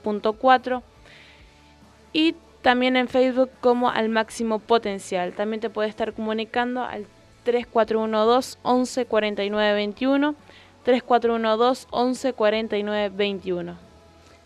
[2.13, 5.33] y también en Facebook como al máximo potencial.
[5.33, 7.07] También te puedes estar comunicando al
[7.45, 10.35] 3412 11 49 21
[10.83, 13.85] 3412 11 49 21.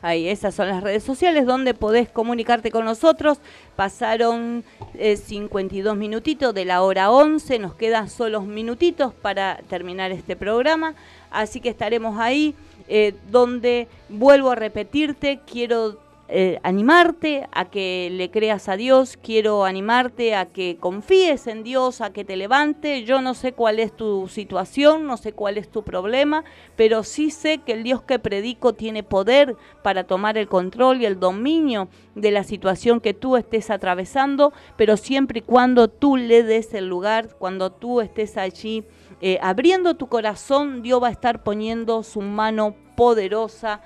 [0.02, 3.40] Ahí, esas son las redes sociales donde podés comunicarte con nosotros.
[3.76, 4.64] Pasaron
[4.94, 10.96] eh, 52 minutitos de la hora 11, nos quedan solo minutitos para terminar este programa,
[11.32, 12.56] así que estaremos ahí,
[12.88, 15.98] eh, donde vuelvo a repetirte, quiero
[16.32, 22.02] eh, animarte a que le creas a Dios, quiero animarte a que confíes en Dios,
[22.02, 23.04] a que te levante.
[23.04, 26.44] Yo no sé cuál es tu situación, no sé cuál es tu problema,
[26.76, 31.08] pero sí sé que el Dios que predico tiene poder para tomar el control y
[31.08, 36.44] el dominio de la situación que tú estés atravesando, pero siempre y cuando tú le
[36.44, 38.84] des el lugar, cuando tú estés allí
[39.22, 43.82] eh, abriendo tu corazón, Dios va a estar poniendo su mano poderosa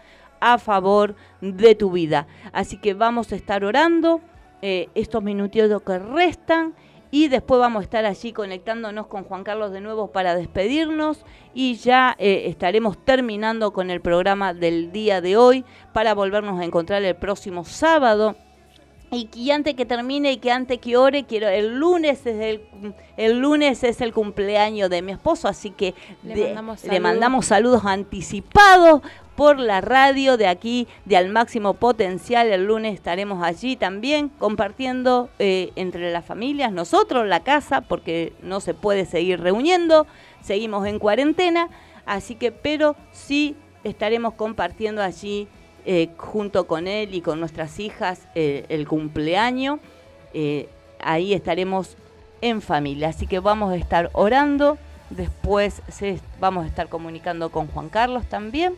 [0.52, 2.28] a favor de tu vida.
[2.52, 4.22] Así que vamos a estar orando
[4.62, 6.74] eh, estos minutitos que restan
[7.12, 11.76] y después vamos a estar allí conectándonos con Juan Carlos de nuevo para despedirnos y
[11.76, 15.64] ya eh, estaremos terminando con el programa del día de hoy
[15.94, 18.36] para volvernos a encontrar el próximo sábado.
[19.12, 22.96] Y que antes que termine y que antes que ore, quiero el lunes es el,
[23.16, 25.94] el lunes es el cumpleaños de mi esposo, así que
[26.24, 27.02] Le de- mandamos le saludos.
[27.04, 29.02] mandamos saludos anticipados
[29.36, 32.48] por la radio de aquí de Al Máximo Potencial.
[32.48, 38.60] El lunes estaremos allí también compartiendo eh, entre las familias, nosotros, la casa, porque no
[38.60, 40.06] se puede seguir reuniendo,
[40.42, 41.70] seguimos en cuarentena,
[42.06, 45.48] así que, pero sí estaremos compartiendo allí
[45.86, 49.80] eh, junto con él y con nuestras hijas eh, el cumpleaños.
[51.00, 51.98] Ahí estaremos
[52.42, 54.78] en familia, así que vamos a estar orando.
[55.10, 55.82] Después
[56.40, 58.74] vamos a estar comunicando con Juan Carlos también.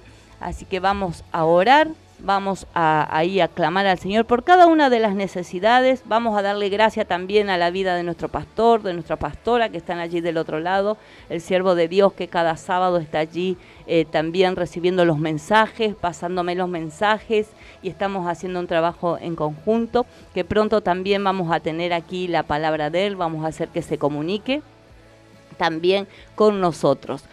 [0.46, 1.88] Así que vamos a orar,
[2.20, 6.04] vamos a, ahí a clamar al Señor por cada una de las necesidades.
[6.06, 9.78] Vamos a darle gracia también a la vida de nuestro pastor, de nuestra pastora que
[9.78, 10.98] están allí del otro lado,
[11.32, 13.58] el siervo de Dios que cada sábado está allí
[13.88, 17.48] eh, también recibiendo los mensajes, pasándome los mensajes
[17.82, 20.06] y estamos haciendo un trabajo en conjunto
[20.36, 23.82] que pronto también vamos a tener aquí la palabra de él, vamos a hacer que
[23.82, 24.62] se comunique
[25.56, 27.24] también con nosotros.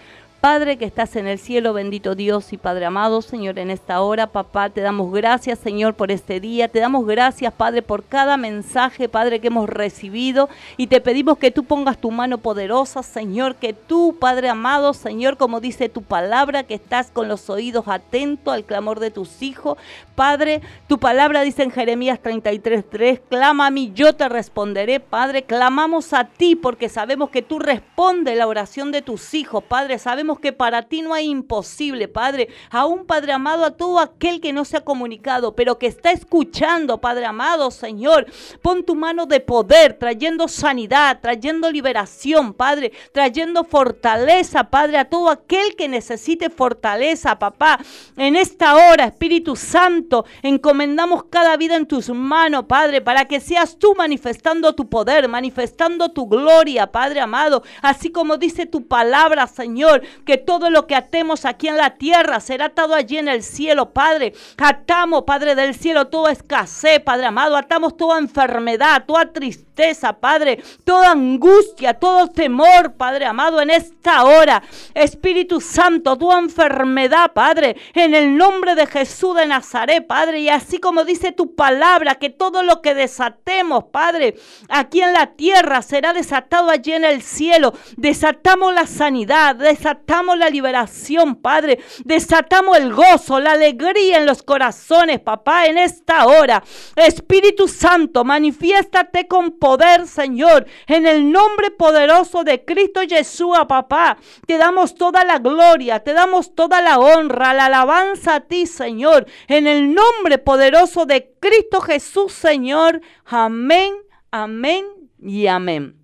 [0.43, 4.27] Padre que estás en el cielo, bendito Dios y Padre amado, Señor, en esta hora,
[4.27, 6.67] papá, te damos gracias, Señor, por este día.
[6.67, 10.49] Te damos gracias, Padre, por cada mensaje, Padre, que hemos recibido.
[10.77, 15.37] Y te pedimos que tú pongas tu mano poderosa, Señor, que tú, Padre amado, Señor,
[15.37, 19.79] como dice tu palabra, que estás con los oídos atentos al clamor de tus hijos.
[20.17, 26.13] Padre, tu palabra dice en Jeremías 33:3, clama a mí, yo te responderé, Padre, clamamos
[26.13, 30.53] a ti porque sabemos que tú respondes la oración de tus hijos, Padre, sabemos que
[30.53, 34.77] para ti no hay imposible, Padre, aún Padre amado, a todo aquel que no se
[34.77, 38.27] ha comunicado, pero que está escuchando, Padre amado, Señor,
[38.61, 45.31] pon tu mano de poder, trayendo sanidad, trayendo liberación, Padre, trayendo fortaleza, Padre, a todo
[45.31, 47.81] aquel que necesite fortaleza, papá,
[48.17, 53.79] en esta hora, Espíritu Santo, encomendamos cada vida en tus manos, Padre, para que seas
[53.79, 60.03] tú manifestando tu poder, manifestando tu gloria, Padre amado, así como dice tu palabra, Señor,
[60.25, 63.91] que todo lo que atemos aquí en la tierra será atado allí en el cielo,
[63.91, 64.35] Padre.
[64.57, 71.13] Atamos, Padre del cielo, toda escasez, Padre amado, atamos toda enfermedad, toda tristeza, Padre, toda
[71.13, 74.63] angustia, todo temor, Padre amado, en esta hora.
[74.95, 80.79] Espíritu Santo, toda enfermedad, Padre, en el nombre de Jesús de Nazaret, Padre, y así
[80.79, 84.37] como dice tu palabra, que todo lo que desatemos, Padre,
[84.69, 87.73] aquí en la tierra será desatado allí en el cielo.
[87.97, 91.81] Desatamos la sanidad, desatamos la liberación, Padre.
[92.05, 96.63] Desatamos el gozo, la alegría en los corazones, papá, en esta hora.
[96.97, 104.19] Espíritu Santo, manifiéstate con poder, Señor, en el nombre poderoso de Cristo Jesús, papá.
[104.47, 109.27] Te damos toda la gloria, te damos toda la honra, la alabanza a ti, Señor,
[109.49, 113.01] en el nombre poderoso de Cristo Jesús, Señor.
[113.25, 113.95] Amén,
[114.31, 114.85] amén
[115.19, 115.97] y amén.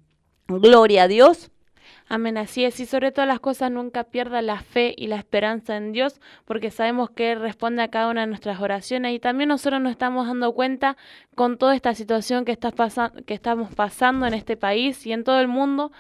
[0.47, 1.51] Gloria a Dios.
[2.11, 2.81] Amén, así es.
[2.81, 6.71] Y sobre todas las cosas nunca pierda la fe y la esperanza en Dios, porque
[6.71, 9.15] sabemos que Él responde a cada una de nuestras oraciones.
[9.15, 10.97] Y también nosotros nos estamos dando cuenta
[11.35, 12.57] con toda esta situación que,
[13.27, 15.93] que estamos pasando en este país y en todo el mundo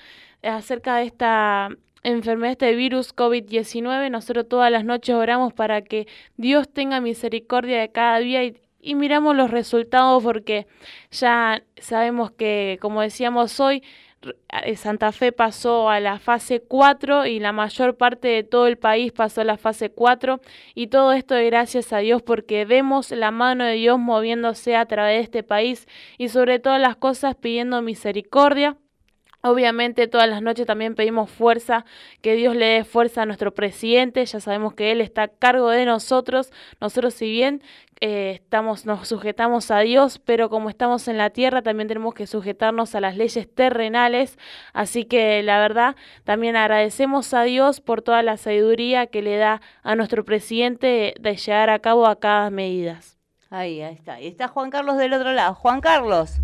[0.42, 1.68] eh, acerca de esta
[2.02, 4.10] enfermedad, este virus COVID-19.
[4.10, 6.06] Nosotros todas las noches oramos para que
[6.38, 8.56] Dios tenga misericordia de cada día y,
[8.94, 10.66] miramos los resultados porque
[11.10, 13.82] ya sabemos que, como decíamos hoy,
[14.76, 19.12] Santa Fe pasó a la fase 4 y la mayor parte de todo el país
[19.12, 20.40] pasó a la fase 4
[20.74, 24.86] y todo esto es gracias a Dios porque vemos la mano de Dios moviéndose a
[24.86, 25.86] través de este país
[26.18, 28.76] y sobre todas las cosas pidiendo misericordia.
[29.40, 31.84] Obviamente todas las noches también pedimos fuerza,
[32.22, 35.70] que Dios le dé fuerza a nuestro presidente, ya sabemos que Él está a cargo
[35.70, 36.50] de nosotros,
[36.80, 37.62] nosotros si bien
[38.00, 42.26] eh, estamos, nos sujetamos a Dios, pero como estamos en la tierra también tenemos que
[42.26, 44.38] sujetarnos a las leyes terrenales,
[44.72, 49.60] así que la verdad también agradecemos a Dios por toda la sabiduría que le da
[49.82, 53.18] a nuestro presidente de llevar a cabo acá medidas.
[53.50, 54.20] Ahí, ahí está.
[54.20, 55.54] Y está Juan Carlos del otro lado.
[55.54, 56.34] Juan Carlos.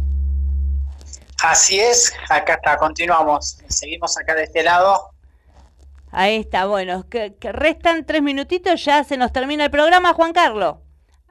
[1.42, 3.58] Así es, acá está, continuamos.
[3.68, 5.10] Seguimos acá de este lado.
[6.10, 10.32] Ahí está, bueno, que, que restan tres minutitos, ya se nos termina el programa, Juan
[10.32, 10.83] Carlos.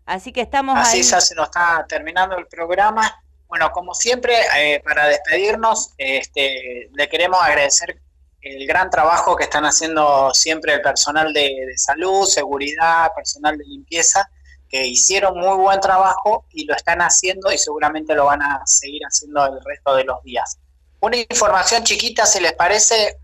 [0.05, 1.03] Así que estamos Así ahí.
[1.03, 3.23] ya se nos está terminando el programa.
[3.47, 8.01] Bueno, como siempre, eh, para despedirnos, este, le queremos agradecer
[8.41, 13.63] el gran trabajo que están haciendo siempre el personal de, de salud, seguridad, personal de
[13.63, 14.29] limpieza,
[14.67, 19.01] que hicieron muy buen trabajo y lo están haciendo y seguramente lo van a seguir
[19.03, 20.57] haciendo el resto de los días.
[20.99, 23.17] Una información chiquita, si les parece,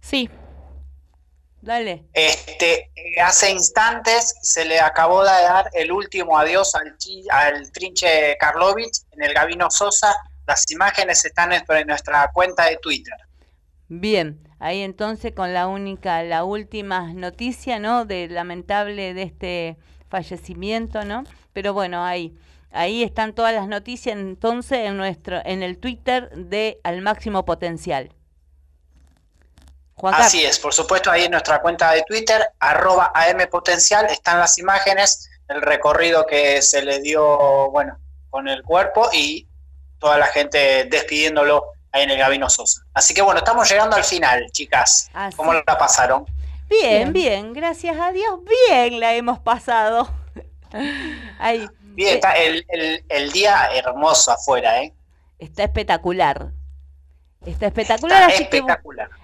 [0.00, 0.30] Sí.
[1.62, 2.06] Dale.
[2.14, 2.90] Este,
[3.22, 6.96] hace instantes se le acabó de dar el último adiós al,
[7.30, 10.14] al trinche Karlovich en el Gabino Sosa.
[10.46, 13.14] Las imágenes están en en nuestra cuenta de Twitter.
[13.88, 18.04] Bien, ahí entonces con la única, la última noticia, ¿no?
[18.04, 19.76] De lamentable de este
[20.08, 21.24] fallecimiento, ¿no?
[21.52, 22.34] Pero bueno, ahí,
[22.70, 28.14] ahí están todas las noticias entonces en nuestro, en el Twitter de Al Máximo Potencial.
[30.00, 30.26] Juan Carlos.
[30.28, 35.28] Así es, por supuesto, ahí en nuestra cuenta de Twitter, arroba ampotencial, están las imágenes,
[35.48, 37.98] el recorrido que se le dio, bueno,
[38.30, 39.46] con el cuerpo y
[39.98, 42.82] toda la gente despidiéndolo ahí en el Gabino Sosa.
[42.94, 45.10] Así que bueno, estamos llegando al final, chicas.
[45.12, 45.36] Así.
[45.36, 46.24] ¿Cómo la pasaron?
[46.68, 47.12] Bien, Bien.
[47.12, 50.08] bien, gracias a Dios, bien la hemos pasado.
[51.38, 54.94] Ahí, Bien, está el, el- el día hermoso afuera, ¿eh?
[55.40, 56.52] está espectacular.
[57.46, 58.64] Está espectacular, Está así que,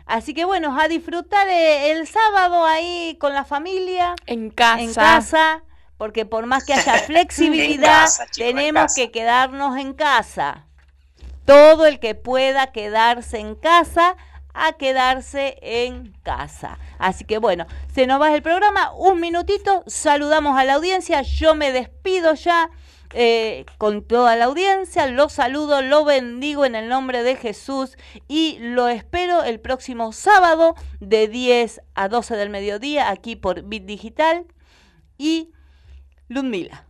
[0.06, 4.14] así que bueno, a disfrutar eh, el sábado ahí con la familia.
[4.24, 4.80] En casa.
[4.80, 5.62] en casa,
[5.98, 10.66] porque por más que haya flexibilidad, casa, tenemos que quedarnos en casa.
[11.44, 14.16] Todo el que pueda quedarse en casa,
[14.55, 16.78] a quedarse en casa.
[16.98, 21.55] Así que bueno, se nos va el programa, un minutito, saludamos a la audiencia, yo
[21.55, 22.70] me despido ya.
[23.12, 27.97] Eh, con toda la audiencia, lo saludo, lo bendigo en el nombre de Jesús
[28.28, 33.85] y lo espero el próximo sábado de 10 a 12 del mediodía aquí por Bit
[33.85, 34.47] Digital
[35.19, 35.53] y
[36.28, 36.85] Ludmila.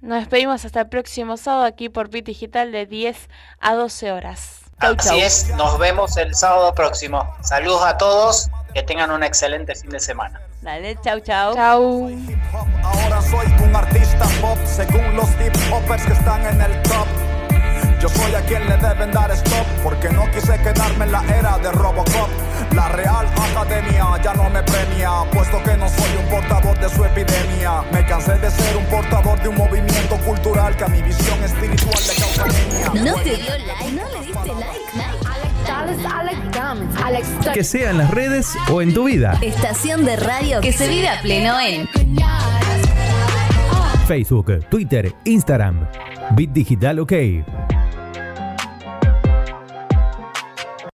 [0.00, 3.28] Nos despedimos hasta el próximo sábado aquí por Bit Digital de 10
[3.58, 4.60] a 12 horas.
[4.78, 7.34] Así es, nos vemos el sábado próximo.
[7.42, 10.40] Saludos a todos, que tengan un excelente fin de semana.
[10.60, 11.54] Dale, chau, chau.
[11.54, 12.10] Chau.
[12.82, 17.06] Ahora soy un artista pop según los hip hoppers que están en el top.
[18.00, 21.58] Yo soy a quien le deben dar stop porque no quise quedarme en la era
[21.58, 22.28] de Robocop.
[22.74, 27.04] La Real Academia ya no me premia, puesto que no soy un portador de su
[27.04, 27.82] epidemia.
[27.92, 31.98] Me cansé de ser un portador de un movimiento cultural que a mi visión espiritual
[32.06, 32.44] le causa.
[32.94, 33.92] ¿No te dio like?
[33.92, 35.17] ¿No le diste like?
[37.52, 39.38] Que sea en las redes o en tu vida.
[39.42, 41.88] Estación de radio que se vive a pleno en
[44.06, 45.86] Facebook, Twitter, Instagram.
[46.34, 47.12] Bit Digital OK.